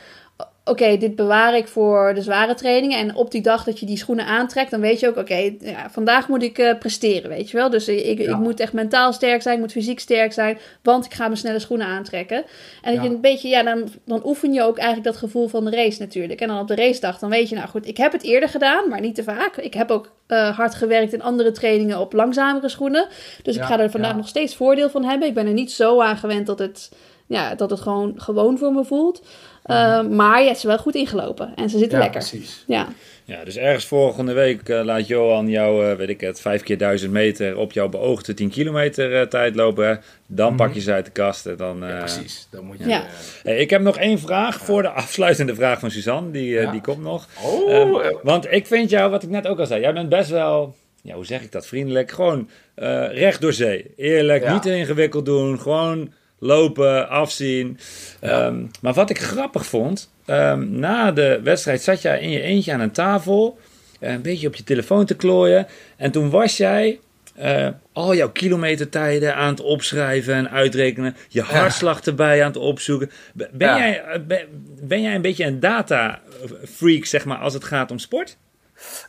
[0.64, 2.98] Oké, dit bewaar ik voor de zware trainingen.
[2.98, 5.16] En op die dag dat je die schoenen aantrekt, dan weet je ook...
[5.16, 7.70] Oké, ja, vandaag moet ik eh, presteren, weet je wel.
[7.70, 8.30] Dus ik, Ja.
[8.30, 9.54] ik moet echt mentaal sterk zijn.
[9.54, 10.58] Ik moet fysiek sterk zijn.
[10.82, 12.36] Want ik ga mijn snelle schoenen aantrekken.
[12.36, 12.44] En
[12.82, 13.02] dat Ja.
[13.02, 13.48] je een beetje...
[13.48, 16.40] Ja, dan, dan oefen je ook eigenlijk dat gevoel van de race natuurlijk.
[16.40, 17.54] En dan op de racedag, dan weet je...
[17.54, 19.56] Nou goed, ik heb het eerder gedaan, maar niet te vaak.
[19.56, 23.06] Ik heb ook eh, hard gewerkt in andere trainingen op langzamere schoenen.
[23.42, 25.28] Dus ik ga er vandaag nog steeds voordeel van hebben.
[25.28, 26.90] Ik ben er niet zo aan gewend dat het,
[27.26, 29.22] ja, dat het gewoon gewoon voor me voelt.
[29.66, 31.52] Uh, maar ja, ze is wel goed ingelopen.
[31.54, 32.20] En ze zitten Ja, lekker.
[32.28, 32.64] precies.
[32.66, 32.88] Ja.
[33.24, 36.78] Ja, dus ergens volgende week eh, laat Johan jou, eh, weet ik het, vijf keer
[36.78, 40.00] duizend meter op jouw beoogde 10 kilometer tijd lopen.
[40.26, 41.78] Dan pak je ze uit de kast en dan...
[41.80, 42.48] Ja, eh, precies.
[42.50, 42.88] Dan moet je...
[42.88, 43.02] Ja.
[43.42, 46.30] Hey, ik heb nog één vraag voor de afsluitende vraag van Suzanne.
[46.30, 46.70] Die, Ja.
[46.70, 47.26] die komt nog.
[47.44, 50.08] Oh, Ehm, eh, want ik vind jou, wat ik net ook al zei, jij bent
[50.08, 52.10] best wel, ja, hoe zeg ik dat, vriendelijk.
[52.10, 53.92] Gewoon eh, recht door zee.
[53.96, 54.52] Eerlijk, Ja.
[54.52, 55.60] niet te ingewikkeld doen.
[55.60, 57.78] Gewoon lopen, afzien.
[58.20, 62.72] Ehm, maar wat ik grappig vond, ehm, na de wedstrijd zat jij in je eentje
[62.72, 63.58] aan een tafel,
[64.00, 65.66] eh, een beetje op je telefoon te klooien.
[65.96, 67.00] En toen was jij
[67.34, 71.16] eh, al jouw kilometertijden aan het opschrijven en uitrekenen.
[71.28, 73.10] Je hartslag erbij aan het opzoeken.
[73.34, 73.78] Ben, Ja.
[73.78, 74.46] jij, eh, ben,
[74.82, 76.20] ben jij een beetje een data
[76.68, 78.36] freak, zeg maar, als het gaat om sport?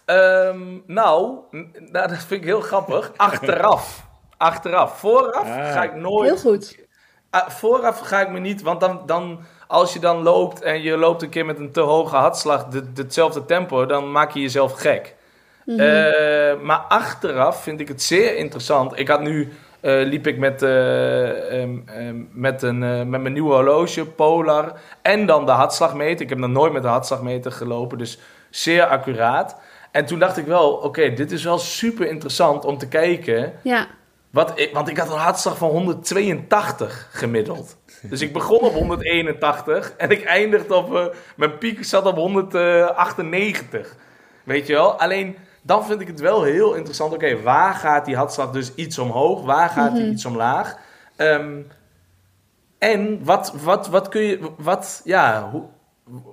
[0.06, 1.38] Ehm, nou,
[1.92, 3.12] nou, dat vind ik heel grappig.
[3.18, 4.06] Achteraf.
[4.38, 5.00] Achteraf.
[5.00, 5.72] Vooraf Ah.
[5.72, 6.30] ga ik nooit.
[6.30, 6.78] Heel goed.
[7.30, 10.98] Ah, vooraf ga ik me niet, want dan, dan, als je dan loopt en je
[10.98, 14.40] loopt een keer met een te hoge hartslag, de, de- hetzelfde tempo, dan maak je
[14.42, 15.16] jezelf gek.
[15.66, 19.00] Eh, maar achteraf vind ik het zeer interessant.
[19.00, 23.54] Ik had nu, eh, liep ik met, eh, ehm, ehm, met, een, met mijn nieuwe
[23.54, 26.22] horloge, Polar, en dan de hartslagmeter.
[26.22, 28.20] Ik heb nog nooit met de hartslagmeter gelopen, dus
[28.50, 29.56] zeer accuraat.
[29.92, 33.54] En toen dacht ik wel, oké, dit is wel super interessant om te kijken.
[33.64, 33.88] Ja.
[34.32, 37.78] Wat ik, want ik had een hartslag van 182 gemiddeld.
[38.02, 40.96] Dus ik begon op 181 en ik eindigde op...
[40.96, 41.06] eh,
[41.36, 43.96] mijn piek zat op 198.
[44.44, 45.00] Weet je wel?
[45.00, 47.14] Alleen dan vind ik het wel heel interessant.
[47.14, 49.42] Oké, waar gaat die hartslag dus iets omhoog?
[49.44, 50.78] Waar gaat die iets omlaag?
[51.16, 51.62] Ehm,
[52.78, 54.52] en wat, wat, wat kun je...
[54.58, 55.64] Wat, ja, hoe,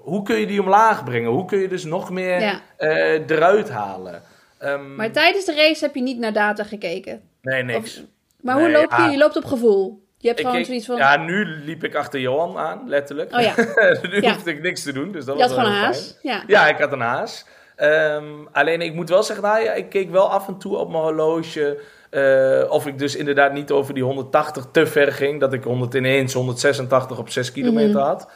[0.03, 1.31] hoe kun je die omlaag brengen?
[1.31, 2.61] Hoe kun je dus nog meer Ja.
[2.77, 4.23] eh, eruit halen?
[4.59, 7.21] Ehm, Maar tijdens de race heb je niet naar data gekeken.
[7.53, 7.97] Nee, niks.
[7.99, 8.05] Of-
[8.41, 8.97] maar hoe loop je?
[8.97, 9.11] ah.
[9.11, 10.05] Je loopt op gevoel.
[10.19, 10.97] Je hebt Ik gewoon zoiets van...
[10.97, 13.33] Ja, nu liep ik achter Johan aan, letterlijk.
[13.35, 13.55] Oh ja.
[14.11, 14.33] nu Ja.
[14.33, 16.19] hoefde ik niks te doen, dus dat je had was wel gewoon een haas.
[16.47, 17.47] Ja, ik had een haas.
[17.77, 20.91] Ehm, alleen ik moet wel zeggen, nou ja, ik keek wel af en toe op
[20.91, 21.81] mijn horloge.
[22.11, 25.41] eh, of ik dus inderdaad niet over die 180 te ver ging.
[25.41, 28.07] Dat ik 100 ineens 186 op 6 kilometer Mhm.
[28.09, 28.31] had.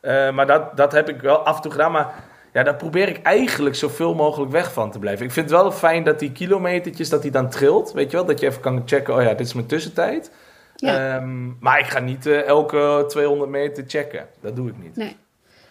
[0.00, 1.92] Eh, maar dat, dat heb ik wel af en toe gedaan.
[1.92, 2.14] Maar
[2.54, 5.26] ja, daar probeer ik eigenlijk zoveel mogelijk weg van te blijven.
[5.26, 7.92] Ik vind het wel fijn dat die kilometertjes, dat die dan trilt.
[7.92, 10.30] Weet je wel, dat je even kan checken, oh ja, dit is mijn tussentijd.
[10.76, 11.16] Ja.
[11.16, 14.28] Ehm, maar ik ga niet eh, elke 200 meter checken.
[14.40, 14.96] Dat doe ik niet.
[14.96, 15.16] Nee.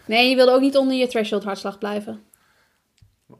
[0.06, 2.24] Nee, je wilde ook niet onder je threshold hartslag blijven.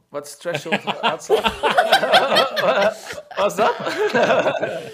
[0.08, 1.60] Wat is threshold hartslag?
[3.36, 3.74] Wat is dat?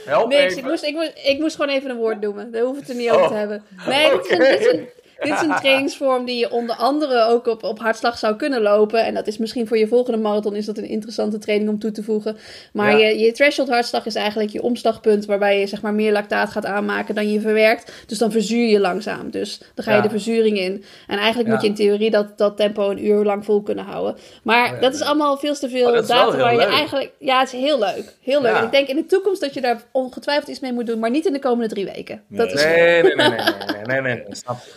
[0.06, 0.58] Help Niks, even.
[0.58, 2.52] ik moest, ik, moest, ik moest gewoon even een woord noemen.
[2.52, 3.28] Daar hoef het er niet over Oh.
[3.28, 3.62] te hebben.
[3.86, 4.50] Nee, dit, is een, Oké.
[4.50, 4.88] dit, is een,
[5.20, 9.04] dit is een trainingsvorm die je onder andere ook op, op hartslag zou kunnen lopen.
[9.04, 11.90] En dat is misschien voor je volgende marathon is dat een interessante training om toe
[11.90, 12.36] te voegen.
[12.72, 13.06] Maar Ja.
[13.06, 16.66] je, je threshold hartslag is eigenlijk je omslagpunt waarbij je zeg maar meer lactaat gaat
[16.66, 17.92] aanmaken dan je verwerkt.
[18.06, 19.30] Dus dan verzuur je langzaam.
[19.30, 20.02] Dus dan ga je Ja.
[20.02, 20.84] de verzuring in.
[21.06, 24.16] En eigenlijk moet je in theorie dat, dat tempo een uur lang vol kunnen houden.
[24.42, 26.68] Maar Oh dat is allemaal veel te veel Oh, data waar je leuk.
[26.68, 27.10] eigenlijk...
[27.18, 28.14] Ja, het is heel leuk.
[28.22, 28.54] Heel leuk.
[28.54, 31.10] En ik denk in de toekomst dat je daar ongetwijfeld iets mee moet doen, maar
[31.10, 32.22] niet in de komende drie weken.
[32.28, 34.70] Dat is Nee, nee, nee, nee, nee, nee, nee, nee, snap je.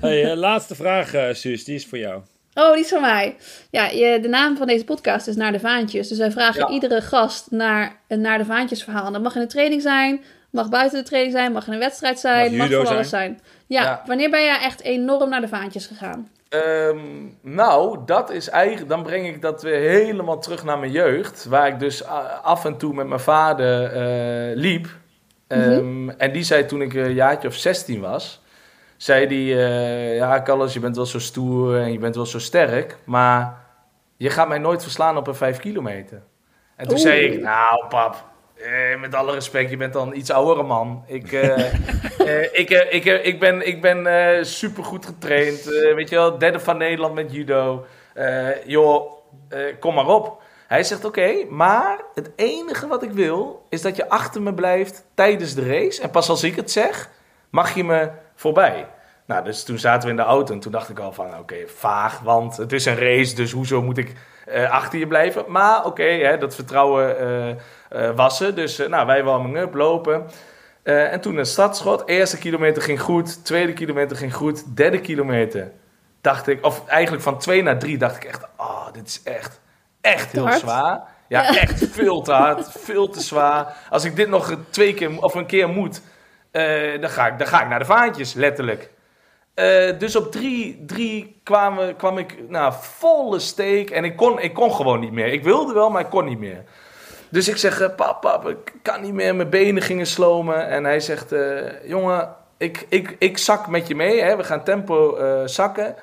[0.00, 2.20] Hey, eh, laatste vraag, eh Suus, die is voor jou.
[2.54, 3.36] Oh, die is van mij.
[3.70, 6.08] Ja, je, de naam van deze podcast is Naar de Vaantjes.
[6.08, 6.68] Dus wij vragen Ja.
[6.68, 9.06] iedere gast naar een Naar de Vaantjes verhaal.
[9.06, 10.20] En dat mag in de training zijn,
[10.50, 13.40] mag buiten de training zijn, mag in een wedstrijd zijn, Mag mag, van alles zijn.
[13.66, 14.02] Ja, Ja.
[14.06, 16.30] wanneer ben jij echt enorm naar de Vaantjes gegaan?
[16.48, 16.98] Ehm,
[17.42, 21.44] nou, dat is eigenlijk, dan breng ik dat weer helemaal terug naar mijn jeugd.
[21.48, 24.88] Waar ik dus a- af en toe met mijn vader eh, liep.
[25.46, 28.40] Ehm, En die zei toen ik een jaartje of 16 was.
[28.96, 32.38] Zei die, eh, ja Carlos, je bent wel zo stoer en je bent wel zo
[32.38, 32.96] sterk.
[33.04, 33.64] Maar
[34.16, 36.22] je gaat mij nooit verslaan op een 5 kilometer.
[36.76, 37.06] En toen Oeh.
[37.06, 38.24] zei ik, nou pap,
[38.56, 41.04] eh, met alle respect, je bent dan een iets oudere man.
[41.06, 41.72] Ik, eh,
[42.60, 45.64] ik, ik, ik ben, ik ben eh, supergoed getraind.
[45.94, 47.86] Weet je wel, derde van Nederland met judo.
[48.66, 49.12] Joh,
[49.80, 50.42] kom maar op.
[50.66, 53.66] Hij zegt, oké, maar het enige wat ik wil...
[53.68, 56.02] is dat je achter me blijft tijdens de race.
[56.02, 57.10] En pas als ik het zeg,
[57.50, 58.88] mag je me voorbij.
[59.26, 61.38] Nou, dus toen zaten we in de auto en toen dacht ik al van...
[61.38, 64.12] oké, vaag, want het is een race, dus hoezo moet ik
[64.46, 65.44] eh, achter je blijven?
[65.48, 67.50] Maar oké, dat vertrouwen eh
[67.88, 68.54] eh, was er.
[68.54, 70.26] Dus nou, wij warming up, lopen...
[70.82, 72.08] En toen een startschot.
[72.08, 73.44] Eerste kilometer ging goed.
[73.44, 74.76] Tweede kilometer ging goed.
[74.76, 75.72] Derde kilometer
[76.20, 79.60] dacht ik, of eigenlijk van twee naar drie dacht ik echt, oh, dit is echt,
[80.00, 81.02] echt heel zwaar.
[81.28, 83.76] Ja, echt veel te hard, veel te zwaar.
[83.90, 86.02] Als ik dit nog twee keer of een keer moet,
[86.56, 88.90] eh, dan, ga ik, dan ga ik naar de vaantjes, letterlijk.
[89.54, 94.54] Eh, dus op drie, drie kwamen, kwam ik nou, volle steek en ik kon, ik
[94.54, 95.26] kon gewoon niet meer.
[95.26, 96.64] Ik wilde wel, maar ik kon niet meer.
[97.28, 99.34] Dus ik zeg, eh, pap, pap, ik kan niet meer.
[99.34, 100.68] Mijn benen gingen slomen.
[100.68, 101.34] En hij zegt,
[101.84, 104.20] jongen, ik, ik, ik zak met je mee.
[104.20, 104.36] Hè?
[104.36, 105.94] We gaan tempo zakken.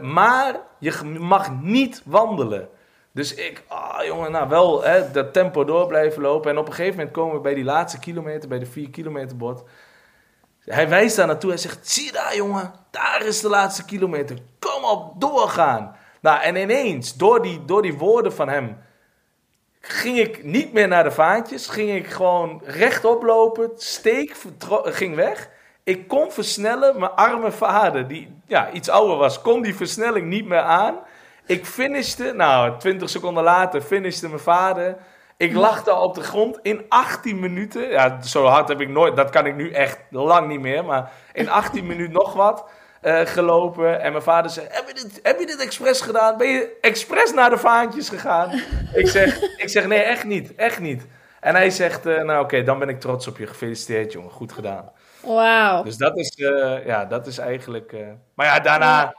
[0.00, 2.68] Maar je mag niet wandelen.
[3.12, 6.50] Dus ik, ah jongen, nou wel hè, dat tempo door blijven lopen.
[6.50, 9.36] En op een gegeven moment komen we bij die laatste kilometer, bij de 4 kilometer
[9.36, 9.62] bord.
[10.64, 11.50] Hij wijst daar naartoe.
[11.50, 14.38] Hij zegt, zie daar jongen, daar is de laatste kilometer.
[14.58, 15.96] Kom op, doorgaan.
[16.20, 18.78] Nou, en ineens, door die, door die woorden van hem,
[19.80, 21.66] ging ik niet meer naar de vaantjes.
[21.66, 23.70] Ging ik gewoon rechtop lopen.
[23.76, 24.36] Steek
[24.84, 25.50] ging weg.
[25.84, 30.46] Ik kon versnellen, mijn arme vader, die ja, iets ouder was, kon die versnelling niet
[30.46, 30.94] meer aan.
[31.46, 34.96] Ik finishte, nou, 20 seconden later finishte mijn vader.
[35.36, 37.88] Ik lag daar op de grond in 18 minuten.
[37.88, 41.10] Ja, zo hard heb ik nooit, dat kan ik nu echt lang niet meer, maar
[41.32, 42.64] in 18 minuten nog wat.
[43.00, 46.36] eh, gelopen en mijn vader zei: heb je, dit, heb je dit expres gedaan?
[46.36, 48.50] Ben je expres naar de vaantjes gegaan?
[48.94, 51.06] ik, zeg, ik zeg: Nee, echt niet, echt niet.
[51.40, 53.46] En hij zegt: eh, Nou, oké, dan ben ik trots op je.
[53.46, 54.90] Gefeliciteerd, jongen, goed gedaan.
[55.20, 55.82] Wauw.
[55.82, 57.94] Dus dat is, eh, ja, dat is eigenlijk.
[58.34, 59.14] Maar ja, daarna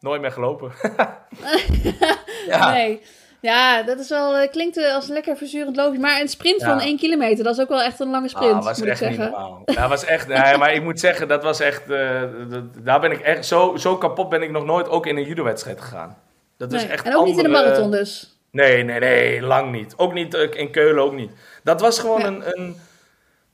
[0.00, 0.72] nooit meer gelopen.
[2.48, 2.70] ja.
[2.72, 3.00] Nee.
[3.40, 5.98] Ja, dat is wel, eh, klinkt eh, als een lekker verzurend loopje.
[6.00, 6.80] Maar een sprint van.
[6.80, 9.00] 1 kilometer, dat is ook wel echt een lange sprint, Ah, was moet ik echt
[9.00, 9.30] niet zeggen.
[9.32, 9.62] normaal.
[9.64, 13.10] Dat was echt, nee, maar ik moet zeggen, dat was echt, eh, dat- daar ben
[13.12, 16.18] ik echt, zo, zo kapot ben ik nog nooit ook in een judo-wedstrijd gegaan.
[16.56, 16.90] Dat is Nee.
[16.92, 18.38] echt En ook niet in de marathon dus.
[18.50, 19.94] Nee, nee, nee, lang niet.
[19.96, 21.30] Ook niet in Keulen, ook niet.
[21.62, 22.26] Dat was gewoon Ja.
[22.26, 22.76] een, een,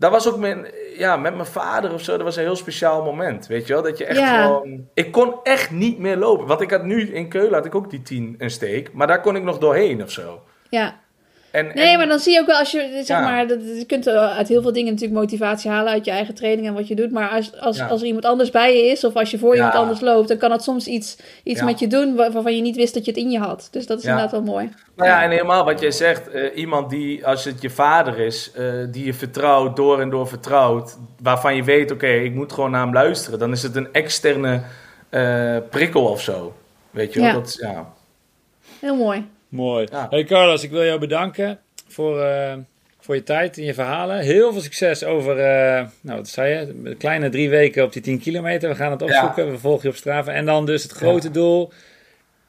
[0.05, 3.02] dat was ook mijn, ja, met mijn vader of zo, dat was een heel speciaal
[3.05, 3.82] moment, weet je wel?
[3.82, 4.42] Dat je echt Ja.
[4.42, 6.46] gewoon, ik kon echt niet meer lopen.
[6.46, 9.20] Want ik had nu, in Keulen had ik ook die tien een steek, maar daar
[9.20, 10.42] kon ik nog doorheen of zo.
[10.70, 11.00] Ja.
[11.55, 13.20] En, Nee, en- maar dan zie je ook wel als je, zeg Ja.
[13.20, 16.66] maar, dat, je kunt uit heel veel dingen natuurlijk motivatie halen uit je eigen training
[16.66, 17.11] en wat je doet.
[17.11, 17.86] Maar als, als, Ja.
[17.86, 19.57] als er iemand anders bij je is of als je voor Ja.
[19.57, 21.66] iemand anders loopt, dan kan dat soms iets, iets Ja.
[21.66, 23.68] met je doen wa- waarvan je niet wist dat je het in je had.
[23.70, 24.11] Dus dat is Ja.
[24.11, 24.70] inderdaad wel mooi.
[24.96, 28.50] Nou ja, en helemaal wat jij zegt, eh, iemand die, als het je vader is,
[28.55, 32.70] eh, die je vertrouwt, door en door vertrouwt, waarvan je weet, oké, ik moet gewoon
[32.70, 34.61] naar hem luisteren, dan is het een externe
[35.11, 36.55] eh, prikkel of zo.
[36.90, 37.28] Weet je wel?
[37.28, 37.34] Ja.
[37.34, 37.92] Dat, is- ja.
[38.80, 39.26] Heel mooi.
[39.55, 39.86] Mooi.
[39.90, 40.07] Ja.
[40.11, 42.52] Hey Carlos, ik wil jou bedanken voor, eh,
[43.00, 44.18] voor je tijd en je verhalen.
[44.18, 48.02] Heel veel succes over, eh, nou wat zei je, een kleine drie weken op die
[48.02, 48.68] 10 kilometer.
[48.68, 50.32] We gaan het opzoeken, we volgen je op Strava.
[50.32, 51.72] En dan dus het grote doel,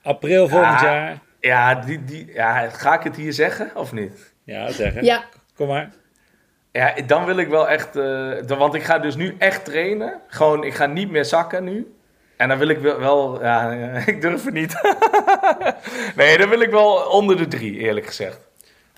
[0.01, 0.85] april volgend Ja.
[0.93, 1.19] jaar.
[1.39, 4.33] Ja, die, die, ja, ga ik het hier zeggen of niet?
[4.43, 5.03] Ja, zeggen.
[5.03, 5.23] Ja,
[5.55, 5.91] Kom maar.
[6.71, 10.21] Ja, dan wil ik wel echt, eh, dan- want ik ga dus nu echt trainen.
[10.27, 11.94] Gewoon, ik ga niet meer zakken nu.
[12.37, 13.71] En dan wil ik wel, ja,
[14.05, 14.73] ik durf het niet.
[16.15, 18.39] nee, dan wil ik wel onder de drie, eerlijk gezegd.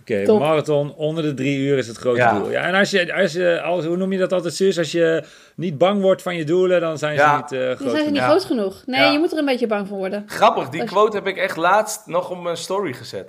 [0.01, 2.33] Oké, marathon onder de drie uur is het grote Ja.
[2.39, 2.51] doel.
[2.51, 4.77] Ja, en als je, als je als, hoe noem je dat altijd, Suus?
[4.77, 5.23] Als je
[5.55, 7.35] niet bang wordt van je doelen, dan zijn ze Ja.
[7.37, 8.11] niet eh, dan groot zijn ze genoeg.
[8.11, 8.27] niet Ja.
[8.27, 8.83] groot genoeg.
[8.85, 9.11] Nee, Ja.
[9.11, 10.23] je moet er een beetje bang voor worden.
[10.27, 13.27] Grappig, die Als je- quote heb ik echt laatst nog op mijn story gezet.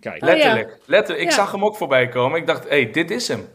[0.00, 0.34] Kijk, Oh, ja.
[0.34, 0.78] Letterlijk.
[0.86, 1.24] letterlijk.
[1.24, 1.36] Ik Ja.
[1.36, 2.38] zag hem ook voorbij komen.
[2.40, 3.48] Ik dacht, hé, hey, dit is hem.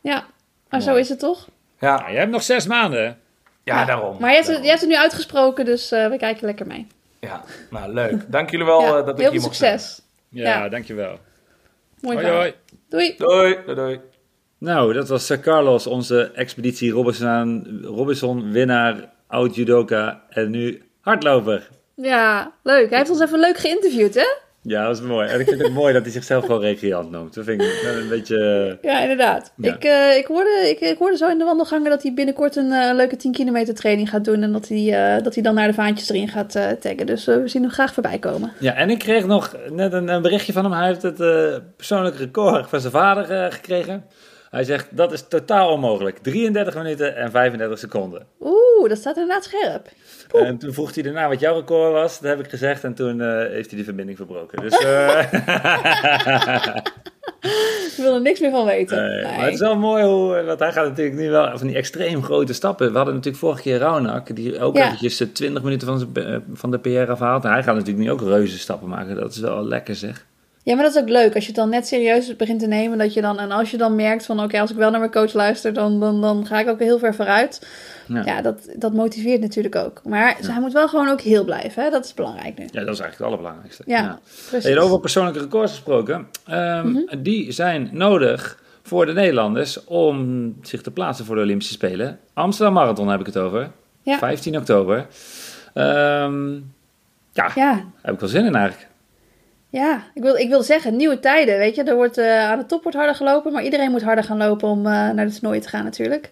[0.00, 0.24] Ja,
[0.68, 1.00] maar zo Mooi.
[1.02, 1.48] is het toch?
[1.78, 3.18] Ja, nou, je hebt nog zes maanden.
[3.64, 4.16] Ja, daarom.
[4.20, 6.86] Maar je hebt, het, je hebt het nu uitgesproken, dus eh, we kijken lekker mee.
[7.20, 8.24] Ja, nou leuk.
[8.32, 9.78] Dank jullie wel Ja, eh, dat ik heel hier veel mocht zijn.
[9.78, 10.02] succes.
[10.28, 10.68] Ja, Ja.
[10.68, 11.18] dankjewel.
[12.00, 12.54] Mooi Hoi, hoi.
[12.88, 13.14] Doei.
[13.18, 14.00] Doei, doei, doei.
[14.58, 21.68] Nou, dat was eh, Carlos, onze expeditie Robinson, Robinson winnaar, oud judoka en nu hardloper.
[21.94, 22.88] Ja, leuk.
[22.88, 24.26] Hij heeft ons even leuk geïnterviewd, hè?
[24.64, 25.28] Ja, dat is mooi.
[25.28, 27.34] En ik vind het mooi dat hij zichzelf gewoon recreant noemt.
[27.34, 28.78] Dat vind ik een beetje...
[28.82, 29.52] Ja, inderdaad.
[29.56, 29.74] Ja.
[29.74, 32.72] Ik, eh, ik, hoorde, ik, ik hoorde zo in de wandelgangen dat hij binnenkort een
[32.72, 34.42] eh, leuke 10 kilometer training gaat doen.
[34.42, 37.06] En dat hij, eh, dat hij dan naar de vaantjes erin gaat eh, taggen.
[37.06, 38.52] Dus eh, we zien hem graag voorbij komen.
[38.58, 40.72] Ja, en ik kreeg nog net een, een berichtje van hem.
[40.72, 44.04] Hij heeft het eh persoonlijk record van zijn vader eh, gekregen.
[44.52, 46.18] Hij zegt, dat is totaal onmogelijk.
[46.18, 48.26] 33 minuten en 35 seconden.
[48.40, 49.88] Oeh, dat staat inderdaad scherp.
[50.32, 52.20] En toen vroeg hij daarna wat jouw record was.
[52.20, 52.84] Dat heb ik gezegd.
[52.84, 54.60] En toen eh, heeft hij de verbinding verbroken.
[54.62, 55.22] Dus, eh,
[57.96, 58.96] Ik wil er niks meer van weten.
[59.02, 59.22] nee, Nee.
[59.36, 60.42] Maar het is wel mooi hoe...
[60.42, 62.90] Want hij gaat natuurlijk nu wel van die extreem grote stappen.
[62.90, 64.36] We hadden natuurlijk vorige keer Raunak.
[64.36, 64.84] Die ook Ja.
[64.86, 67.44] eventjes eh, 20 minuten van, zijn, eh, van de PR afhaalt.
[67.44, 69.16] En hij gaat natuurlijk nu ook reuze stappen maken.
[69.16, 70.26] Dat is wel lekker zeg.
[70.64, 71.34] Ja, maar dat is ook leuk.
[71.34, 72.98] Als je het dan net serieus begint te nemen.
[72.98, 75.12] Dat je dan, en als je dan merkt van oké, als ik wel naar mijn
[75.12, 77.66] coach luister, dan, dan, dan ga ik ook heel ver vooruit.
[78.06, 78.22] Ja.
[78.24, 80.00] Ja, dat, dat motiveert natuurlijk ook.
[80.04, 81.82] Maar hij moet wel gewoon ook heel blijven.
[81.82, 81.90] Hè?
[81.90, 82.64] Dat is belangrijk nu.
[82.64, 83.82] Ja, dat is eigenlijk het allerbelangrijkste.
[83.86, 84.68] Ja, precies.
[84.68, 86.26] Hey, over persoonlijke records gesproken.
[86.46, 87.22] Ehm, Mhm.
[87.22, 92.18] Die zijn nodig voor de Nederlanders om zich te plaatsen voor de Olympische Spelen.
[92.32, 93.70] Amsterdam Marathon heb ik het over.
[94.02, 94.18] Ja.
[94.18, 95.06] 15 oktober.
[95.74, 96.52] Ehm,
[97.32, 98.90] ja, Ja, heb ik wel zin in eigenlijk.
[99.72, 100.02] Ja.
[100.14, 101.58] Ik, wil, ik wil zeggen, nieuwe tijden.
[101.58, 103.52] Weet je, er wordt, eh, aan de top wordt harder gelopen.
[103.52, 106.30] Maar iedereen moet harder gaan lopen om eh, naar de toernooien te gaan natuurlijk.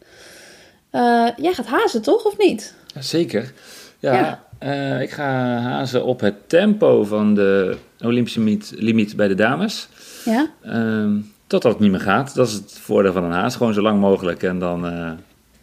[0.91, 2.25] Eh, jij gaat hazen, toch?
[2.25, 2.75] Of niet?
[2.99, 3.53] Zeker.
[3.99, 4.99] Ja, Ja.
[4.99, 9.89] ik ga hazen op het tempo van de Olympische limiet, limiet bij de dames.
[10.25, 10.47] Ja?
[10.63, 11.17] Ehm,
[11.47, 12.35] totdat het niet meer gaat.
[12.35, 13.57] Dat is het voordeel van een haas.
[13.57, 14.43] Gewoon zo lang mogelijk.
[14.43, 14.81] En dan,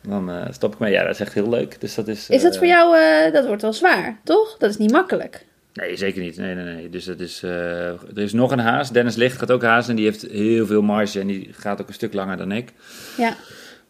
[0.01, 0.91] dan stop ik mee.
[0.91, 1.81] Ja, dat is echt heel leuk.
[1.81, 2.95] Dus dat is, Is dat voor jou,
[3.31, 4.55] dat wordt wel zwaar, toch?
[4.57, 5.45] Dat is niet makkelijk.
[5.77, 6.37] Nee, zeker niet.
[6.37, 6.89] Nee, nee, nee.
[6.89, 8.91] Dus het is, eh, er is nog een haas.
[8.91, 9.89] Dennis Licht gaat ook hazen.
[9.89, 11.19] En die heeft heel veel marge.
[11.19, 12.69] En die gaat ook een stuk langer dan ik.
[13.17, 13.35] Ja.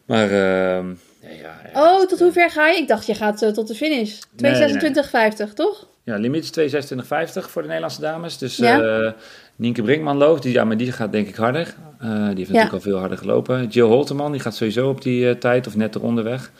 [0.06, 0.88] Maar, ehm,
[1.20, 1.82] ja, ja.
[1.82, 2.78] Oh, tot hoe ver ga je?
[2.78, 4.18] Ik dacht, je gaat eh, tot de finish.
[4.36, 5.86] 2.26.50, toch?
[6.04, 8.38] Ja, limiet is 2.26.50 voor de Nederlandse dames.
[8.38, 8.80] Dus Ja.
[8.80, 9.12] eh,
[9.56, 10.42] Nienke Brinkman loopt.
[10.42, 11.74] Die, ja, maar die gaat denk ik harder.
[12.00, 13.66] Die heeft natuurlijk al veel harder gelopen.
[13.66, 16.50] Jill Holteman, die gaat sowieso op die tijd of net eronder weg.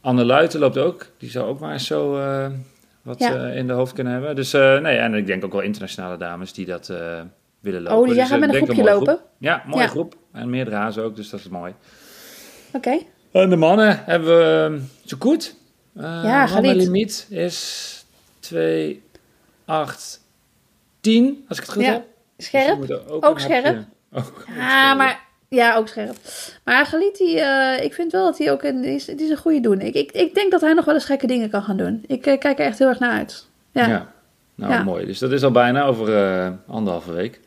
[0.00, 1.06] Anne Luiten loopt ook.
[1.18, 2.18] Die zou ook maar eens zo
[3.04, 3.34] wat Ja.
[3.48, 4.36] eh, in de hoofd kunnen hebben.
[4.36, 7.20] Dus eh, nee, en ik denk ook wel internationale dames die dat eh,
[7.60, 7.98] willen lopen.
[7.98, 9.14] Oh, jij Dus, gaat met ik een groepje lopen?
[9.16, 9.28] groep.
[9.38, 9.88] Ja, mooie Ja.
[9.88, 10.16] groep.
[10.32, 11.74] En meerdere hazen ook, dus dat is mooi.
[12.72, 12.98] Oké.
[13.32, 15.54] En de mannen hebben we zo goed.
[15.96, 18.04] Uh, Ja, limiet is
[18.40, 19.02] 2,
[19.64, 20.20] 8,
[21.00, 21.92] 10, als ik het goed Ja.
[21.92, 22.04] heb.
[22.36, 22.88] Dus Scherp?
[22.90, 23.84] er Ook scherp?
[24.12, 25.20] Ook, Ja, maar...
[25.54, 26.16] Ja, ook scherp.
[26.64, 29.30] Maar Galit, die, eh, ik vind wel dat hij ook een, die is, die is
[29.30, 29.80] een goede doen.
[29.80, 32.04] Ik, ik, ik denk dat hij nog wel eens gekke dingen kan gaan doen.
[32.06, 33.46] Ik eh, kijk er echt heel erg naar uit.
[33.72, 33.88] Ja, Ja.
[33.88, 34.12] ja.
[34.54, 34.82] Nou, Ja.
[34.82, 35.06] mooi.
[35.06, 37.40] Dus dat is al bijna over eh, anderhalve week.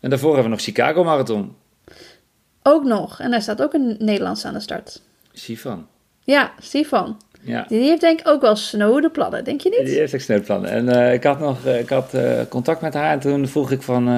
[0.00, 1.56] En daarvoor hebben we nog Chicago Marathon.
[2.62, 3.20] Ook nog.
[3.20, 5.02] En daar staat ook een Nederlands aan de start.
[5.32, 5.86] Sifan.
[6.24, 7.20] Ja, Stefan.
[7.40, 7.64] Ja.
[7.68, 9.86] Die heeft denk ik ook wel snode plannen, denk je niet?
[9.86, 10.70] Die heeft echt snel plannen.
[10.70, 12.14] En ik had nog ik had,
[12.48, 14.08] contact met haar en toen vroeg ik van...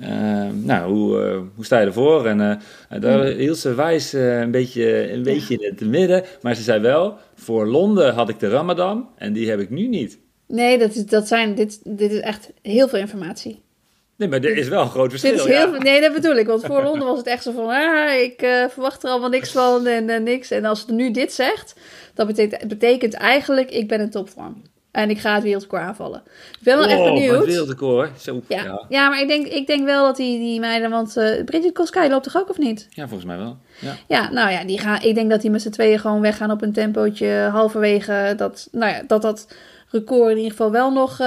[0.00, 2.26] ehm, nou, hoe, eh, hoe sta je ervoor?
[2.26, 2.56] En eh,
[2.88, 3.38] en daar Hmm.
[3.38, 6.24] hield ze wijs eh, een, beetje, een beetje in het midden.
[6.42, 9.86] Maar ze zei wel, voor Londen had ik de Ramadan en die heb ik nu
[9.86, 10.18] niet.
[10.46, 13.62] Nee, dat is, dat zijn, dit, dit is echt heel veel informatie.
[14.16, 15.30] Nee, maar er is wel een groot verschil.
[15.30, 15.78] Dit is heel ja.
[15.78, 16.46] nee, dat bedoel ik.
[16.46, 17.68] Want voor Londen was het echt zo van...
[17.68, 20.50] Ah, ik eh, verwacht er allemaal niks van en eh, niks.
[20.50, 21.74] En als het nu dit zegt...
[22.14, 23.70] Dat betekent, betekent eigenlijk...
[23.70, 24.62] Ik ben in topvorm.
[24.94, 26.22] En ik ga het wereldrecord aanvallen.
[26.52, 27.36] Ik ben wel echt Oh, benieuwd.
[27.36, 28.20] wat wereldrecord.
[28.20, 28.56] Zo, ja.
[28.56, 28.84] Ja, Ja.
[28.88, 29.08] ja.
[29.08, 30.90] maar ik denk, ik denk wel dat die, die meiden...
[30.90, 32.88] Want eh Bridget Koskai loopt toch ook of niet?
[32.96, 33.56] volgens mij wel.
[33.78, 33.96] Ja.
[34.08, 36.62] Ja, nou ja, die gaan, ik denk dat die met z'n tweeën gewoon weggaan op
[36.62, 38.34] een tempootje halverwege.
[38.36, 39.46] Dat, nou ja, dat dat
[39.94, 41.26] record in ieder geval wel nog, eh,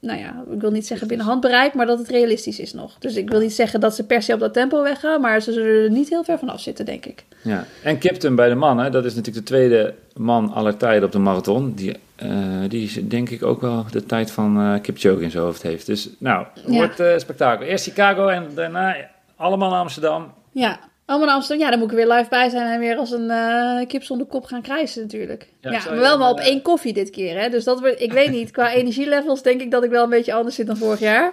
[0.00, 2.96] nou ja, ik wil niet zeggen binnen handbereik, maar dat het realistisch is nog.
[2.98, 5.52] Dus ik wil niet zeggen dat ze per se op dat tempo weggaan, maar ze
[5.52, 7.24] zullen er niet heel ver vanaf zitten, denk ik.
[7.42, 7.64] Ja.
[7.82, 11.18] En Kipton bij de mannen, dat is natuurlijk de tweede man aller tijden op de
[11.18, 11.72] marathon.
[11.74, 12.28] Die, eh,
[12.68, 15.86] die is denk ik ook wel de tijd van eh Kipchoge in zijn hoofd heeft.
[15.86, 16.74] Dus nou, het Ja.
[16.74, 17.66] wordt spektakel.
[17.66, 18.96] Eerst Chicago en daarna
[19.36, 20.32] allemaal Amsterdam.
[20.52, 21.64] Ja, allemaal naar Amsterdam.
[21.64, 24.02] Ja, dan moet ik er weer live bij zijn en weer als een eh, kip
[24.02, 25.48] zonder kop gaan krijsen natuurlijk.
[25.60, 27.48] Ja, Ja, maar wel maar op eh, één koffie dit keer, hè.
[27.48, 30.32] Dus dat wordt, ik weet niet, qua energielevels denk ik dat ik wel een beetje
[30.34, 31.32] anders zit dan vorig jaar.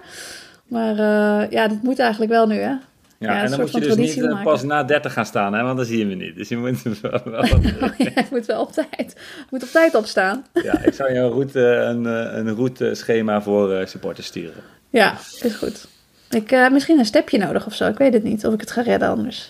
[0.68, 2.70] Maar eh, ja, dit moet eigenlijk wel nu, hè.
[2.70, 4.44] Ja, Ja, en dan moet je dus niet maken.
[4.44, 6.36] pas na 30 gaan staan, hè, want dan zie je me niet.
[6.36, 7.44] Dus je moet wel, wel
[7.98, 9.16] Jij moet wel op tijd,
[9.50, 10.46] moet op tijd opstaan.
[10.54, 14.64] Ja, ik zou je een, route, een, een routeschema voor eh, supporters sturen.
[14.90, 15.88] Ja, is goed.
[16.30, 17.88] Ik heb misschien een stepje nodig of zo.
[17.88, 19.50] Ik weet het niet of ik het ga redden anders.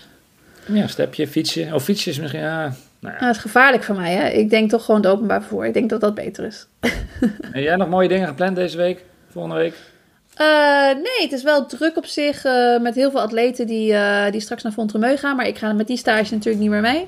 [0.66, 1.70] Ja, stepje, fietsje.
[1.74, 2.74] Of fietsje is misschien, ja.
[3.00, 3.20] Nou ja.
[3.20, 4.28] Nou, het is gevaarlijk voor mij, hè.
[4.28, 5.66] Ik denk toch gewoon het openbaar vervoer.
[5.66, 6.68] Ik denk dat dat beter is.
[7.52, 9.04] En jij nog mooie dingen gepland deze week?
[9.30, 9.74] Volgende week?
[10.36, 14.32] Eh, nee, het is wel druk op zich eh, met heel veel atleten die, eh,
[14.32, 15.36] die straks naar Fontremeu gaan.
[15.36, 17.08] Maar ik ga met die stage natuurlijk niet meer mee.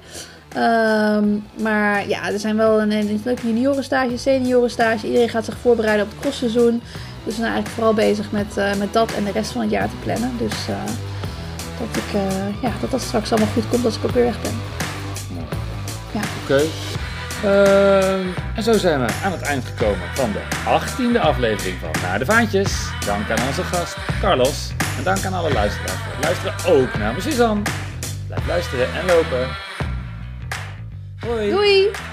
[0.56, 1.26] Ehm,
[1.62, 5.08] maar ja, er zijn wel een, een leuke juniorenstage, seniorenstage.
[5.08, 6.82] Iedereen gaat zich voorbereiden op het crossseizoen.
[7.26, 9.90] Dus we zijn eigenlijk vooral bezig met, met dat en de rest van het jaar
[9.90, 10.32] te plannen.
[10.38, 10.56] Dus
[11.92, 14.42] dat, ik, eh, ja, dat dat straks allemaal goed komt als ik ook weer weg
[14.42, 14.54] ben.
[16.44, 16.62] Oké.
[17.44, 22.20] Ehm, en zo zijn we aan het eind gekomen van de 18e aflevering van Naar
[22.20, 22.74] de Vaantjes.
[23.06, 24.70] Dank aan onze gast Carlos.
[24.98, 26.82] En dank aan alle luisteraars voor het luisteren.
[26.82, 27.62] Ook namens Suzanne.
[28.28, 29.48] Blijf luisteren en lopen.
[31.20, 31.50] Hoi.
[31.50, 32.13] Doei!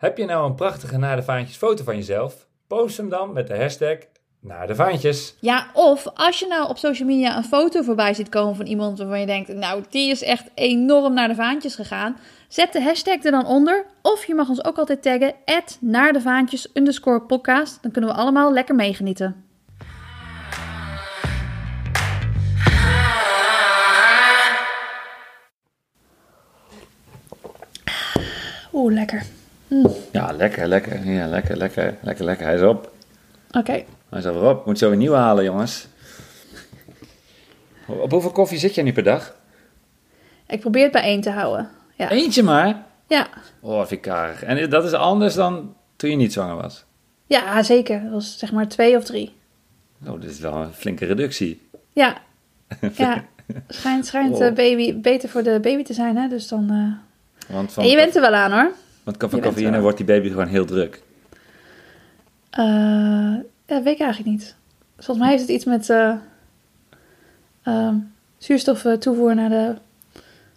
[0.00, 2.46] Heb je nou een prachtige Naar de Vaantjes foto van jezelf?
[2.66, 3.96] Post hem dan met de hashtag
[4.40, 5.34] Naar de Vaantjes.
[5.40, 8.98] Ja, of als je nou op social media een foto voorbij ziet komen van iemand
[8.98, 12.16] waarvan je denkt, nou, die is echt enorm naar de vaantjes gegaan.
[12.48, 13.86] Zet de hashtag er dan onder.
[14.02, 15.34] Of je mag ons ook altijd taggen,
[15.80, 17.82] naar de vaantjes underscore podcast.
[17.82, 19.44] Dan kunnen we allemaal lekker meegenieten.
[28.72, 29.22] Oeh, lekker.
[30.12, 31.06] Ja, lekker, lekker.
[31.06, 32.46] Ja, lekker, lekker, lekker, lekker.
[32.46, 32.92] Hij is op.
[33.52, 33.72] Oké.
[34.08, 34.66] Hij is alweer op.
[34.66, 35.86] Moet zo een nieuwe halen, jongens.
[37.86, 39.36] Op hoeveel koffie zit jij nu per dag?
[40.46, 41.68] Ik probeer het bij één te houden.
[41.96, 42.10] Ja.
[42.10, 42.82] Eentje maar.
[43.08, 43.26] Ja.
[43.60, 44.42] Oh, vind ik karig.
[44.42, 46.84] En dat is anders dan toen je niet zwanger was.
[47.26, 48.02] ja, zeker.
[48.02, 49.32] Dat was zeg maar twee of drie.
[50.06, 51.68] Oh, dit is wel een flinke reductie.
[51.92, 52.16] Ja,
[52.96, 53.24] ja.
[53.68, 56.28] Schijnt, schijnt eh, baby beter voor de baby te zijn, hè?
[56.28, 56.70] Dus dan.
[56.70, 58.70] eh, Want van, En je bent er wel aan hoor.
[59.02, 61.02] Want van cafeïne wordt die baby gewoon heel druk.
[62.50, 62.64] Eh,
[63.66, 64.54] ja, weet ik eigenlijk niet.
[64.96, 66.14] Volgens mij heeft het iets met eh
[67.62, 67.94] ehm,
[68.38, 69.74] zuurstof eh, toevoer naar de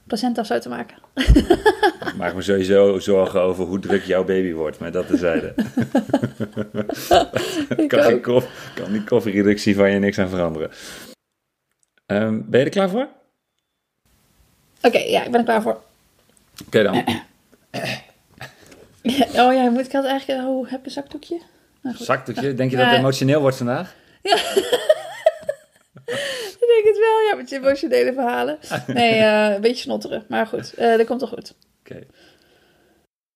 [0.08, 0.98] placenta of zo te maken.
[2.06, 5.54] Ik maak me sowieso zorgen over hoe druk jouw baby wordt, maar dat tezijde.
[7.88, 10.72] kan, die koff, kan die koffiereductie van je niks aan veranderen.
[12.06, 13.08] Ehm, ben je er klaar voor?
[14.82, 15.82] Oké, ja, ik ben er klaar voor.
[16.66, 17.04] Oké dan.
[19.04, 20.48] Ja, oh ja, moet ik altijd eigenlijk...
[20.48, 21.42] Oh, heb je een zakdoekje?
[21.82, 22.50] Nou, zakdoekje?
[22.50, 23.96] Ah, denk je dat het eh, emotioneel wordt vandaag?
[24.22, 24.36] Ja.
[26.06, 28.58] ik denk het wel, ja, met je emotionele verhalen.
[28.88, 31.54] Nee, eh, een beetje snotteren, maar goed, uh, dat komt toch goed.
[31.80, 32.00] Oké.